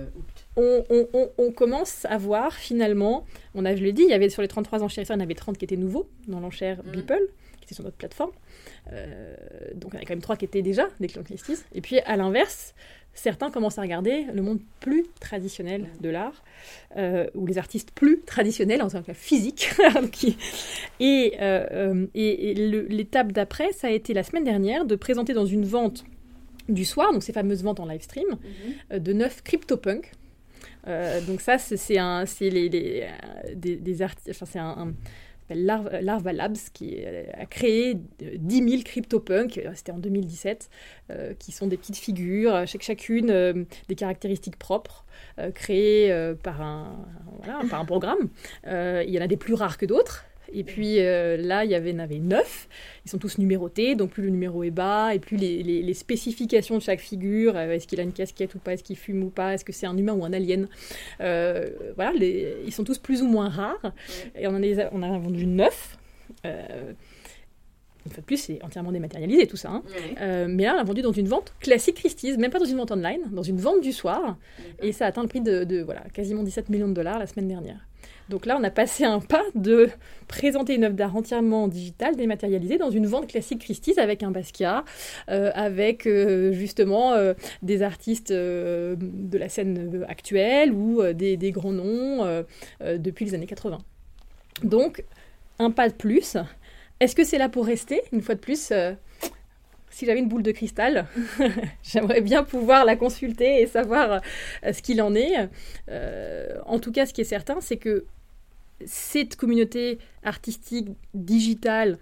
euh, 0.56 1.30
on, 1.36 1.50
commence 1.50 2.04
à 2.04 2.16
voir 2.16 2.54
finalement, 2.54 3.26
on 3.56 3.64
a, 3.64 3.74
je 3.74 3.82
l'ai 3.82 3.92
dit, 3.92 4.02
il 4.02 4.08
y 4.08 4.12
avait 4.12 4.28
sur 4.28 4.40
les 4.40 4.46
33 4.46 4.84
enchérisseurs, 4.84 5.16
il 5.16 5.18
y 5.18 5.22
en 5.22 5.24
avait 5.24 5.34
30 5.34 5.58
qui 5.58 5.64
étaient 5.64 5.76
nouveaux 5.76 6.08
dans 6.28 6.38
l'enchère 6.38 6.82
mhm. 6.84 6.92
Beeple, 6.92 7.28
qui 7.60 7.66
était 7.66 7.74
sur 7.74 7.84
notre 7.84 7.96
plateforme. 7.96 8.32
Euh, 8.92 9.34
donc, 9.74 9.92
il 9.92 9.94
y 9.94 9.96
en 9.96 9.98
avait 9.98 10.06
quand 10.06 10.14
même 10.14 10.22
3 10.22 10.36
qui 10.36 10.44
étaient 10.44 10.62
déjà 10.62 10.88
des 10.98 11.08
clients 11.08 11.24
Christie's. 11.24 11.64
Et 11.74 11.80
puis, 11.80 12.00
à 12.00 12.16
l'inverse, 12.16 12.74
certains 13.14 13.50
commencent 13.50 13.78
à 13.78 13.82
regarder 13.82 14.26
le 14.32 14.42
monde 14.42 14.60
plus 14.80 15.06
traditionnel 15.20 15.88
de 16.00 16.08
l'art, 16.08 16.42
euh, 16.96 17.26
ou 17.34 17.46
les 17.46 17.58
artistes 17.58 17.90
plus 17.90 18.20
traditionnels, 18.20 18.82
en 18.82 18.88
tant 18.88 19.02
que 19.02 19.12
physique. 19.12 19.70
et, 21.00 21.34
euh, 21.40 22.06
et, 22.14 22.54
l'étape 22.54 23.32
d'après, 23.32 23.72
ça 23.72 23.88
a 23.88 23.90
été 23.90 24.14
la 24.14 24.22
semaine 24.22 24.44
dernière 24.44 24.84
de 24.84 24.94
présenter 24.94 25.32
dans 25.32 25.46
une 25.46 25.64
vente 25.64 26.04
du 26.68 26.84
soir, 26.84 27.12
donc 27.12 27.22
ces 27.22 27.32
fameuses 27.32 27.62
ventes 27.62 27.80
en 27.80 27.86
live 27.86 28.02
stream, 28.02 28.28
mhm. 28.28 28.38
euh, 28.92 28.98
de 28.98 29.12
neuf 29.12 29.42
CryptoPunk. 29.42 30.12
donc 31.26 31.40
ça, 31.40 31.58
c'est 31.58 31.98
un, 31.98 32.24
les, 32.40 32.68
les, 32.68 33.08
des, 33.54 33.76
des 33.76 34.02
artistes, 34.02 34.30
enfin 34.30 34.46
c'est 34.46 34.58
un 34.58 34.94
Larva 35.54 36.32
Labs, 36.32 36.56
qui 36.72 36.98
euh, 37.04 37.24
a 37.34 37.46
créé 37.46 37.96
10 38.20 38.68
000 38.70 38.82
CryptoPunks, 38.82 39.58
euh, 39.58 39.72
c'était 39.74 39.92
en 39.92 39.98
2017, 39.98 40.70
euh, 41.10 41.34
qui 41.38 41.52
sont 41.52 41.66
des 41.66 41.76
petites 41.76 41.96
figures, 41.96 42.66
chaque, 42.66 42.82
chacune 42.82 43.66
des 43.88 43.94
caractéristiques 43.94 44.56
propres, 44.56 45.04
créées 45.54 46.34
par, 46.42 46.58
par 47.70 47.80
un 47.80 47.84
programme. 47.84 48.28
il 48.66 49.10
y 49.10 49.18
en 49.18 49.22
a 49.22 49.26
des 49.26 49.36
plus 49.36 49.54
rares 49.54 49.78
que 49.78 49.86
d'autres. 49.86 50.24
Et 50.52 50.64
puis 50.64 51.00
euh, 51.00 51.36
là, 51.36 51.64
il 51.64 51.70
y 51.70 51.74
avait, 51.74 51.92
en 51.92 51.98
avait 51.98 52.18
neuf. 52.18 52.68
Ils 53.04 53.10
sont 53.10 53.18
tous 53.18 53.38
numérotés, 53.38 53.94
donc 53.94 54.10
plus 54.10 54.22
le 54.22 54.30
numéro 54.30 54.62
est 54.62 54.70
bas, 54.70 55.14
et 55.14 55.18
plus 55.18 55.36
les, 55.36 55.94
spécifications 55.94 56.76
de 56.76 56.82
chaque 56.82 57.00
figure, 57.00 57.56
euh, 57.56 57.72
est-ce 57.72 57.86
qu'il 57.86 58.00
a 58.00 58.02
une 58.02 58.12
casquette 58.12 58.54
ou 58.54 58.58
pas, 58.58 58.74
est-ce 58.74 58.84
qu'il 58.84 58.96
fume 58.96 59.22
ou 59.22 59.30
pas, 59.30 59.54
est-ce 59.54 59.64
que 59.64 59.72
c'est 59.72 59.86
un 59.86 59.96
humain 59.96 60.12
ou 60.12 60.24
un 60.24 60.32
alien. 60.32 60.68
Euh, 61.20 61.70
voilà, 61.96 62.12
ils 62.14 62.72
sont 62.72 62.84
tous 62.84 62.98
plus 62.98 63.22
ou 63.22 63.26
moins 63.26 63.48
rares. 63.48 63.92
Et 64.38 64.46
on 64.46 64.50
en, 64.50 64.62
a, 64.62 64.88
on 64.92 65.02
a 65.02 65.18
vendu 65.18 65.46
neuf. 65.46 65.98
une 66.44 66.52
fois 68.10 68.20
de 68.20 68.26
plus, 68.26 68.38
c'est 68.38 68.62
entièrement 68.64 68.92
dématérialisé 68.92 69.46
tout 69.46 69.56
ça. 69.56 69.70
Hein. 69.70 69.82
mais 70.48 70.64
là, 70.64 70.74
on 70.74 70.76
l'a 70.76 70.84
vendu 70.84 71.02
dans 71.02 71.12
une 71.12 71.28
vente 71.28 71.54
classique 71.60 71.96
Christie's, 71.96 72.38
même 72.38 72.50
pas 72.50 72.58
dans 72.58 72.64
une 72.64 72.78
vente 72.78 72.92
online, 72.92 73.22
dans 73.32 73.42
une 73.42 73.58
vente 73.58 73.80
du 73.80 73.92
soir. 73.92 74.36
Et 74.82 74.92
ça 74.92 75.06
a 75.06 75.08
atteint 75.08 75.22
le 75.22 75.28
prix 75.28 75.40
de, 75.40 75.64
de 75.64 75.82
voilà, 75.82 76.02
quasiment 76.12 76.42
17 76.42 76.68
millions 76.68 76.88
de 76.88 76.94
dollars 76.94 77.18
la 77.18 77.26
semaine 77.26 77.48
dernière. 77.48 77.89
Donc 78.30 78.46
là, 78.46 78.56
on 78.58 78.62
a 78.62 78.70
passé 78.70 79.02
un 79.02 79.18
pas 79.18 79.42
de 79.56 79.90
présenter 80.28 80.76
une 80.76 80.84
œuvre 80.84 80.94
d'art 80.94 81.16
entièrement 81.16 81.66
digitale, 81.66 82.14
dématérialisée, 82.14 82.78
dans 82.78 82.90
une 82.90 83.06
vente 83.06 83.26
classique 83.26 83.58
Christie's 83.58 83.98
avec 83.98 84.22
un 84.22 84.30
Basquiat, 84.30 84.84
euh, 85.28 85.50
avec 85.52 86.06
euh, 86.06 86.52
justement 86.52 87.12
euh, 87.12 87.34
des 87.62 87.82
artistes 87.82 88.30
de 88.32 88.96
la 89.32 89.48
scène 89.48 90.06
actuelle 90.08 90.72
ou 90.72 91.02
des, 91.12 91.36
des, 91.36 91.50
grands 91.50 91.72
noms 91.72 92.44
depuis 92.80 93.24
les 93.24 93.34
années 93.34 93.48
80. 93.48 93.78
Donc, 94.62 95.04
un 95.58 95.72
pas 95.72 95.88
de 95.88 95.94
plus. 95.94 96.36
Est-ce 97.00 97.16
que 97.16 97.24
c'est 97.24 97.38
là 97.38 97.48
pour 97.48 97.66
rester 97.66 98.00
Une 98.12 98.22
fois 98.22 98.36
de 98.36 98.40
plus, 98.40 98.72
si 99.90 100.06
j'avais 100.06 100.20
une 100.20 100.28
boule 100.28 100.44
de 100.44 100.52
cristal, 100.52 101.06
j'aimerais 101.82 102.20
bien 102.20 102.44
pouvoir 102.44 102.84
la 102.84 102.94
consulter 102.94 103.60
et 103.60 103.66
savoir 103.66 104.20
ce 104.62 104.80
qu'il 104.82 105.02
en 105.02 105.16
est. 105.16 105.48
en 106.66 106.78
tout 106.78 106.92
cas, 106.92 107.06
ce 107.06 107.12
qui 107.12 107.22
est 107.22 107.24
certain, 107.24 107.60
c'est 107.60 107.76
que 107.76 108.06
cette 108.86 109.36
communauté 109.36 109.98
artistique, 110.22 110.88
digitale, 111.14 111.98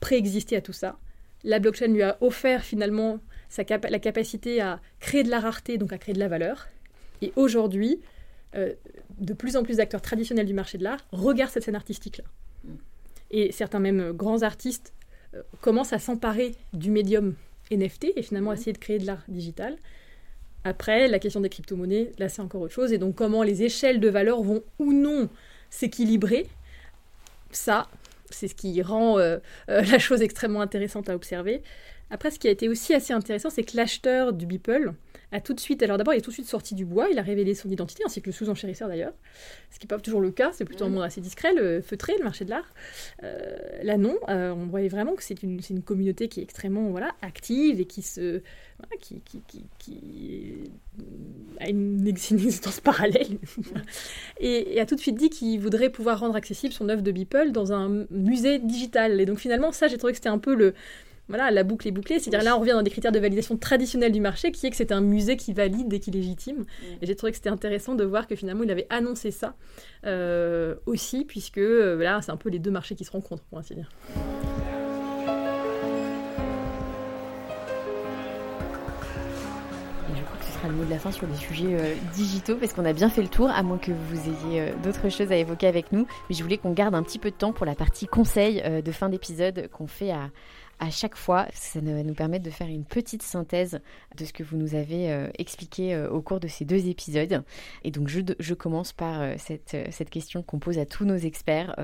préexistait 0.00 0.56
à 0.56 0.60
tout 0.60 0.72
ça. 0.72 0.98
La 1.44 1.58
blockchain 1.58 1.88
lui 1.88 2.02
a 2.02 2.18
offert 2.20 2.64
finalement 2.64 3.20
la 3.56 3.98
capacité 3.98 4.60
à 4.60 4.80
créer 5.00 5.22
de 5.22 5.30
la 5.30 5.40
rareté, 5.40 5.78
donc 5.78 5.92
à 5.92 5.98
créer 5.98 6.14
de 6.14 6.20
la 6.20 6.28
valeur. 6.28 6.68
Et 7.22 7.32
aujourd'hui, 7.36 8.00
euh, 8.54 8.74
de 9.18 9.34
plus 9.34 9.56
en 9.56 9.62
plus 9.62 9.76
d'acteurs 9.76 10.02
traditionnels 10.02 10.46
du 10.46 10.54
marché 10.54 10.78
de 10.78 10.84
l'art 10.84 11.00
regardent 11.12 11.52
cette 11.52 11.64
scène 11.64 11.76
artistique-là. 11.76 12.24
Et 13.30 13.52
certains 13.52 13.78
même 13.78 14.12
grands 14.12 14.42
artistes 14.42 14.92
euh, 15.34 15.42
commencent 15.60 15.92
à 15.92 15.98
s'emparer 15.98 16.54
du 16.72 16.90
médium 16.90 17.34
NFT 17.70 18.12
et 18.16 18.22
finalement 18.22 18.52
essayer 18.52 18.72
de 18.72 18.78
créer 18.78 18.98
de 18.98 19.06
l'art 19.06 19.22
digital. 19.28 19.76
Après, 20.64 21.08
la 21.08 21.18
question 21.18 21.40
des 21.40 21.48
crypto-monnaies, 21.48 22.12
là 22.18 22.28
c'est 22.28 22.42
encore 22.42 22.62
autre 22.62 22.74
chose. 22.74 22.92
Et 22.92 22.98
donc 22.98 23.14
comment 23.14 23.42
les 23.42 23.62
échelles 23.62 24.00
de 24.00 24.08
valeur 24.08 24.42
vont 24.42 24.62
ou 24.78 24.92
non 24.92 25.28
s'équilibrer, 25.70 26.46
ça, 27.52 27.88
c'est 28.30 28.48
ce 28.48 28.54
qui 28.54 28.80
rend 28.82 29.18
euh, 29.18 29.38
euh, 29.68 29.82
la 29.82 29.98
chose 29.98 30.22
extrêmement 30.22 30.60
intéressante 30.60 31.08
à 31.08 31.14
observer. 31.14 31.62
Après, 32.10 32.30
ce 32.30 32.38
qui 32.38 32.48
a 32.48 32.50
été 32.50 32.68
aussi 32.68 32.92
assez 32.94 33.12
intéressant, 33.12 33.50
c'est 33.50 33.62
que 33.62 33.76
l'acheteur 33.76 34.32
du 34.32 34.46
Beeple 34.46 34.92
a 35.32 35.40
tout 35.40 35.54
de 35.54 35.60
suite, 35.60 35.82
alors 35.82 35.98
d'abord, 35.98 36.14
il 36.14 36.18
est 36.18 36.22
tout 36.22 36.30
de 36.30 36.34
suite 36.34 36.48
sorti 36.48 36.74
du 36.74 36.84
bois, 36.84 37.08
il 37.10 37.18
a 37.18 37.22
révélé 37.22 37.54
son 37.54 37.68
identité, 37.68 38.02
ainsi 38.04 38.20
que 38.20 38.26
le 38.26 38.32
sous-enchérisseur 38.32 38.88
d'ailleurs, 38.88 39.12
ce 39.70 39.78
qui 39.78 39.86
n'est 39.86 39.88
pas 39.88 39.98
toujours 39.98 40.20
le 40.20 40.30
cas, 40.30 40.50
c'est 40.52 40.64
plutôt 40.64 40.84
un 40.84 40.88
monde 40.88 41.04
assez 41.04 41.20
discret, 41.20 41.54
le 41.54 41.80
feutré, 41.80 42.14
le 42.18 42.24
marché 42.24 42.44
de 42.44 42.50
l'art. 42.50 42.74
Euh, 43.22 43.56
là, 43.82 43.96
non, 43.96 44.16
euh, 44.28 44.50
on 44.50 44.66
voyait 44.66 44.88
vraiment 44.88 45.14
que 45.14 45.22
c'est 45.22 45.42
une, 45.42 45.60
une, 45.70 45.82
communauté 45.82 46.28
qui 46.28 46.40
est 46.40 46.42
extrêmement 46.42 46.90
voilà, 46.90 47.14
active 47.22 47.80
et 47.80 47.84
qui 47.84 48.02
se. 48.02 48.42
qui, 49.00 49.20
qui, 49.20 49.64
qui, 49.78 50.70
a 51.60 51.68
une, 51.68 52.06
existence 52.08 52.80
parallèle. 52.80 53.38
et, 54.40 54.80
a 54.80 54.86
tout 54.86 54.96
de 54.96 55.00
suite 55.00 55.16
dit 55.16 55.30
qu'il 55.30 55.60
voudrait 55.60 55.90
pouvoir 55.90 56.20
rendre 56.20 56.36
accessible 56.36 56.72
son 56.72 56.88
œuvre 56.88 57.02
de 57.02 57.12
Beeple 57.12 57.52
dans 57.52 57.72
un 57.72 58.06
musée 58.10 58.58
digital. 58.58 59.20
Et 59.20 59.26
donc 59.26 59.38
finalement, 59.38 59.70
ça, 59.72 59.86
j'ai 59.86 59.98
trouvé 59.98 60.12
que 60.12 60.16
c'était 60.16 60.28
un 60.28 60.38
peu 60.38 60.54
le 60.54 60.74
voilà, 61.30 61.52
la 61.52 61.62
boucle 61.62 61.86
est 61.86 61.92
bouclée. 61.92 62.18
C'est-à-dire 62.18 62.42
là, 62.42 62.56
on 62.56 62.60
revient 62.60 62.72
dans 62.72 62.82
des 62.82 62.90
critères 62.90 63.12
de 63.12 63.20
validation 63.20 63.56
traditionnels 63.56 64.10
du 64.10 64.20
marché, 64.20 64.50
qui 64.50 64.66
est 64.66 64.70
que 64.70 64.76
c'est 64.76 64.90
un 64.90 65.00
musée 65.00 65.36
qui 65.36 65.52
valide 65.52 65.92
et 65.92 66.00
qui 66.00 66.10
légitime. 66.10 66.64
Et 67.00 67.06
j'ai 67.06 67.14
trouvé 67.14 67.30
que 67.30 67.36
c'était 67.36 67.50
intéressant 67.50 67.94
de 67.94 68.04
voir 68.04 68.26
que 68.26 68.34
finalement, 68.34 68.64
il 68.64 68.70
avait 68.70 68.88
annoncé 68.90 69.30
ça 69.30 69.54
euh, 70.06 70.74
aussi, 70.86 71.24
puisque 71.24 71.58
euh, 71.58 72.02
là, 72.02 72.20
c'est 72.20 72.32
un 72.32 72.36
peu 72.36 72.48
les 72.50 72.58
deux 72.58 72.72
marchés 72.72 72.96
qui 72.96 73.04
se 73.04 73.12
rencontrent, 73.12 73.44
pour 73.44 73.58
ainsi 73.58 73.74
dire. 73.74 73.88
ce 80.42 80.56
sera 80.56 80.68
le 80.68 80.74
mot 80.74 80.84
de 80.84 80.90
la 80.90 80.98
fin 80.98 81.12
sur 81.12 81.26
les 81.28 81.36
sujets 81.36 81.74
euh, 81.78 81.94
digitaux 82.12 82.56
parce 82.56 82.72
qu'on 82.72 82.84
a 82.84 82.92
bien 82.92 83.08
fait 83.08 83.22
le 83.22 83.28
tour, 83.28 83.48
à 83.50 83.62
moins 83.62 83.78
que 83.78 83.92
vous 83.92 84.18
ayez 84.50 84.72
d'autres 84.82 85.08
choses 85.08 85.30
à 85.30 85.36
évoquer 85.36 85.68
avec 85.68 85.92
nous. 85.92 86.06
Mais 86.28 86.34
je 86.34 86.42
voulais 86.42 86.58
qu'on 86.58 86.72
garde 86.72 86.94
un 86.94 87.04
petit 87.04 87.20
peu 87.20 87.30
de 87.30 87.36
temps 87.36 87.52
pour 87.52 87.66
la 87.66 87.76
partie 87.76 88.06
conseil 88.06 88.62
de 88.82 88.92
fin 88.92 89.08
d'épisode 89.08 89.68
qu'on 89.72 89.86
fait 89.86 90.10
à, 90.10 90.30
à 90.80 90.90
chaque 90.90 91.14
fois. 91.14 91.46
Ça 91.52 91.78
va 91.80 92.02
nous 92.02 92.14
permettre 92.14 92.44
de 92.44 92.50
faire 92.50 92.66
une 92.66 92.84
petite 92.84 93.22
synthèse 93.22 93.80
de 94.16 94.24
ce 94.24 94.32
que 94.32 94.42
vous 94.42 94.56
nous 94.56 94.74
avez 94.74 95.12
euh, 95.12 95.28
expliqué 95.38 95.94
euh, 95.94 96.10
au 96.10 96.22
cours 96.22 96.40
de 96.40 96.48
ces 96.48 96.64
deux 96.64 96.88
épisodes. 96.88 97.44
Et 97.84 97.90
donc, 97.90 98.08
je, 98.08 98.54
commence 98.54 98.92
par 98.92 99.20
euh, 99.20 99.34
cette, 99.38 99.76
cette, 99.90 100.10
question 100.10 100.42
qu'on 100.42 100.58
pose 100.58 100.78
à 100.78 100.86
tous 100.86 101.04
nos 101.04 101.16
experts. 101.16 101.76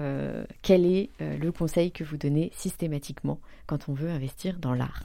quel 0.62 0.86
est 0.86 1.10
le 1.20 1.50
conseil 1.52 1.92
que 1.92 2.02
vous 2.02 2.16
donnez 2.16 2.50
systématiquement 2.56 3.38
quand 3.66 3.88
on 3.88 3.92
veut 3.92 4.10
investir 4.10 4.58
dans 4.58 4.74
l'art? 4.74 5.02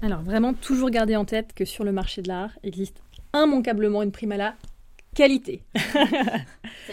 Alors, 0.00 0.22
vraiment, 0.22 0.54
toujours 0.54 0.90
garder 0.90 1.16
en 1.16 1.24
tête 1.24 1.52
que 1.52 1.64
sur 1.64 1.84
le 1.84 1.92
marché 1.92 2.22
de 2.22 2.28
l'art 2.28 2.52
existe 2.62 3.02
immanquablement 3.34 4.02
une 4.02 4.12
prime 4.12 4.32
à 4.32 4.36
la 4.36 4.54
qualité. 5.14 5.62
ça 5.74 6.00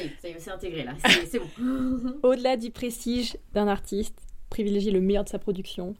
y 0.01 0.05
est, 0.05 0.15
ça 0.21 0.27
y 0.27 0.31
est, 0.31 0.39
c'est 0.39 0.51
intégré 0.51 0.83
là, 0.83 0.93
c'est 1.29 1.39
bon. 1.39 1.47
Au-delà 2.23 2.57
du 2.57 2.71
prestige 2.71 3.37
d'un 3.53 3.67
artiste, 3.67 4.26
privilégier 4.49 4.91
le 4.91 5.01
meilleur 5.01 5.23
de 5.23 5.29
sa 5.29 5.39
production, 5.39 5.95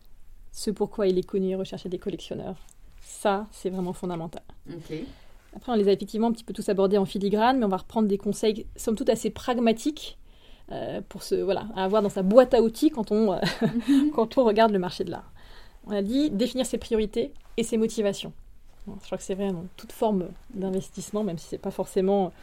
ce 0.51 0.71
pourquoi 0.71 1.07
il 1.07 1.17
est 1.17 1.23
connu 1.23 1.49
et 1.49 1.55
recherché 1.55 1.89
des 1.89 1.99
collectionneurs. 1.99 2.57
Ça, 3.01 3.47
c'est 3.51 3.69
vraiment 3.69 3.93
fondamental. 3.93 4.41
Après, 5.55 5.71
on 5.71 5.75
les 5.75 5.87
a 5.87 5.91
effectivement 5.91 6.27
un 6.27 6.31
petit 6.31 6.43
peu 6.43 6.53
tous 6.53 6.67
abordés 6.69 6.97
en 6.97 7.05
filigrane, 7.05 7.59
mais 7.59 7.65
on 7.65 7.69
va 7.69 7.77
reprendre 7.77 8.07
des 8.07 8.17
conseils, 8.17 8.65
somme 8.75 8.95
toute, 8.95 9.09
assez 9.09 9.29
pragmatiques 9.29 10.17
euh, 10.71 11.01
pour 11.07 11.23
se, 11.23 11.35
voilà, 11.35 11.67
à 11.75 11.83
avoir 11.83 12.01
dans 12.01 12.09
sa 12.09 12.23
boîte 12.23 12.53
à 12.53 12.61
outils 12.61 12.89
quand 12.89 13.11
on, 13.11 13.33
euh, 13.33 13.39
quand 14.13 14.37
on 14.37 14.43
regarde 14.43 14.71
le 14.71 14.79
marché 14.79 15.03
de 15.03 15.11
l'art. 15.11 15.31
On 15.85 15.91
a 15.91 16.01
dit 16.01 16.29
définir 16.29 16.65
ses 16.65 16.77
priorités 16.77 17.31
et 17.55 17.63
ses 17.63 17.77
motivations. 17.77 18.33
je 18.87 19.05
crois 19.05 19.17
que 19.17 19.23
c'est 19.23 19.35
vraiment 19.35 19.65
toute 19.77 19.91
forme 19.91 20.27
d'investissement, 20.53 21.23
même 21.23 21.37
si 21.37 21.47
ce 21.47 21.55
n'est 21.55 21.59
pas 21.59 21.71
forcément 21.71 22.33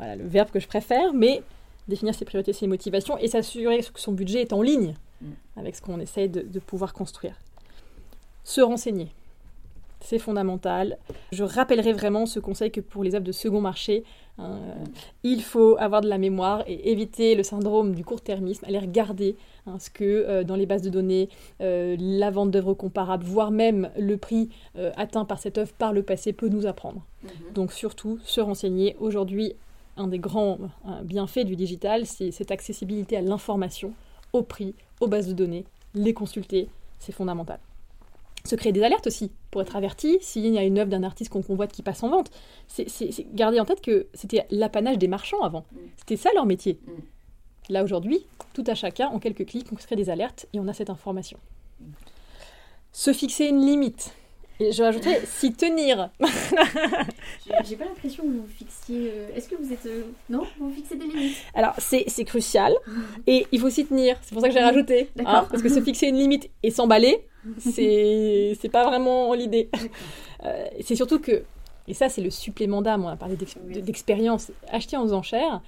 le 0.00 0.26
verbe 0.26 0.50
que 0.50 0.60
je 0.60 0.66
préfère, 0.66 1.12
mais 1.12 1.42
définir 1.88 2.14
ses 2.14 2.24
priorités, 2.24 2.52
ses 2.52 2.66
motivations 2.66 3.18
et 3.18 3.28
s'assurer 3.28 3.80
que 3.80 4.00
son 4.00 4.12
budget 4.12 4.40
est 4.40 4.52
en 4.52 4.62
ligne 4.62 4.94
avec 5.56 5.76
ce 5.76 5.82
qu'on 5.82 6.00
essaye 6.00 6.28
de, 6.28 6.58
pouvoir 6.58 6.92
construire. 6.92 7.34
Se 8.44 8.60
renseigner, 8.60 9.12
c'est 10.00 10.18
fondamental. 10.18 10.98
Je 11.32 11.44
rappellerai 11.44 11.92
vraiment 11.92 12.26
ce 12.26 12.40
conseil 12.40 12.70
que 12.70 12.80
pour 12.80 13.04
les 13.04 13.14
œuvres 13.14 13.24
de 13.24 13.32
second 13.32 13.60
marché, 13.60 14.04
Hein, 14.40 14.58
euh, 14.62 14.84
il 15.22 15.42
faut 15.42 15.76
avoir 15.78 16.00
de 16.00 16.08
la 16.08 16.18
mémoire 16.18 16.64
et 16.66 16.90
éviter 16.90 17.34
le 17.34 17.42
syndrome 17.42 17.94
du 17.94 18.04
court-termisme, 18.04 18.64
aller 18.66 18.78
regarder 18.78 19.36
hein, 19.66 19.78
ce 19.78 19.90
que 19.90 20.04
euh, 20.04 20.44
dans 20.44 20.56
les 20.56 20.66
bases 20.66 20.82
de 20.82 20.90
données, 20.90 21.28
euh, 21.60 21.96
la 21.98 22.30
vente 22.30 22.50
d'œuvres 22.50 22.74
comparables, 22.74 23.24
voire 23.24 23.50
même 23.50 23.90
le 23.98 24.16
prix 24.16 24.50
atteint 24.96 25.24
par 25.24 25.38
cette 25.38 25.58
œuvre 25.58 25.72
par 25.72 25.92
le 25.92 26.02
passé 26.02 26.32
peut 26.32 26.48
nous 26.48 26.66
apprendre. 26.66 27.02
Mhm. 27.22 27.30
Donc 27.54 27.72
surtout 27.72 28.18
se 28.24 28.40
renseigner. 28.40 28.96
Aujourd'hui, 29.00 29.54
un 29.96 30.08
des 30.08 30.18
grands 30.18 30.58
bienfaits 31.02 31.44
du 31.44 31.56
digital, 31.56 32.06
c'est 32.06 32.30
cette 32.30 32.50
accessibilité 32.50 33.16
à 33.16 33.20
l'information, 33.20 33.92
au 34.32 34.42
prix, 34.42 34.74
aux 35.00 35.08
bases 35.08 35.28
de 35.28 35.32
données, 35.32 35.64
les 35.94 36.14
consulter, 36.14 36.68
c'est 36.98 37.12
fondamental 37.12 37.58
se 38.44 38.56
créer 38.56 38.72
des 38.72 38.82
alertes 38.82 39.06
aussi 39.06 39.30
pour 39.50 39.62
être 39.62 39.76
averti 39.76 40.18
s'il 40.20 40.46
y 40.46 40.58
a 40.58 40.64
une 40.64 40.78
œuvre 40.78 40.90
d'un 40.90 41.02
artiste 41.02 41.30
qu'on 41.30 41.42
convoite 41.42 41.72
qui 41.72 41.82
passe 41.82 42.02
en 42.02 42.08
vente. 42.08 42.30
C'est 42.68 42.86
garder 43.34 43.60
en 43.60 43.64
tête 43.64 43.80
que 43.80 44.06
c'était 44.14 44.46
l'apanage 44.50 44.98
des 44.98 45.08
marchands 45.08 45.42
avant. 45.42 45.64
Mm. 45.72 45.78
C'était 45.98 46.16
ça 46.16 46.30
leur 46.34 46.46
métier. 46.46 46.78
Mm. 46.86 47.72
Là 47.72 47.84
aujourd'hui, 47.84 48.24
tout 48.52 48.64
à 48.66 48.74
chacun, 48.74 49.08
en 49.08 49.18
quelques 49.18 49.46
clics, 49.46 49.66
on 49.72 49.76
crée 49.76 49.96
des 49.96 50.10
alertes 50.10 50.46
et 50.52 50.60
on 50.60 50.68
a 50.68 50.72
cette 50.72 50.90
information. 50.90 51.38
Se 52.92 53.12
fixer 53.12 53.46
une 53.46 53.64
limite. 53.64 54.12
Et 54.60 54.72
je 54.72 54.82
rajouterais 54.82 55.22
s'y 55.26 55.52
tenir. 55.52 56.10
J'ai 57.64 57.76
pas 57.76 57.86
l'impression 57.86 58.22
que 58.24 58.28
vous 58.28 58.46
fixiez. 58.46 59.10
Euh, 59.10 59.28
est-ce 59.34 59.48
que 59.48 59.56
vous 59.56 59.72
êtes. 59.72 59.86
Euh, 59.86 60.02
non 60.28 60.42
Vous 60.58 60.70
fixez 60.70 60.96
des 60.96 61.06
limites 61.06 61.36
Alors, 61.54 61.74
c'est 61.78 62.24
crucial. 62.24 62.74
Et 63.26 63.46
il 63.52 63.58
faut 63.58 63.70
s'y 63.70 63.86
tenir. 63.86 64.16
C'est 64.22 64.34
pour 64.34 64.42
ça 64.42 64.48
que 64.48 64.54
j'ai 64.54 64.60
rajouté. 64.60 65.08
Hein, 65.24 65.46
parce 65.50 65.62
que 65.62 65.68
se 65.68 65.80
fixer 65.80 66.08
une 66.08 66.16
limite 66.16 66.50
et 66.62 66.70
s'emballer, 66.70 67.24
c'est 67.58 68.56
c'est 68.60 68.68
pas 68.68 68.84
vraiment 68.84 69.32
l'idée. 69.32 69.70
Euh, 70.44 70.66
c'est 70.82 70.96
surtout 70.96 71.20
que, 71.20 71.42
et 71.88 71.94
ça 71.94 72.08
c'est 72.08 72.22
le 72.22 72.30
supplément 72.30 72.82
d'âme, 72.82 73.04
on 73.04 73.08
a 73.08 73.16
parlé 73.16 73.36
d'expérience, 73.36 74.52
acheter 74.68 74.96
en 74.96 75.10
enchères, 75.12 75.60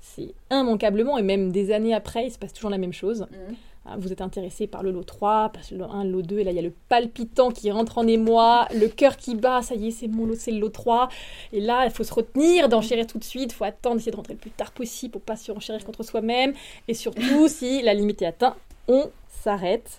c'est 0.00 0.34
immanquablement, 0.50 1.18
et 1.18 1.22
même 1.22 1.52
des 1.52 1.72
années 1.72 1.94
après, 1.94 2.26
il 2.26 2.30
se 2.30 2.38
passe 2.38 2.52
toujours 2.52 2.70
la 2.70 2.78
même 2.78 2.92
chose. 2.92 3.26
Mhm. 3.30 3.56
Hein, 3.84 3.96
vous 3.98 4.12
êtes 4.12 4.20
intéressé 4.20 4.66
par 4.68 4.82
le 4.82 4.92
lot 4.92 5.02
3, 5.02 5.52
le 5.72 5.78
lot 5.78 5.90
1, 5.90 6.04
le 6.04 6.10
lot 6.10 6.22
2, 6.22 6.38
et 6.38 6.44
là 6.44 6.52
il 6.52 6.54
y 6.54 6.60
a 6.60 6.62
le 6.62 6.72
palpitant 6.88 7.50
qui 7.50 7.70
rentre 7.72 7.98
en 7.98 8.06
émoi, 8.06 8.68
le 8.72 8.86
cœur 8.86 9.16
qui 9.16 9.34
bat, 9.34 9.62
ça 9.62 9.74
y 9.74 9.88
est, 9.88 9.90
c'est 9.90 10.06
mon 10.06 10.24
lot, 10.26 10.36
c'est 10.38 10.52
le 10.52 10.60
lot 10.60 10.68
3. 10.68 11.08
Et 11.52 11.60
là, 11.60 11.84
il 11.84 11.90
faut 11.90 12.04
se 12.04 12.14
retenir 12.14 12.68
d'enchérir 12.68 13.06
tout 13.06 13.18
de 13.18 13.24
suite, 13.24 13.52
il 13.52 13.54
faut 13.54 13.64
attendre, 13.64 13.96
essayer 13.96 14.12
de 14.12 14.16
rentrer 14.16 14.34
le 14.34 14.38
plus 14.38 14.50
tard 14.50 14.70
possible 14.70 15.12
pour 15.12 15.22
pas 15.22 15.36
surenchérir 15.36 15.84
contre 15.84 16.04
soi-même. 16.04 16.54
Et 16.86 16.94
surtout, 16.94 17.48
si 17.48 17.82
la 17.82 17.94
limite 17.94 18.22
est 18.22 18.26
atteinte, 18.26 18.56
on 18.86 19.10
s'arrête. 19.28 19.98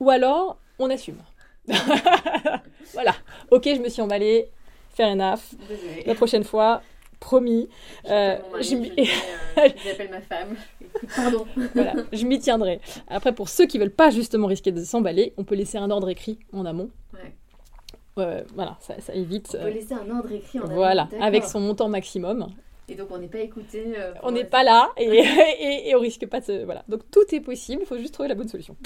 Ou 0.00 0.10
alors, 0.10 0.58
on 0.78 0.90
assume. 0.90 1.18
voilà. 2.92 3.14
Ok, 3.50 3.64
je 3.64 3.80
me 3.80 3.88
suis 3.88 4.02
emballée. 4.02 4.48
Fair 4.94 5.08
enough. 5.08 5.40
La 6.06 6.14
prochaine 6.14 6.44
fois, 6.44 6.82
promis. 7.24 7.68
Euh, 8.10 8.36
je, 8.60 8.76
euh, 9.58 10.08
ma 10.10 10.20
femme. 10.20 10.56
Pardon. 11.16 11.46
voilà, 11.74 11.94
je 12.12 12.24
m'y 12.26 12.38
tiendrai. 12.38 12.80
Après, 13.08 13.34
pour 13.34 13.48
ceux 13.48 13.66
qui 13.66 13.78
veulent 13.78 13.90
pas 13.90 14.10
justement 14.10 14.46
risquer 14.46 14.72
de 14.72 14.84
s'emballer, 14.84 15.32
on 15.38 15.44
peut 15.44 15.54
laisser 15.54 15.78
un 15.78 15.90
ordre 15.90 16.10
écrit 16.10 16.38
en 16.52 16.66
amont. 16.66 16.90
Ouais. 18.16 18.44
voilà, 18.54 18.76
ça, 18.80 18.94
évite. 19.14 19.48
On 19.54 19.62
peut 19.62 19.68
euh, 19.68 19.70
laisser 19.70 19.94
un 19.94 20.08
ordre 20.14 20.30
écrit 20.30 20.60
en 20.60 20.64
amont. 20.64 20.74
Voilà, 20.74 21.08
avec 21.20 21.44
son 21.44 21.60
montant 21.60 21.88
maximum. 21.88 22.46
Et 22.86 22.94
donc 22.94 23.08
on 23.10 23.16
n'est 23.16 23.28
pas 23.28 23.38
écouté. 23.38 23.94
on 24.22 24.30
n'est 24.30 24.44
pas 24.44 24.62
là 24.62 24.90
et, 24.98 25.06
et, 25.08 25.88
et, 25.88 25.96
on 25.96 26.00
risque 26.00 26.26
pas 26.26 26.40
de 26.40 26.44
se... 26.44 26.64
Voilà. 26.64 26.84
Donc 26.88 27.10
tout 27.10 27.34
est 27.34 27.40
possible, 27.40 27.82
il 27.82 27.86
faut 27.86 27.96
juste 27.96 28.12
trouver 28.12 28.28
la 28.28 28.34
bonne 28.34 28.48
solution. 28.48 28.76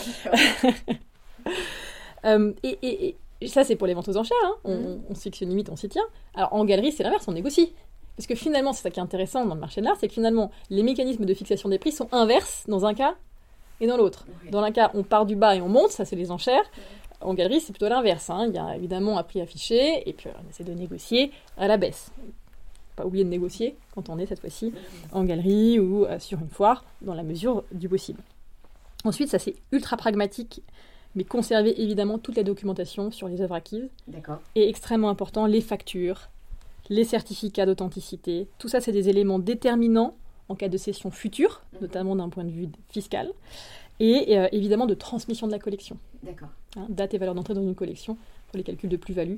Euh, 2.25 2.53
et, 2.63 3.17
ça, 3.47 3.63
c'est 3.63 3.77
pour 3.77 3.87
les 3.87 3.95
ventes 3.95 4.09
aux 4.09 4.17
enchères. 4.17 4.37
Hein. 4.45 4.57
Mhm. 4.65 5.03
On, 5.09 5.15
se 5.15 5.23
fixe 5.23 5.41
une 5.41 5.51
limite, 5.51 5.71
on 5.71 5.77
s'y 5.77 5.89
tient. 5.89 6.07
Alors 6.35 6.53
en 6.53 6.65
galerie, 6.65 6.93
c'est 6.93 7.03
l'inverse, 7.03 7.27
on 7.29 7.33
négocie. 7.33 7.75
Parce 8.19 8.27
que 8.27 8.35
finalement, 8.35 8.73
c'est 8.73 8.83
ça 8.83 8.91
qui 8.91 8.99
est 8.99 9.03
intéressant 9.03 9.47
dans 9.47 9.55
le 9.55 9.61
marché 9.61 9.81
de 9.81 9.87
l'art, 9.87 9.97
c'est 10.01 10.09
que 10.09 10.15
finalement, 10.15 10.51
les 10.71 10.83
mécanismes 10.83 11.25
de 11.25 11.35
fixation 11.35 11.69
des 11.69 11.79
prix 11.79 11.93
sont 11.93 12.09
inverses 12.11 12.65
dans 12.67 12.85
un 12.85 12.93
cas 12.93 13.15
et 13.81 13.87
dans 13.87 13.97
l'autre. 13.97 14.27
Dans 14.51 14.61
l'un 14.61 14.73
cas, 14.73 14.91
on 14.95 15.05
part 15.05 15.25
du 15.25 15.37
bas 15.37 15.55
et 15.55 15.61
on 15.61 15.69
monte, 15.69 15.93
ça 15.93 16.05
c'est 16.05 16.17
les 16.17 16.33
enchères. 16.33 16.69
En 17.21 17.33
galerie, 17.35 17.61
c'est 17.61 17.73
plutôt 17.73 17.89
l'inverse. 17.89 18.29
Hein. 18.29 18.47
Il 18.49 18.57
y 18.57 18.59
a 18.59 18.75
évidemment 18.75 19.19
un 19.19 19.23
prix 19.23 19.41
affiché 19.41 20.03
et 20.09 20.13
puis 20.13 20.29
on 20.31 20.51
essaie 20.51 20.65
de 20.65 20.73
négocier 20.73 21.31
à 21.57 21.69
la 21.69 21.77
baisse. 21.77 22.11
Pas 22.97 23.07
oublier 23.07 23.23
de 23.23 23.29
négocier 23.31 23.77
quand 23.95 24.09
on 24.09 24.19
est 24.19 24.27
cette 24.27 24.41
fois-ci 24.41 24.75
en 25.13 25.23
galerie 25.23 25.79
ou 25.79 26.05
euh, 26.05 26.19
sur 26.19 26.41
une 26.41 26.49
foire, 26.49 26.85
dans 27.03 27.15
la 27.15 27.23
mesure 27.23 27.63
du 27.71 27.89
possible. 27.89 28.21
Ensuite, 29.05 29.29
ça 29.29 29.39
c'est 29.39 29.55
ultra 29.71 29.97
pragmatique 29.97 30.61
mais 31.15 31.25
conserver 31.25 31.81
évidemment 31.81 32.19
toute 32.19 32.37
la 32.37 32.43
documentation 32.43 33.11
sur 33.11 33.29
les 33.29 33.41
œuvres 33.41 33.55
acquises. 33.55 33.89
D'accord. 34.07 34.41
Et 34.55 34.69
extrêmement 34.69 35.09
important, 35.09 35.47
les 35.47 35.61
factures, 35.61 36.29
les 36.89 37.05
certificats 37.05 37.67
d'authenticité. 37.67 38.49
Tout 38.59 38.69
ça, 38.69 38.81
c'est 38.81 38.93
des 38.93 39.09
éléments 39.09 39.39
déterminants 39.39 40.15
en 40.49 40.55
cas 40.55 40.69
de 40.69 40.77
cession 40.77 41.11
future, 41.11 41.63
mhm. 41.75 41.81
notamment 41.83 42.17
d'un 42.17 42.29
point 42.29 42.45
de 42.45 42.51
vue 42.51 42.69
fiscal, 42.89 43.31
et 44.01 44.39
euh, 44.39 44.49
évidemment 44.53 44.87
de 44.87 44.95
transmission 44.95 45.47
de 45.47 45.53
la 45.53 45.59
collection. 45.59 45.99
D'accord. 46.23 46.49
Hein, 46.77 46.87
date 46.89 47.15
et 47.15 47.19
valeur 47.19 47.35
d'entrée 47.35 47.55
dans 47.55 47.63
une 47.63 47.75
collection 47.75 48.17
pour 48.49 48.57
les 48.57 48.65
calculs 48.65 48.91
de 48.91 48.97
plus-value. 48.97 49.37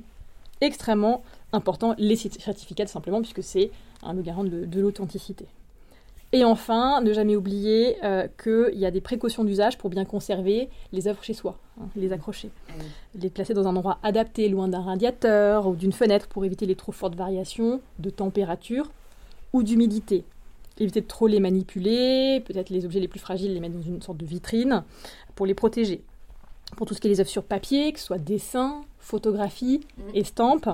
Extrêmement 0.61 1.23
important, 1.53 1.95
les 1.97 2.15
certificats 2.15 2.85
simplement, 2.85 3.19
puisque 3.19 3.41
c'est 3.41 3.71
le 4.05 4.21
garant 4.21 4.43
de 4.43 4.79
l'authenticité. 4.79 5.47
Et 6.33 6.45
enfin, 6.45 7.01
ne 7.01 7.11
jamais 7.11 7.35
oublier 7.35 7.97
euh, 8.05 8.27
qu'il 8.41 8.79
y 8.79 8.85
a 8.85 8.91
des 8.91 9.01
précautions 9.01 9.43
d'usage 9.43 9.77
pour 9.77 9.89
bien 9.89 10.05
conserver 10.05 10.69
les 10.93 11.07
œuvres 11.07 11.23
chez 11.23 11.33
soi, 11.33 11.57
hein, 11.79 11.87
les 11.97 12.13
accrocher. 12.13 12.51
Ah 12.69 12.73
les 13.15 13.29
placer 13.29 13.53
dans 13.53 13.67
un 13.67 13.75
endroit 13.75 13.99
adapté, 14.01 14.47
loin 14.47 14.69
d'un 14.69 14.81
radiateur 14.81 15.67
ou 15.67 15.75
d'une 15.75 15.91
fenêtre 15.91 16.27
pour 16.29 16.45
éviter 16.45 16.65
les 16.65 16.75
trop 16.75 16.93
fortes 16.93 17.15
variations 17.15 17.81
de 17.99 18.09
température 18.09 18.91
ou 19.51 19.63
d'humidité. 19.63 20.23
Éviter 20.79 21.01
de 21.01 21.07
trop 21.07 21.27
les 21.27 21.41
manipuler, 21.41 22.41
peut-être 22.45 22.69
les 22.69 22.85
objets 22.85 23.01
les 23.01 23.09
plus 23.09 23.19
fragiles, 23.19 23.53
les 23.53 23.59
mettre 23.59 23.75
dans 23.75 23.81
une 23.81 24.01
sorte 24.01 24.17
de 24.17 24.25
vitrine 24.25 24.83
pour 25.35 25.45
les 25.45 25.53
protéger. 25.53 26.01
Pour 26.77 26.87
tout 26.87 26.93
ce 26.93 27.01
qui 27.01 27.07
est 27.07 27.11
les 27.11 27.19
œuvres 27.19 27.29
sur 27.29 27.43
papier, 27.43 27.91
que 27.91 27.99
ce 27.99 28.05
soit 28.05 28.17
dessin, 28.17 28.81
photographie, 28.99 29.81
mmh. 29.97 30.01
estampes, 30.15 30.69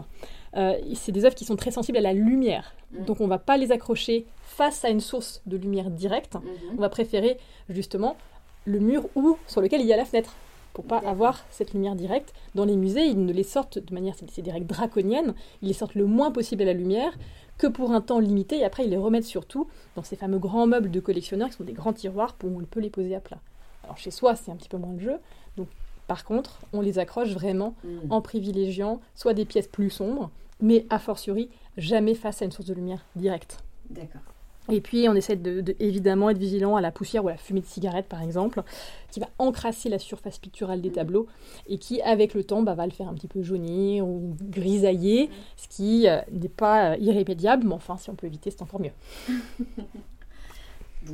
euh, 0.55 0.75
c'est 0.93 1.11
des 1.11 1.25
œuvres 1.25 1.33
qui 1.33 1.45
sont 1.45 1.55
très 1.55 1.71
sensibles 1.71 1.97
à 1.97 2.01
la 2.01 2.13
lumière. 2.13 2.75
Mmh. 2.91 3.05
Donc 3.05 3.21
on 3.21 3.23
ne 3.23 3.29
va 3.29 3.39
pas 3.39 3.57
les 3.57 3.71
accrocher 3.71 4.27
face 4.57 4.83
à 4.83 4.89
une 4.89 5.01
source 5.01 5.41
de 5.45 5.55
lumière 5.55 5.91
directe, 5.91 6.33
mhm. 6.33 6.77
on 6.77 6.81
va 6.81 6.89
préférer 6.89 7.37
justement 7.69 8.17
le 8.65 8.79
mur 8.79 9.07
ou 9.15 9.37
sur 9.45 9.61
lequel 9.61 9.81
il 9.81 9.87
y 9.87 9.93
a 9.93 9.97
la 9.97 10.03
fenêtre 10.03 10.35
pour 10.73 10.83
pas 10.83 10.97
avoir 10.97 11.45
cette 11.51 11.73
lumière 11.73 11.95
directe. 11.95 12.33
Dans 12.55 12.65
les 12.65 12.75
musées, 12.75 13.05
ils 13.05 13.23
ne 13.23 13.31
les 13.31 13.43
sortent 13.43 13.77
de 13.77 13.93
manière, 13.93 14.15
c'est 14.15 14.41
des 14.41 14.51
règles 14.51 14.65
draconiennes, 14.65 15.35
ils 15.61 15.67
les 15.67 15.73
sortent 15.75 15.93
le 15.93 16.05
moins 16.05 16.31
possible 16.31 16.63
à 16.63 16.65
la 16.65 16.73
lumière 16.73 17.17
que 17.59 17.67
pour 17.67 17.91
un 17.91 18.01
temps 18.01 18.19
limité 18.19 18.57
et 18.59 18.63
après 18.63 18.85
ils 18.85 18.89
les 18.89 18.97
remettent 18.97 19.25
surtout 19.25 19.67
dans 19.95 20.03
ces 20.03 20.15
fameux 20.15 20.39
grands 20.39 20.67
meubles 20.67 20.91
de 20.91 20.99
collectionneurs 20.99 21.49
qui 21.49 21.55
sont 21.55 21.63
des 21.63 21.73
grands 21.73 21.93
tiroirs 21.93 22.33
pour 22.33 22.51
où 22.51 22.59
on 22.59 22.65
peut 22.65 22.79
les 22.79 22.89
poser 22.89 23.15
à 23.15 23.19
plat. 23.19 23.39
Alors 23.83 23.97
chez 23.97 24.11
soi, 24.11 24.35
c'est 24.35 24.51
un 24.51 24.55
petit 24.55 24.69
peu 24.69 24.77
moins 24.77 24.93
le 24.93 24.99
jeu. 24.99 25.17
Donc 25.55 25.67
par 26.07 26.25
contre, 26.25 26.61
on 26.73 26.81
les 26.81 26.97
accroche 26.97 27.29
vraiment 27.29 27.75
mhm. 27.83 28.11
en 28.11 28.21
privilégiant 28.21 29.01
soit 29.13 29.33
des 29.33 29.45
pièces 29.45 29.67
plus 29.67 29.91
sombres, 29.91 30.31
mais 30.61 30.85
a 30.89 30.97
fortiori 30.97 31.49
jamais 31.77 32.15
face 32.15 32.41
à 32.41 32.45
une 32.45 32.51
source 32.51 32.67
de 32.67 32.73
lumière 32.73 33.05
directe. 33.15 33.59
D'accord. 33.89 34.36
Et 34.71 34.81
puis 34.81 35.07
on 35.09 35.13
essaie 35.15 35.35
de, 35.35 35.75
évidemment 35.79 36.29
être 36.29 36.37
vigilant 36.37 36.75
à 36.75 36.81
la 36.81 36.91
poussière 36.91 37.23
ou 37.23 37.29
à 37.29 37.31
la 37.31 37.37
fumée 37.37 37.61
de 37.61 37.65
cigarette 37.65 38.07
par 38.07 38.21
exemple, 38.21 38.63
qui 39.11 39.19
va 39.19 39.27
encrasser 39.39 39.89
la 39.89 39.99
surface 39.99 40.37
picturale 40.37 40.81
des 40.81 40.91
tableaux 40.91 41.27
et 41.67 41.77
qui 41.77 42.01
avec 42.01 42.33
le 42.33 42.43
temps 42.43 42.61
bah, 42.61 42.75
va 42.75 42.85
le 42.85 42.91
faire 42.91 43.07
un 43.07 43.13
petit 43.13 43.27
peu 43.27 43.41
jaunir 43.41 44.05
ou 44.07 44.35
grisailler, 44.41 45.29
ce 45.55 45.67
qui 45.67 46.07
euh, 46.07 46.19
n'est 46.31 46.49
pas 46.49 46.91
euh, 46.91 46.97
irrémédiable, 46.99 47.65
mais 47.65 47.73
enfin 47.73 47.97
si 47.97 48.09
on 48.09 48.15
peut 48.15 48.27
éviter 48.27 48.51
c'est 48.51 48.61
encore 48.61 48.81
mieux. 48.81 48.91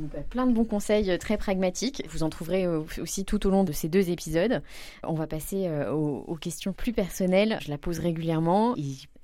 Bah, 0.00 0.20
plein 0.28 0.46
de 0.46 0.52
bons 0.52 0.64
conseils 0.64 1.10
euh, 1.10 1.18
très 1.18 1.36
pragmatiques. 1.36 2.02
Vous 2.08 2.22
en 2.22 2.30
trouverez 2.30 2.66
aussi 2.66 3.24
tout 3.24 3.46
au 3.46 3.50
long 3.50 3.64
de 3.64 3.72
ces 3.72 3.88
deux 3.88 4.10
épisodes. 4.10 4.62
On 5.02 5.14
va 5.14 5.26
passer 5.26 5.68
aux, 5.90 6.24
aux 6.26 6.36
questions 6.36 6.72
plus 6.72 6.92
personnelles. 6.92 7.58
Je 7.60 7.70
la 7.70 7.78
pose 7.78 7.98
régulièrement. 7.98 8.74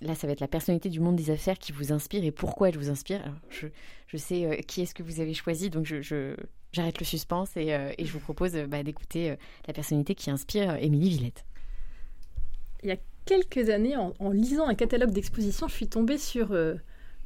Là, 0.03 0.15
ça 0.15 0.27
va 0.27 0.33
être 0.33 0.41
la 0.41 0.49
personnalité 0.49 0.89
du 0.89 0.99
monde 0.99 1.17
des 1.17 1.31
affaires 1.31 1.59
qui 1.59 1.73
vous 1.73 1.93
inspire 1.93 2.25
et 2.25 2.31
pourquoi 2.31 2.71
elle 2.71 2.79
vous 2.79 2.89
inspire. 2.89 3.21
je, 3.51 4.17
sais 4.17 4.47
euh, 4.47 4.57
qui 4.57 4.81
est-ce 4.81 4.95
que 4.95 5.03
vous 5.03 5.21
avez 5.21 5.35
choisi, 5.35 5.69
donc 5.69 5.93
j'arrête 6.73 6.99
le 6.99 7.05
suspense 7.05 7.55
et, 7.57 7.75
euh, 7.75 7.93
je 7.99 8.11
vous 8.11 8.19
propose 8.19 8.57
euh, 8.57 8.67
bah, 8.67 8.83
d'écouter 8.83 9.37
la 9.67 9.75
personnalité 9.75 10.15
qui 10.15 10.31
inspire 10.31 10.77
Émilie 10.77 11.11
Villette. 11.11 11.45
Il 12.83 12.89
y 12.89 12.93
a 12.93 12.97
quelques 13.27 13.69
années, 13.69 13.97
en, 13.97 14.31
lisant 14.31 14.67
un 14.67 14.75
catalogue 14.75 15.11
d'exposition, 15.11 15.69
je 15.69 15.75
suis 15.75 15.89
tombée 15.89 16.17
sur 16.17 16.55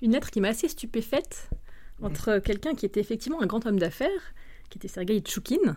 une 0.03 0.12
lettre 0.12 0.32
qui 0.32 0.40
m'a 0.40 0.49
assez 0.49 0.66
stupéfaite 0.66 1.49
entre 2.03 2.38
quelqu'un 2.38 2.74
qui 2.74 2.86
était 2.86 3.01
effectivement 3.01 3.40
un 3.42 3.47
grand 3.47 3.64
homme 3.66 3.78
d'affaires, 3.78 4.34
qui 4.70 4.78
était 4.78 4.88
Sergei 4.88 5.20
Tchoukine, 5.20 5.76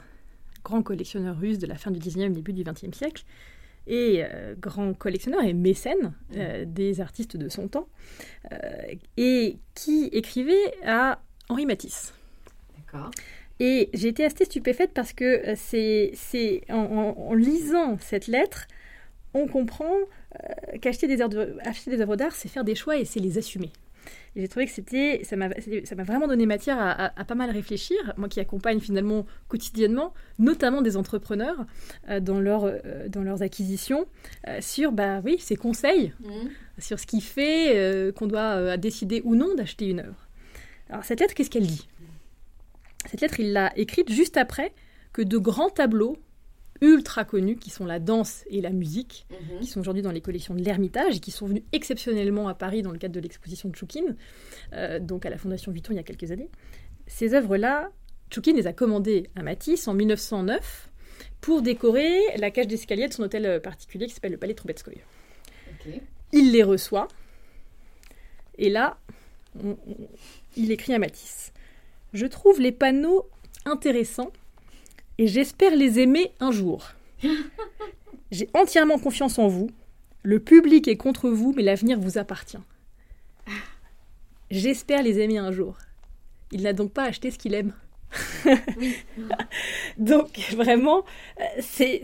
grand 0.63 0.81
collectionneur 0.81 1.37
russe 1.37 1.59
de 1.59 1.67
la 1.67 1.75
fin 1.75 1.91
du 1.91 1.99
19e, 1.99 2.33
début 2.33 2.53
du 2.53 2.63
20e 2.63 2.93
siècle, 2.93 3.23
et 3.87 4.23
euh, 4.23 4.53
grand 4.59 4.93
collectionneur 4.93 5.43
et 5.43 5.53
mécène 5.53 6.13
euh, 6.35 6.65
des 6.67 6.99
artistes 6.99 7.37
de 7.37 7.49
son 7.49 7.67
temps, 7.67 7.87
euh, 8.51 8.57
et 9.15 9.57
qui 9.75 10.05
écrivait 10.11 10.73
à 10.85 11.21
Henri 11.49 11.65
Matisse. 11.65 12.13
D'accord. 12.77 13.11
Et 13.59 13.89
j'ai 13.93 14.09
été 14.09 14.23
assez 14.25 14.45
stupéfaite 14.45 14.91
parce 14.93 15.13
que 15.13 15.55
c'est, 15.55 16.11
c'est 16.13 16.61
en, 16.69 17.33
lisant 17.33 17.97
cette 17.99 18.27
lettre, 18.27 18.67
on 19.33 19.47
comprend 19.47 19.95
qu'acheter 20.81 21.07
des, 21.07 21.21
œuvres, 21.21 21.57
acheter 21.65 21.89
des 21.89 22.01
œuvres 22.01 22.15
d'art, 22.15 22.35
c'est 22.35 22.49
faire 22.49 22.63
des 22.63 22.75
choix 22.75 22.97
et 22.97 23.05
c'est 23.05 23.19
les 23.19 23.39
assumer. 23.39 23.71
Et 24.35 24.41
j'ai 24.41 24.47
trouvé 24.47 24.65
que 24.65 24.71
c'était, 24.71 25.21
ça 25.23 25.35
m'a, 25.35 25.49
vraiment 26.03 26.27
donné 26.27 26.45
matière 26.45 26.77
à, 26.79 27.09
pas 27.25 27.35
mal 27.35 27.49
réfléchir, 27.49 27.97
moi 28.17 28.29
qui 28.29 28.39
accompagne 28.39 28.79
finalement 28.79 29.25
quotidiennement, 29.47 30.13
notamment 30.39 30.81
des 30.81 30.97
entrepreneurs 30.97 31.65
euh, 32.09 32.19
dans, 32.19 32.39
leur, 32.39 32.65
euh, 32.65 33.07
dans 33.09 33.23
leurs 33.23 33.41
acquisitions, 33.41 34.05
euh, 34.47 34.59
sur, 34.61 34.91
bah 34.91 35.21
oui, 35.23 35.37
ces 35.39 35.55
conseils, 35.55 36.13
mmh. 36.19 36.31
sur 36.79 36.99
ce 36.99 37.07
qui 37.07 37.21
fait 37.21 38.13
qu'on 38.15 38.27
doit 38.27 38.77
décider 38.77 39.21
ou 39.25 39.35
non 39.35 39.55
d'acheter 39.55 39.89
une 39.89 39.99
œuvre. 39.99 40.27
Alors 40.89 41.03
cette 41.03 41.19
lettre, 41.19 41.33
qu'est-ce 41.33 41.49
qu'elle 41.49 41.67
dit? 41.67 41.87
Cette 43.09 43.21
lettre, 43.21 43.39
il 43.39 43.53
l'a 43.53 43.71
écrite 43.77 44.11
juste 44.11 44.37
après 44.37 44.73
que 45.13 45.21
de 45.21 45.37
grands 45.37 45.69
tableaux 45.69 46.17
ultra 46.81 47.25
connus 47.25 47.57
qui 47.57 47.69
sont 47.69 47.85
la 47.85 47.99
danse 47.99 48.43
et 48.47 48.61
la 48.61 48.71
musique, 48.71 49.25
mhm. 49.29 49.59
qui 49.59 49.67
sont 49.67 49.79
aujourd'hui 49.79 50.03
dans 50.03 50.11
les 50.11 50.21
collections 50.21 50.55
de 50.55 50.61
l'Ermitage 50.61 51.17
et 51.17 51.19
qui 51.19 51.31
sont 51.31 51.47
venus 51.47 51.63
exceptionnellement 51.71 52.47
à 52.47 52.53
Paris 52.53 52.81
dans 52.81 52.91
le 52.91 52.97
cadre 52.97 53.15
de 53.15 53.19
l'exposition 53.19 53.69
de 53.69 53.75
Choukine, 53.75 54.15
euh, 54.73 54.99
donc 54.99 55.25
à 55.25 55.29
la 55.29 55.37
Fondation 55.37 55.71
Vuitton 55.71 55.93
il 55.93 55.97
y 55.97 55.99
a 55.99 56.03
quelques 56.03 56.31
années. 56.31 56.49
Ces 57.07 57.33
œuvres-là, 57.33 57.89
Choukine 58.33 58.55
les 58.55 58.67
a 58.67 58.73
commandées 58.73 59.29
à 59.35 59.43
Matisse 59.43 59.87
en 59.87 59.93
1909 59.93 60.91
pour 61.41 61.61
décorer 61.61 62.19
la 62.37 62.51
cage 62.51 62.67
d'escalier 62.67 63.07
de 63.07 63.13
son 63.13 63.23
hôtel 63.23 63.45
euh, 63.45 63.59
particulier 63.59 64.07
qui 64.07 64.13
s'appelle 64.13 64.31
le 64.31 64.37
Palais 64.37 64.53
Troubetskoy. 64.53 64.97
Il 66.33 66.51
les 66.51 66.63
reçoit 66.63 67.07
et 68.57 68.69
là, 68.69 68.97
il 70.55 70.71
écrit 70.71 70.93
à 70.93 70.99
Matisse. 70.99 71.53
Je 72.13 72.25
trouve 72.25 72.59
les 72.59 72.71
panneaux 72.71 73.29
intéressants 73.65 74.31
et 75.17 75.27
j'espère 75.27 75.75
les 75.75 75.99
aimer 75.99 76.31
un 76.39 76.51
jour. 76.51 76.91
J'ai 78.31 78.49
entièrement 78.53 78.99
confiance 78.99 79.39
en 79.39 79.47
vous. 79.47 79.69
Le 80.23 80.39
public 80.39 80.87
est 80.87 80.97
contre 80.97 81.29
vous, 81.29 81.53
mais 81.55 81.63
l'avenir 81.63 81.99
vous 81.99 82.17
appartient. 82.17 82.57
J'espère 84.51 85.03
les 85.03 85.19
aimer 85.19 85.37
un 85.37 85.51
jour. 85.51 85.77
Il 86.51 86.63
n'a 86.63 86.73
donc 86.73 86.91
pas 86.91 87.03
acheté 87.03 87.31
ce 87.31 87.37
qu'il 87.37 87.53
aime. 87.53 87.73
donc 89.97 90.39
vraiment, 90.51 91.03
c'est 91.59 92.01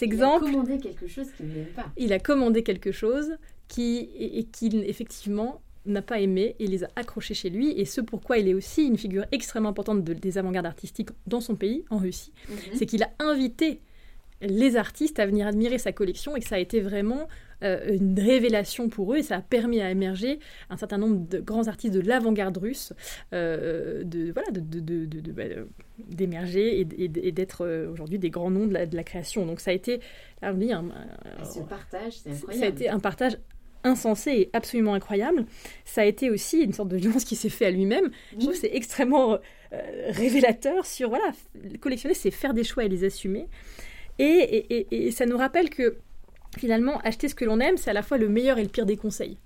exemple. 0.00 0.46
Il 0.46 0.48
a 0.48 0.52
commandé 0.52 0.78
quelque 0.78 1.06
chose 1.06 1.26
qu'il 1.36 1.46
n'aime 1.46 1.66
pas. 1.66 1.86
Il 1.96 2.12
a 2.12 2.18
commandé 2.18 2.62
quelque 2.62 2.92
chose 2.92 3.36
qui 3.68 4.10
et, 4.18 4.44
qui 4.44 4.66
effectivement 4.86 5.60
n'a 5.86 6.02
pas 6.02 6.20
aimé 6.20 6.56
et 6.58 6.66
les 6.66 6.84
a 6.84 6.88
accrochés 6.96 7.34
chez 7.34 7.50
lui. 7.50 7.70
Et 7.78 7.84
ce 7.84 8.00
pourquoi 8.00 8.38
il 8.38 8.48
est 8.48 8.54
aussi 8.54 8.86
une 8.86 8.98
figure 8.98 9.24
extrêmement 9.32 9.70
importante 9.70 10.02
des 10.04 10.38
avant-gardes 10.38 10.66
artistiques 10.66 11.10
dans 11.26 11.40
son 11.40 11.56
pays, 11.56 11.84
en 11.90 11.98
Russie, 11.98 12.32
mhm. 12.48 12.56
c'est 12.74 12.86
qu'il 12.86 13.02
a 13.02 13.10
invité 13.18 13.80
les 14.40 14.76
artistes 14.76 15.18
à 15.18 15.26
venir 15.26 15.46
admirer 15.46 15.78
sa 15.78 15.92
collection 15.92 16.36
et 16.36 16.40
que 16.40 16.46
ça 16.46 16.56
a 16.56 16.58
été 16.58 16.80
vraiment 16.80 17.28
euh, 17.62 17.94
une 17.94 18.18
révélation 18.18 18.88
pour 18.88 19.14
eux 19.14 19.18
et 19.18 19.22
ça 19.22 19.36
a 19.36 19.40
permis 19.40 19.80
à 19.80 19.90
émerger 19.90 20.38
un 20.70 20.76
certain 20.76 20.98
nombre 20.98 21.26
de 21.28 21.38
grands 21.38 21.68
artistes 21.68 21.94
de 21.94 22.00
l'avant-garde 22.00 22.56
russe 22.58 22.92
euh, 23.32 24.02
de 24.04 24.32
voilà 24.32 24.50
de, 24.50 25.32
bah, 25.32 25.44
d'émerger 25.98 26.80
et, 26.80 26.84
d'être 27.08 27.64
euh, 27.64 27.90
aujourd'hui 27.90 28.18
des 28.18 28.30
grands 28.30 28.50
noms 28.50 28.66
de 28.66 28.74
la, 28.74 29.04
création 29.04 29.46
donc 29.46 29.60
ça 29.60 29.70
a 29.70 29.74
été 29.74 30.00
là, 30.42 30.52
on 30.52 30.58
dit, 30.58 30.72
un, 30.72 30.84
ce 31.44 31.60
partage 31.60 32.14
c'est 32.18 32.30
incroyable 32.30 32.60
ça 32.60 32.66
a 32.66 32.68
été 32.68 32.88
un 32.88 32.98
partage 32.98 33.38
insensé 33.84 34.30
et 34.30 34.50
absolument 34.52 34.94
incroyable. 34.94 35.46
Ça 35.84 36.02
a 36.02 36.04
été 36.04 36.30
aussi 36.30 36.62
une 36.62 36.72
sorte 36.72 36.88
de 36.88 36.96
violence 36.96 37.24
qui 37.24 37.36
s'est 37.36 37.48
fait 37.48 37.66
à 37.66 37.70
lui-même. 37.70 38.10
Je 38.32 38.38
trouve 38.38 38.52
que 38.52 38.58
c'est 38.58 38.74
extrêmement 38.74 39.34
euh, 39.34 39.38
révélateur 40.08 40.86
sur, 40.86 41.10
voilà, 41.10 41.30
collectionner, 41.80 42.14
c'est 42.14 42.30
faire 42.30 42.54
des 42.54 42.64
choix 42.64 42.84
et 42.84 42.88
les 42.88 43.04
assumer. 43.04 43.46
Et, 44.18 45.10
ça 45.10 45.26
nous 45.26 45.36
rappelle 45.36 45.70
que 45.70 45.98
finalement, 46.58 46.98
acheter 47.00 47.28
ce 47.28 47.34
que 47.34 47.44
l'on 47.44 47.60
aime, 47.60 47.76
c'est 47.76 47.90
à 47.90 47.94
la 47.94 48.02
fois 48.02 48.16
le 48.16 48.28
meilleur 48.28 48.58
et 48.58 48.62
le 48.62 48.68
pire 48.68 48.86
des 48.86 48.96
conseils. 48.96 49.38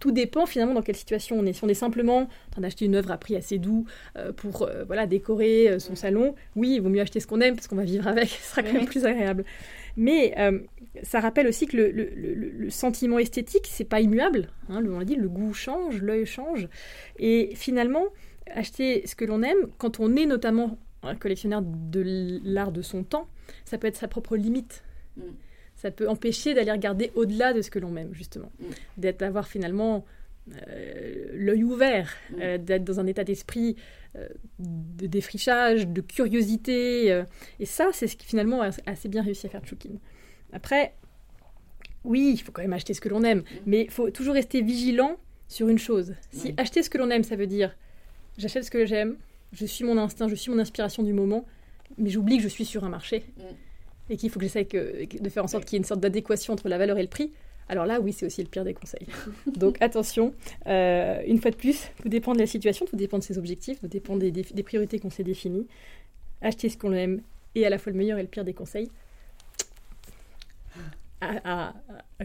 Tout 0.00 0.10
dépend 0.10 0.46
finalement 0.46 0.74
dans 0.74 0.82
quelle 0.82 0.96
situation 0.96 1.38
on 1.38 1.46
est. 1.46 1.52
Si 1.52 1.62
on 1.62 1.68
est 1.68 1.74
simplement 1.74 2.18
en 2.18 2.50
train 2.50 2.62
d'acheter 2.62 2.86
une 2.86 2.96
œuvre 2.96 3.12
à 3.12 3.18
prix 3.18 3.36
assez 3.36 3.58
doux 3.58 3.84
euh, 4.16 4.32
pour 4.32 4.62
euh, 4.62 4.84
voilà 4.84 5.06
décorer 5.06 5.78
son 5.78 5.94
salon, 5.94 6.34
oui, 6.56 6.74
il 6.76 6.80
vaut 6.80 6.88
mieux 6.88 7.00
acheter 7.00 7.20
ce 7.20 7.26
qu'on 7.26 7.40
aime 7.40 7.54
parce 7.54 7.68
qu'on 7.68 7.76
va 7.76 7.84
vivre 7.84 8.08
avec, 8.08 8.28
ce 8.42 8.50
sera 8.50 8.62
quand 8.62 8.72
même 8.72 8.86
plus 8.86 9.04
agréable. 9.04 9.44
Mais 9.96 10.34
ça 11.02 11.20
rappelle 11.20 11.46
aussi 11.46 11.66
que 11.66 11.76
le, 11.76 12.70
sentiment 12.70 13.18
esthétique, 13.18 13.66
c'est 13.68 13.84
pas 13.84 14.00
immuable. 14.00 14.48
Hein, 14.68 14.82
on 14.86 14.98
l'a 14.98 15.04
dit, 15.04 15.16
le 15.16 15.28
goût 15.28 15.52
change, 15.52 16.00
l'œil 16.00 16.26
change. 16.26 16.68
Et 17.18 17.52
finalement, 17.54 18.04
acheter 18.54 19.06
ce 19.06 19.14
que 19.14 19.24
l'on 19.24 19.42
aime, 19.42 19.68
quand 19.78 20.00
on 20.00 20.16
est 20.16 20.26
notamment 20.26 20.78
un 21.02 21.14
collectionneur 21.14 21.62
de 21.62 22.40
l'art 22.44 22.72
de 22.72 22.82
son 22.82 23.04
temps, 23.04 23.28
ça 23.64 23.78
peut 23.78 23.86
être 23.86 23.96
sa 23.96 24.08
propre 24.08 24.36
limite. 24.36 24.82
Mm. 25.16 25.22
Ça 25.80 25.90
peut 25.90 26.08
empêcher 26.10 26.52
d'aller 26.52 26.72
regarder 26.72 27.10
au-delà 27.14 27.54
de 27.54 27.62
ce 27.62 27.70
que 27.70 27.78
l'on 27.78 27.96
aime, 27.96 28.12
justement. 28.12 28.52
Mm. 28.58 28.64
D'être, 28.98 29.20
d'avoir 29.20 29.48
finalement 29.48 30.04
euh, 30.68 31.26
l'œil 31.32 31.64
ouvert, 31.64 32.12
mm. 32.30 32.34
euh, 32.42 32.58
d'être 32.58 32.84
dans 32.84 33.00
un 33.00 33.06
état 33.06 33.24
d'esprit 33.24 33.76
euh, 34.14 34.28
de 34.58 35.06
défrichage, 35.06 35.88
de 35.88 36.02
curiosité. 36.02 37.22
et 37.58 37.64
ça, 37.64 37.88
c'est 37.94 38.08
ce 38.08 38.16
qui 38.16 38.26
finalement 38.26 38.60
a 38.60 38.70
assez 38.84 39.08
bien 39.08 39.22
réussi 39.22 39.46
à 39.46 39.48
faire 39.48 39.64
Choukin. 39.64 39.92
Après, 40.52 40.94
oui, 42.04 42.32
il 42.34 42.38
faut 42.42 42.52
quand 42.52 42.62
même 42.62 42.74
acheter 42.74 42.92
ce 42.92 43.00
que 43.00 43.08
l'on 43.08 43.22
aime, 43.22 43.42
mais 43.64 43.84
il 43.84 43.90
faut 43.90 44.10
toujours 44.10 44.34
rester 44.34 44.60
vigilant 44.60 45.16
sur 45.48 45.68
une 45.68 45.78
chose. 45.78 46.14
Si 46.30 46.52
acheter 46.58 46.82
ce 46.82 46.90
que 46.90 46.98
l'on 46.98 47.08
aime, 47.08 47.24
ça 47.24 47.36
veut 47.36 47.46
dire 47.46 47.74
j'achète 48.36 48.64
ce 48.64 48.70
que 48.70 48.84
j'aime, 48.84 49.16
je 49.52 49.64
suis 49.64 49.84
mon 49.84 49.96
instinct, 49.96 50.28
je 50.28 50.34
suis 50.34 50.50
mon 50.50 50.58
inspiration 50.58 51.02
du 51.02 51.14
moment, 51.14 51.46
mais 51.96 52.10
j'oublie 52.10 52.36
que 52.36 52.42
je 52.42 52.48
suis 52.48 52.66
sur 52.66 52.84
un 52.84 52.90
marché 52.90 53.24
mm. 53.38 53.42
Et 54.10 54.16
qu'il 54.16 54.28
faut 54.28 54.38
que 54.38 54.44
j'essaie 54.44 54.64
de 54.64 55.28
faire 55.28 55.44
en 55.44 55.48
sorte 55.48 55.64
qu'il 55.64 55.74
y 55.74 55.76
ait 55.76 55.82
une 55.82 55.84
sorte 55.84 56.00
d'adéquation 56.00 56.52
entre 56.52 56.68
la 56.68 56.76
valeur 56.76 56.98
et 56.98 57.02
le 57.02 57.08
prix. 57.08 57.32
Alors 57.68 57.86
là, 57.86 58.00
oui, 58.00 58.12
c'est 58.12 58.26
aussi 58.26 58.42
le 58.42 58.48
pire 58.48 58.64
des 58.64 58.74
conseils. 58.74 59.06
Donc 59.56 59.80
attention, 59.80 60.34
euh, 60.66 61.22
une 61.26 61.40
fois 61.40 61.52
de 61.52 61.56
plus, 61.56 61.88
tout 62.02 62.08
dépend 62.08 62.34
de 62.34 62.38
la 62.38 62.46
situation, 62.46 62.84
tout 62.84 62.96
dépend 62.96 63.18
de 63.18 63.22
ses 63.22 63.38
objectifs, 63.38 63.80
tout 63.80 63.88
dépend 63.88 64.16
des, 64.16 64.32
des 64.32 64.62
priorités 64.62 64.98
qu'on 64.98 65.10
s'est 65.10 65.22
définies. 65.22 65.66
Acheter 66.42 66.68
ce 66.68 66.76
qu'on 66.76 66.92
aime 66.92 67.22
est 67.54 67.64
à 67.64 67.70
la 67.70 67.78
fois 67.78 67.92
le 67.92 67.98
meilleur 67.98 68.18
et 68.18 68.22
le 68.22 68.28
pire 68.28 68.44
des 68.44 68.54
conseils 68.54 68.90
à, 71.20 71.74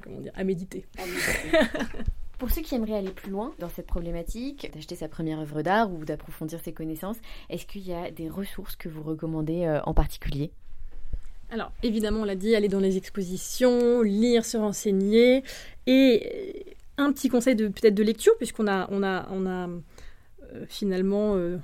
comment 0.01 0.19
dire, 0.19 0.31
à 0.35 0.43
méditer. 0.43 0.85
Pour 2.37 2.49
ceux 2.49 2.61
qui 2.61 2.75
aimeraient 2.75 2.97
aller 2.97 3.11
plus 3.11 3.31
loin 3.31 3.53
dans 3.59 3.69
cette 3.69 3.87
problématique, 3.87 4.69
d'acheter 4.73 4.95
sa 4.95 5.07
première 5.07 5.39
œuvre 5.39 5.61
d'art 5.61 5.91
ou 5.91 6.03
d'approfondir 6.03 6.59
ses 6.59 6.73
connaissances, 6.73 7.17
est-ce 7.49 7.65
qu'il 7.65 7.87
y 7.87 7.93
a 7.93 8.11
des 8.11 8.29
ressources 8.29 8.75
que 8.75 8.89
vous 8.89 9.03
recommandez 9.03 9.65
euh, 9.65 9.81
en 9.83 9.93
particulier? 9.93 10.51
Alors, 11.51 11.71
évidemment, 11.83 12.21
on 12.21 12.25
l'a 12.25 12.35
dit, 12.35 12.55
aller 12.55 12.67
dans 12.67 12.79
les 12.79 12.97
expositions, 12.97 14.01
lire, 14.01 14.45
se 14.45 14.57
renseigner. 14.57 15.43
Et 15.85 16.65
un 16.97 17.11
petit 17.11 17.29
conseil 17.29 17.55
de 17.55 17.67
peut-être 17.67 17.93
de 17.93 18.03
lecture, 18.03 18.35
puisqu'on 18.37 18.67
a, 18.67 18.87
on 18.91 19.03
a, 19.03 19.27
on 19.31 19.45
a 19.45 19.69
euh, 19.69 20.65
finalement 20.67 21.35
euh, 21.35 21.57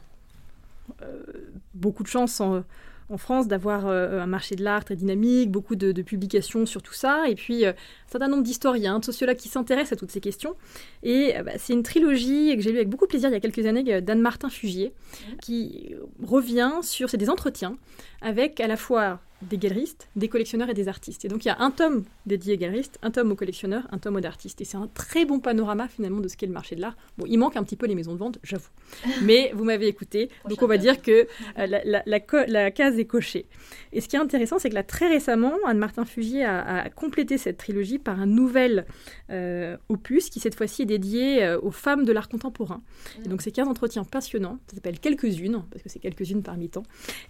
beaucoup 1.73 2.03
de 2.03 2.07
chance 2.07 2.39
en, 2.39 2.63
en 3.11 3.17
France 3.17 3.47
d'avoir 3.47 3.87
euh, 3.87 4.21
un 4.21 4.25
marché 4.25 4.55
de 4.55 4.63
l'art 4.63 4.85
très 4.85 4.95
dynamique, 4.95 5.51
beaucoup 5.51 5.75
de, 5.75 6.01
publications 6.01 6.65
sur 6.65 6.81
tout 6.81 6.93
ça, 6.93 7.25
et 7.27 7.35
puis 7.35 7.65
euh, 7.65 7.71
un 7.71 8.11
certain 8.11 8.27
nombre 8.27 8.43
d'historiens, 8.43 8.99
de 8.99 9.05
sociologues 9.05 9.37
qui 9.37 9.49
s'intéressent 9.49 9.93
à 9.93 9.95
toutes 9.97 10.11
ces 10.11 10.21
questions. 10.21 10.55
Et 11.03 11.37
euh, 11.37 11.43
bah, 11.43 11.51
c'est 11.57 11.73
une 11.73 11.83
trilogie 11.83 12.55
que 12.55 12.61
j'ai 12.61 12.71
lue 12.71 12.77
avec 12.77 12.89
beaucoup 12.89 13.05
de 13.05 13.09
plaisir 13.09 13.29
il 13.29 13.33
y 13.33 13.35
a 13.35 13.39
quelques 13.39 13.65
années 13.65 14.01
d'Anne-Martin 14.01 14.49
Fugier, 14.49 14.93
qui 15.41 15.93
revient 16.23 16.71
sur, 16.81 17.09
c'est 17.09 17.17
des 17.17 17.29
entretiens 17.29 17.77
avec 18.21 18.59
à 18.59 18.67
la 18.67 18.77
fois 18.77 19.19
des 19.41 19.57
galeristes, 19.57 20.07
des 20.15 20.27
collectionneurs 20.27 20.69
et 20.69 20.73
des 20.73 20.87
artistes. 20.87 21.25
Et 21.25 21.27
donc 21.27 21.45
il 21.45 21.47
y 21.47 21.51
a 21.51 21.59
un 21.59 21.71
tome 21.71 22.03
dédié 22.25 22.55
aux 22.55 22.57
galeristes, 22.57 22.99
un 23.01 23.11
tome 23.11 23.31
aux 23.31 23.35
collectionneurs, 23.35 23.87
un 23.91 23.97
tome 23.97 24.15
aux 24.15 24.25
artistes. 24.25 24.61
Et 24.61 24.65
c'est 24.65 24.77
un 24.77 24.87
très 24.93 25.25
bon 25.25 25.39
panorama 25.39 25.87
finalement 25.87 26.19
de 26.19 26.27
ce 26.27 26.37
qu'est 26.37 26.45
le 26.45 26.53
marché 26.53 26.75
de 26.75 26.81
l'art. 26.81 26.95
Bon, 27.17 27.25
il 27.27 27.37
manque 27.37 27.55
un 27.57 27.63
petit 27.63 27.75
peu 27.75 27.87
les 27.87 27.95
maisons 27.95 28.13
de 28.13 28.19
vente, 28.19 28.39
j'avoue. 28.43 28.69
Mais 29.23 29.51
vous 29.55 29.63
m'avez 29.63 29.87
écouté, 29.87 30.29
donc 30.47 30.61
on 30.61 30.67
va 30.67 30.77
dire 30.77 31.01
que 31.01 31.27
euh, 31.57 32.01
la, 32.07 32.71
case 32.71 32.99
est 32.99 33.05
cochée. 33.05 33.45
Et 33.93 34.01
ce 34.01 34.07
qui 34.07 34.15
est 34.15 34.19
intéressant, 34.19 34.59
c'est 34.59 34.69
que 34.69 34.75
là, 34.75 34.83
très 34.83 35.07
récemment, 35.07 35.53
Anne-Martin 35.65 36.05
Fugier 36.05 36.45
a, 36.45 36.89
complété 36.89 37.37
cette 37.37 37.57
trilogie 37.57 37.99
par 37.99 38.19
un 38.19 38.25
nouvel 38.25 38.85
euh, 39.29 39.77
opus 39.89 40.29
qui 40.29 40.39
cette 40.39 40.55
fois-ci 40.55 40.83
est 40.83 40.85
dédié 40.85 41.43
euh, 41.43 41.59
aux 41.61 41.71
femmes 41.71 42.05
de 42.05 42.11
l'art 42.11 42.29
contemporain. 42.29 42.81
Et 43.25 43.29
donc 43.29 43.41
c'est 43.41 43.51
15 43.51 43.67
entretiens 43.67 44.03
passionnants, 44.03 44.59
ça 44.67 44.75
s'appelle 44.75 44.99
Quelques-unes, 44.99 45.63
parce 45.71 45.83
que 45.83 45.89
c'est 45.89 45.99
quelques-unes 45.99 46.43
parmi 46.43 46.69
tant. 46.69 46.83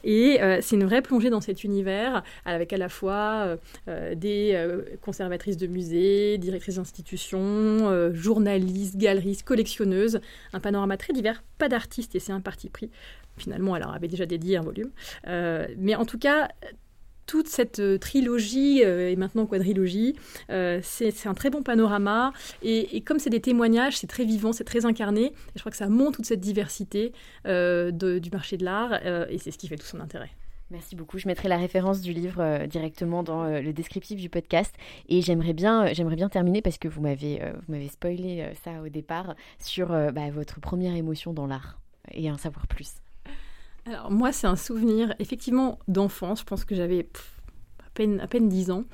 Et 0.03 0.39
c'est 0.61 0.75
une 0.75 0.85
vraie 0.85 1.01
plongée 1.01 1.29
dans 1.29 1.41
cet 1.41 1.63
univers 1.63 2.00
avec 2.45 2.73
à 2.73 2.77
la 2.77 2.89
fois 2.89 3.43
euh, 3.45 3.57
euh, 3.87 4.15
des 4.15 4.51
euh, 4.53 4.83
conservatrices 5.01 5.57
de 5.57 5.67
musées, 5.67 6.37
directrices 6.37 6.75
d'institutions, 6.75 8.11
journalistes, 8.13 8.97
galeristes, 8.97 9.43
collectionneuses, 9.43 10.19
un 10.53 10.59
panorama 10.59 10.97
très 10.97 11.13
divers, 11.13 11.43
pas 11.57 11.69
d'artistes 11.69 12.15
et 12.15 12.19
c'est 12.19 12.31
un 12.31 12.41
parti 12.41 12.69
pris. 12.69 12.89
Finalement, 13.37 13.75
elle 13.75 13.83
avait 13.83 14.07
déjà 14.07 14.25
dédié 14.25 14.57
un 14.57 14.61
volume. 14.61 14.91
mais 15.25 15.95
en 15.95 16.05
tout 16.05 16.19
cas, 16.19 16.49
toute 17.25 17.47
cette 17.47 17.81
trilogie 17.99 18.81
et 18.81 19.15
maintenant 19.15 19.45
quadrilogie, 19.45 20.15
c'est 20.49 21.25
un 21.25 21.33
très 21.33 21.49
bon 21.49 21.63
panorama. 21.63 22.33
Et, 22.61 23.01
comme 23.01 23.19
c'est 23.19 23.29
des 23.29 23.41
témoignages, 23.41 23.97
c'est 23.97 24.07
très 24.07 24.25
vivant, 24.25 24.51
c'est 24.51 24.65
très 24.65 24.85
incarné. 24.85 25.25
Et 25.25 25.33
je 25.55 25.59
crois 25.61 25.71
que 25.71 25.77
ça 25.77 25.87
montre 25.87 26.17
toute 26.17 26.25
cette 26.25 26.41
diversité 26.41 27.13
du 27.45 28.29
marché 28.31 28.57
de 28.57 28.65
l'art 28.65 28.93
et 29.29 29.37
c'est 29.37 29.51
ce 29.51 29.57
qui 29.57 29.67
fait 29.67 29.77
tout 29.77 29.87
son 29.87 30.01
intérêt. 30.01 30.29
Merci 30.71 30.95
beaucoup. 30.95 31.17
Je 31.17 31.27
mettrai 31.27 31.49
la 31.49 31.57
référence 31.57 31.99
du 31.99 32.13
livre 32.13 32.41
euh, 32.41 32.65
directement 32.65 33.23
dans 33.23 33.43
euh, 33.43 33.59
le 33.59 33.73
descriptif 33.73 34.17
du 34.17 34.29
podcast. 34.29 34.73
Et 35.09 35.21
j'aimerais 35.21 35.51
bien, 35.51 35.87
euh, 35.87 35.89
j'aimerais 35.93 36.15
bien 36.15 36.29
terminer 36.29 36.61
parce 36.61 36.77
que 36.77 36.87
vous 36.87 37.01
m'avez, 37.01 37.41
spoilé 37.89 38.53
ça 38.63 38.81
au 38.81 38.87
départ 38.87 39.35
sur 39.59 39.89
bah, 39.89 40.29
votre 40.31 40.61
première 40.61 40.95
émotion 40.95 41.33
dans 41.33 41.45
l'art 41.45 41.77
et 42.13 42.31
en 42.31 42.37
savoir 42.37 42.67
plus. 42.67 42.93
Alors 43.85 44.11
moi, 44.11 44.31
c'est 44.31 44.47
un 44.47 44.55
souvenir 44.55 45.13
effectivement 45.19 45.77
d'enfance. 45.89 46.39
Je 46.39 46.45
pense 46.45 46.63
que 46.63 46.73
j'avais 46.73 47.05
à 47.79 47.89
peine, 47.93 48.21
à 48.21 48.27
peine 48.27 48.47
10 48.47 48.71
ans. 48.71 48.85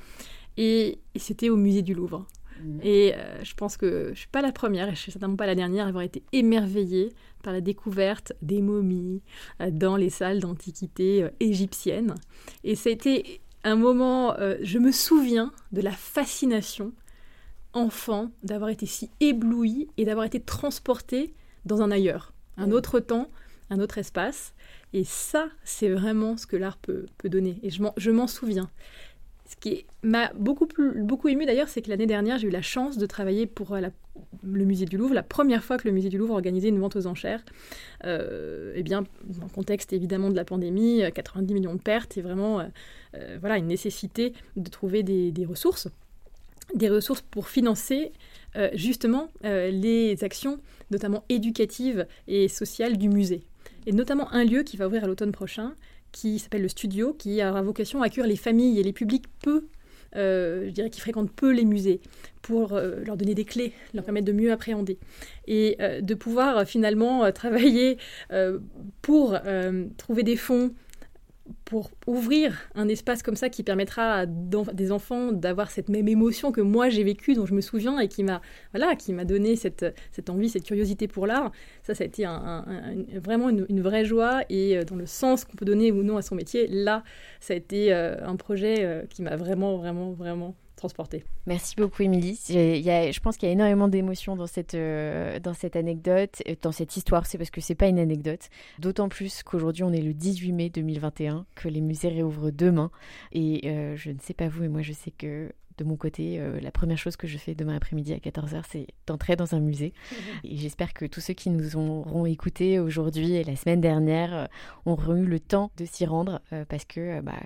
Et 0.56 0.98
c'était 1.14 1.48
au 1.48 1.56
musée 1.56 1.82
du 1.82 1.94
Louvre. 1.94 2.26
Mmh. 2.62 2.78
Et 2.82 3.14
je 3.42 3.54
pense 3.54 3.76
que 3.76 4.04
je 4.06 4.10
ne 4.10 4.14
suis 4.14 4.28
pas 4.28 4.42
la 4.42 4.52
première 4.52 4.84
et 4.84 4.90
je 4.90 4.92
ne 4.92 5.02
suis 5.02 5.12
certainement 5.12 5.36
pas 5.36 5.46
la 5.46 5.54
dernière 5.54 5.86
à 5.86 5.88
avoir 5.88 6.04
été 6.04 6.22
émerveillée 6.32 7.12
par 7.42 7.52
la 7.52 7.60
découverte 7.60 8.32
des 8.42 8.62
momies 8.62 9.22
euh, 9.60 9.70
dans 9.70 9.96
les 9.96 10.10
salles 10.10 10.40
d'antiquité 10.40 11.22
euh, 11.22 11.30
égyptiennes. 11.40 12.14
Et 12.64 12.74
ça 12.74 12.90
a 12.90 12.92
été 12.92 13.40
un 13.64 13.76
moment, 13.76 14.34
euh, 14.38 14.56
je 14.62 14.78
me 14.78 14.92
souviens 14.92 15.52
de 15.72 15.80
la 15.80 15.92
fascination 15.92 16.92
enfant 17.74 18.30
d'avoir 18.42 18.70
été 18.70 18.86
si 18.86 19.10
ébloui 19.20 19.88
et 19.96 20.04
d'avoir 20.04 20.26
été 20.26 20.40
transporté 20.40 21.34
dans 21.64 21.82
un 21.82 21.90
ailleurs, 21.90 22.32
un 22.56 22.70
autre 22.70 22.98
temps, 22.98 23.30
un 23.70 23.78
autre 23.78 23.98
espace. 23.98 24.54
Et 24.94 25.04
ça, 25.04 25.48
c'est 25.64 25.90
vraiment 25.90 26.38
ce 26.38 26.46
que 26.46 26.56
l'art 26.56 26.78
peut, 26.78 27.06
peut 27.18 27.28
donner. 27.28 27.58
Et 27.62 27.70
je 27.70 28.10
m'en 28.10 28.26
souviens. 28.26 28.70
Ce 29.48 29.56
qui 29.56 29.86
m'a 30.02 30.30
beaucoup, 30.34 30.68
beaucoup 30.96 31.28
ému 31.28 31.46
d'ailleurs, 31.46 31.70
c'est 31.70 31.80
que 31.80 31.88
l'année 31.88 32.06
dernière, 32.06 32.36
j'ai 32.36 32.48
eu 32.48 32.50
la 32.50 32.60
chance 32.60 32.98
de 32.98 33.06
travailler 33.06 33.46
pour 33.46 33.72
euh, 33.72 33.80
le 34.42 34.64
musée 34.66 34.84
du 34.84 34.98
Louvre, 34.98 35.14
la 35.14 35.22
première 35.22 35.64
fois 35.64 35.78
que 35.78 35.88
le 35.88 35.94
musée 35.94 36.10
du 36.10 36.18
Louvre 36.18 36.34
organisait 36.34 36.68
une 36.68 36.78
vente 36.78 36.96
aux 36.96 37.06
enchères. 37.06 37.42
Euh, 38.04 38.74
eh 38.76 38.82
bien, 38.82 39.04
dans 39.24 39.44
le 39.44 39.50
contexte 39.50 39.94
évidemment 39.94 40.28
de 40.28 40.36
la 40.36 40.44
pandémie, 40.44 41.02
90 41.14 41.50
euh, 41.50 41.54
millions 41.54 41.74
de 41.74 41.80
pertes 41.80 42.18
et 42.18 42.22
vraiment 42.22 42.62
voilà, 43.40 43.56
une 43.56 43.66
nécessité 43.66 44.34
de 44.56 44.68
trouver 44.68 45.02
des, 45.02 45.46
ressources 45.46 45.88
des 46.74 46.90
ressources 46.90 47.22
pour 47.22 47.48
financer 47.48 48.12
justement 48.74 49.30
les 49.42 50.22
actions, 50.22 50.60
notamment 50.90 51.24
éducatives 51.30 52.06
et 52.28 52.48
sociales 52.48 52.98
du 52.98 53.08
musée. 53.08 53.42
Et 53.86 53.92
notamment 53.92 54.30
un 54.32 54.44
lieu 54.44 54.62
qui 54.62 54.76
va 54.76 54.86
ouvrir 54.86 55.04
à 55.04 55.06
l'automne 55.06 55.32
prochain, 55.32 55.74
qui 56.12 56.38
s'appelle 56.38 56.62
le 56.62 56.68
Studio, 56.68 57.12
qui 57.12 57.42
aura 57.44 57.62
vocation 57.62 58.02
à 58.02 58.06
accueillir 58.06 58.28
les 58.28 58.36
familles 58.36 58.78
et 58.78 58.82
les 58.82 58.92
publics 58.92 59.26
peu, 59.42 59.66
euh, 60.16 60.66
je 60.66 60.70
dirais, 60.70 60.90
qui 60.90 61.00
fréquentent 61.00 61.32
peu 61.32 61.52
les 61.52 61.64
musées, 61.64 62.00
pour 62.42 62.72
euh, 62.72 63.04
leur 63.04 63.16
donner 63.16 63.34
des 63.34 63.44
clés, 63.44 63.72
leur 63.94 64.04
permettre 64.04 64.26
de 64.26 64.32
mieux 64.32 64.52
appréhender. 64.52 64.98
Et 65.46 65.76
euh, 65.80 66.00
de 66.00 66.14
pouvoir 66.14 66.64
finalement 66.66 67.30
travailler 67.32 67.98
pour 69.02 69.38
trouver 69.96 70.22
des 70.22 70.36
fonds 70.36 70.72
pour 71.68 71.90
ouvrir 72.06 72.70
un 72.74 72.88
espace 72.88 73.22
comme 73.22 73.36
ça 73.36 73.50
qui 73.50 73.62
permettra 73.62 74.20
à 74.20 74.26
des 74.26 74.90
enfants 74.90 75.32
d'avoir 75.32 75.70
cette 75.70 75.90
même 75.90 76.08
émotion 76.08 76.50
que 76.50 76.62
moi 76.62 76.88
j'ai 76.88 77.04
vécue, 77.04 77.34
dont 77.34 77.44
je 77.44 77.52
me 77.52 77.60
souviens 77.60 78.00
et 78.00 78.08
qui 78.08 78.22
m'a 78.24 78.40
voilà, 78.72 78.96
qui 78.96 79.12
m'a 79.12 79.26
donné 79.26 79.54
cette, 79.54 79.84
cette 80.10 80.30
envie, 80.30 80.48
cette 80.48 80.64
curiosité 80.64 81.08
pour 81.08 81.26
l'art. 81.26 81.52
Ça, 81.82 81.94
ça 81.94 82.04
a 82.04 82.06
été 82.06 82.24
un, 82.24 82.64
vraiment 83.22 83.50
une, 83.50 83.82
vraie 83.82 84.06
joie 84.06 84.44
et 84.48 84.78
euh, 84.78 84.84
dans 84.84 84.96
le 84.96 85.04
sens 85.04 85.44
qu'on 85.44 85.56
peut 85.56 85.66
donner 85.66 85.92
ou 85.92 86.02
non 86.02 86.16
à 86.16 86.22
son 86.22 86.36
métier, 86.36 86.68
là, 86.68 87.04
ça 87.38 87.52
a 87.52 87.56
été 87.58 87.92
euh, 87.92 88.16
un 88.26 88.36
projet 88.36 88.76
euh, 88.78 89.02
qui 89.10 89.20
m'a 89.20 89.36
vraiment, 89.36 89.76
vraiment, 89.76 90.12
vraiment 90.12 90.54
transporté. 90.78 91.24
Merci 91.46 91.76
beaucoup, 91.76 92.02
Émilie. 92.02 92.40
Je 92.48 93.20
pense 93.20 93.36
qu'il 93.36 93.48
y 93.48 93.50
a 93.50 93.52
énormément 93.52 93.88
d'émotions 93.88 94.36
dans 94.36 94.46
cette, 94.46 94.74
euh, 94.74 95.38
dans 95.40 95.52
cette 95.52 95.76
anecdote, 95.76 96.42
dans 96.62 96.72
cette 96.72 96.96
histoire. 96.96 97.26
C'est 97.26 97.36
parce 97.36 97.50
que 97.50 97.60
c'est 97.60 97.74
pas 97.74 97.88
une 97.88 97.98
anecdote. 97.98 98.48
D'autant 98.78 99.08
plus 99.08 99.42
qu'aujourd'hui, 99.42 99.82
on 99.82 99.92
est 99.92 100.00
le 100.00 100.14
18 100.14 100.52
mai 100.52 100.70
2021, 100.70 101.44
que 101.54 101.68
les 101.68 101.82
musées 101.82 102.08
réouvrent 102.08 102.50
demain. 102.50 102.90
Et 103.32 103.68
euh, 103.68 103.96
je 103.96 104.10
ne 104.10 104.18
sais 104.20 104.34
pas 104.34 104.48
vous, 104.48 104.62
mais 104.62 104.68
moi, 104.68 104.82
je 104.82 104.92
sais 104.92 105.10
que 105.10 105.52
de 105.76 105.84
mon 105.84 105.96
côté, 105.96 106.40
euh, 106.40 106.58
la 106.60 106.72
première 106.72 106.98
chose 106.98 107.16
que 107.16 107.28
je 107.28 107.38
fais 107.38 107.54
demain 107.54 107.76
après-midi 107.76 108.12
à 108.12 108.16
14h, 108.16 108.62
c'est 108.68 108.86
d'entrer 109.06 109.36
dans 109.36 109.54
un 109.54 109.60
musée. 109.60 109.92
Et 110.44 110.56
j'espère 110.56 110.92
que 110.92 111.04
tous 111.04 111.20
ceux 111.20 111.34
qui 111.34 111.50
nous 111.50 111.76
auront 111.76 112.26
écoutés 112.26 112.80
aujourd'hui 112.80 113.34
et 113.34 113.44
la 113.44 113.54
semaine 113.54 113.80
dernière 113.80 114.48
auront 114.86 115.14
eu 115.14 115.24
le 115.24 115.38
temps 115.38 115.70
de 115.76 115.84
s'y 115.84 116.04
rendre 116.04 116.40
parce 116.68 116.84
que 116.84 117.20
bah, 117.20 117.38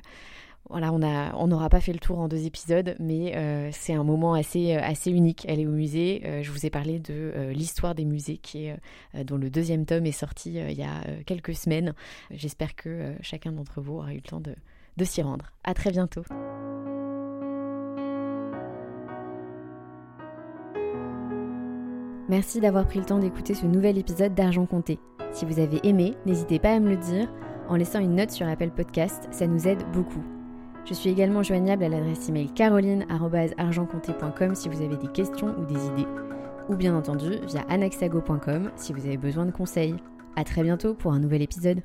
voilà, 0.70 0.92
on 0.92 1.46
n'aura 1.48 1.68
pas 1.68 1.80
fait 1.80 1.92
le 1.92 1.98
tour 1.98 2.18
en 2.18 2.28
deux 2.28 2.46
épisodes, 2.46 2.94
mais 2.98 3.36
euh, 3.36 3.68
c'est 3.72 3.92
un 3.92 4.04
moment 4.04 4.34
assez, 4.34 4.74
euh, 4.74 4.80
assez 4.80 5.10
unique. 5.10 5.44
Elle 5.48 5.60
est 5.60 5.66
au 5.66 5.70
musée. 5.70 6.22
Euh, 6.24 6.42
je 6.42 6.50
vous 6.50 6.64
ai 6.64 6.70
parlé 6.70 6.98
de 6.98 7.50
l'histoire 7.50 7.94
des 7.94 8.04
musées, 8.04 8.40
dont 9.24 9.36
le 9.36 9.50
deuxième 9.50 9.84
tome 9.84 10.06
est 10.06 10.12
sorti 10.12 10.54
il 10.54 10.78
y 10.78 10.82
a 10.82 11.02
quelques 11.26 11.54
semaines. 11.54 11.94
J'espère 12.30 12.74
que 12.74 13.14
chacun 13.20 13.52
d'entre 13.52 13.80
vous 13.80 13.98
aura 13.98 14.12
eu 14.12 14.16
le 14.16 14.22
temps 14.22 14.40
de, 14.40 14.54
de 14.96 15.04
s'y 15.04 15.20
rendre. 15.22 15.52
À 15.64 15.74
très 15.74 15.90
bientôt. 15.90 16.22
Merci 22.28 22.60
d'avoir 22.60 22.86
pris 22.86 22.98
le 22.98 23.04
temps 23.04 23.18
d'écouter 23.18 23.54
ce 23.54 23.66
nouvel 23.66 23.98
épisode 23.98 24.34
d'Argent 24.34 24.64
Compté. 24.64 24.98
Si 25.32 25.44
vous 25.44 25.58
avez 25.58 25.86
aimé, 25.86 26.14
n'hésitez 26.24 26.58
pas 26.58 26.72
à 26.72 26.80
me 26.80 26.88
le 26.90 26.96
dire 26.96 27.28
en 27.68 27.76
laissant 27.76 28.00
une 28.00 28.14
note 28.14 28.30
sur 28.30 28.46
Apple 28.46 28.70
Podcast, 28.70 29.28
ça 29.30 29.46
nous 29.46 29.68
aide 29.68 29.82
beaucoup. 29.92 30.22
Je 30.84 30.94
suis 30.94 31.10
également 31.10 31.42
joignable 31.42 31.84
à 31.84 31.88
l'adresse 31.88 32.28
email 32.28 32.50
caroline.argentcompté.com 32.50 34.54
si 34.54 34.68
vous 34.68 34.82
avez 34.82 34.96
des 34.96 35.08
questions 35.08 35.54
ou 35.58 35.64
des 35.64 35.86
idées, 35.86 36.08
ou 36.68 36.74
bien 36.74 36.96
entendu 36.96 37.38
via 37.46 37.62
anaxago.com 37.68 38.70
si 38.76 38.92
vous 38.92 39.06
avez 39.06 39.16
besoin 39.16 39.46
de 39.46 39.52
conseils. 39.52 39.96
A 40.36 40.44
très 40.44 40.62
bientôt 40.62 40.94
pour 40.94 41.12
un 41.12 41.20
nouvel 41.20 41.42
épisode. 41.42 41.82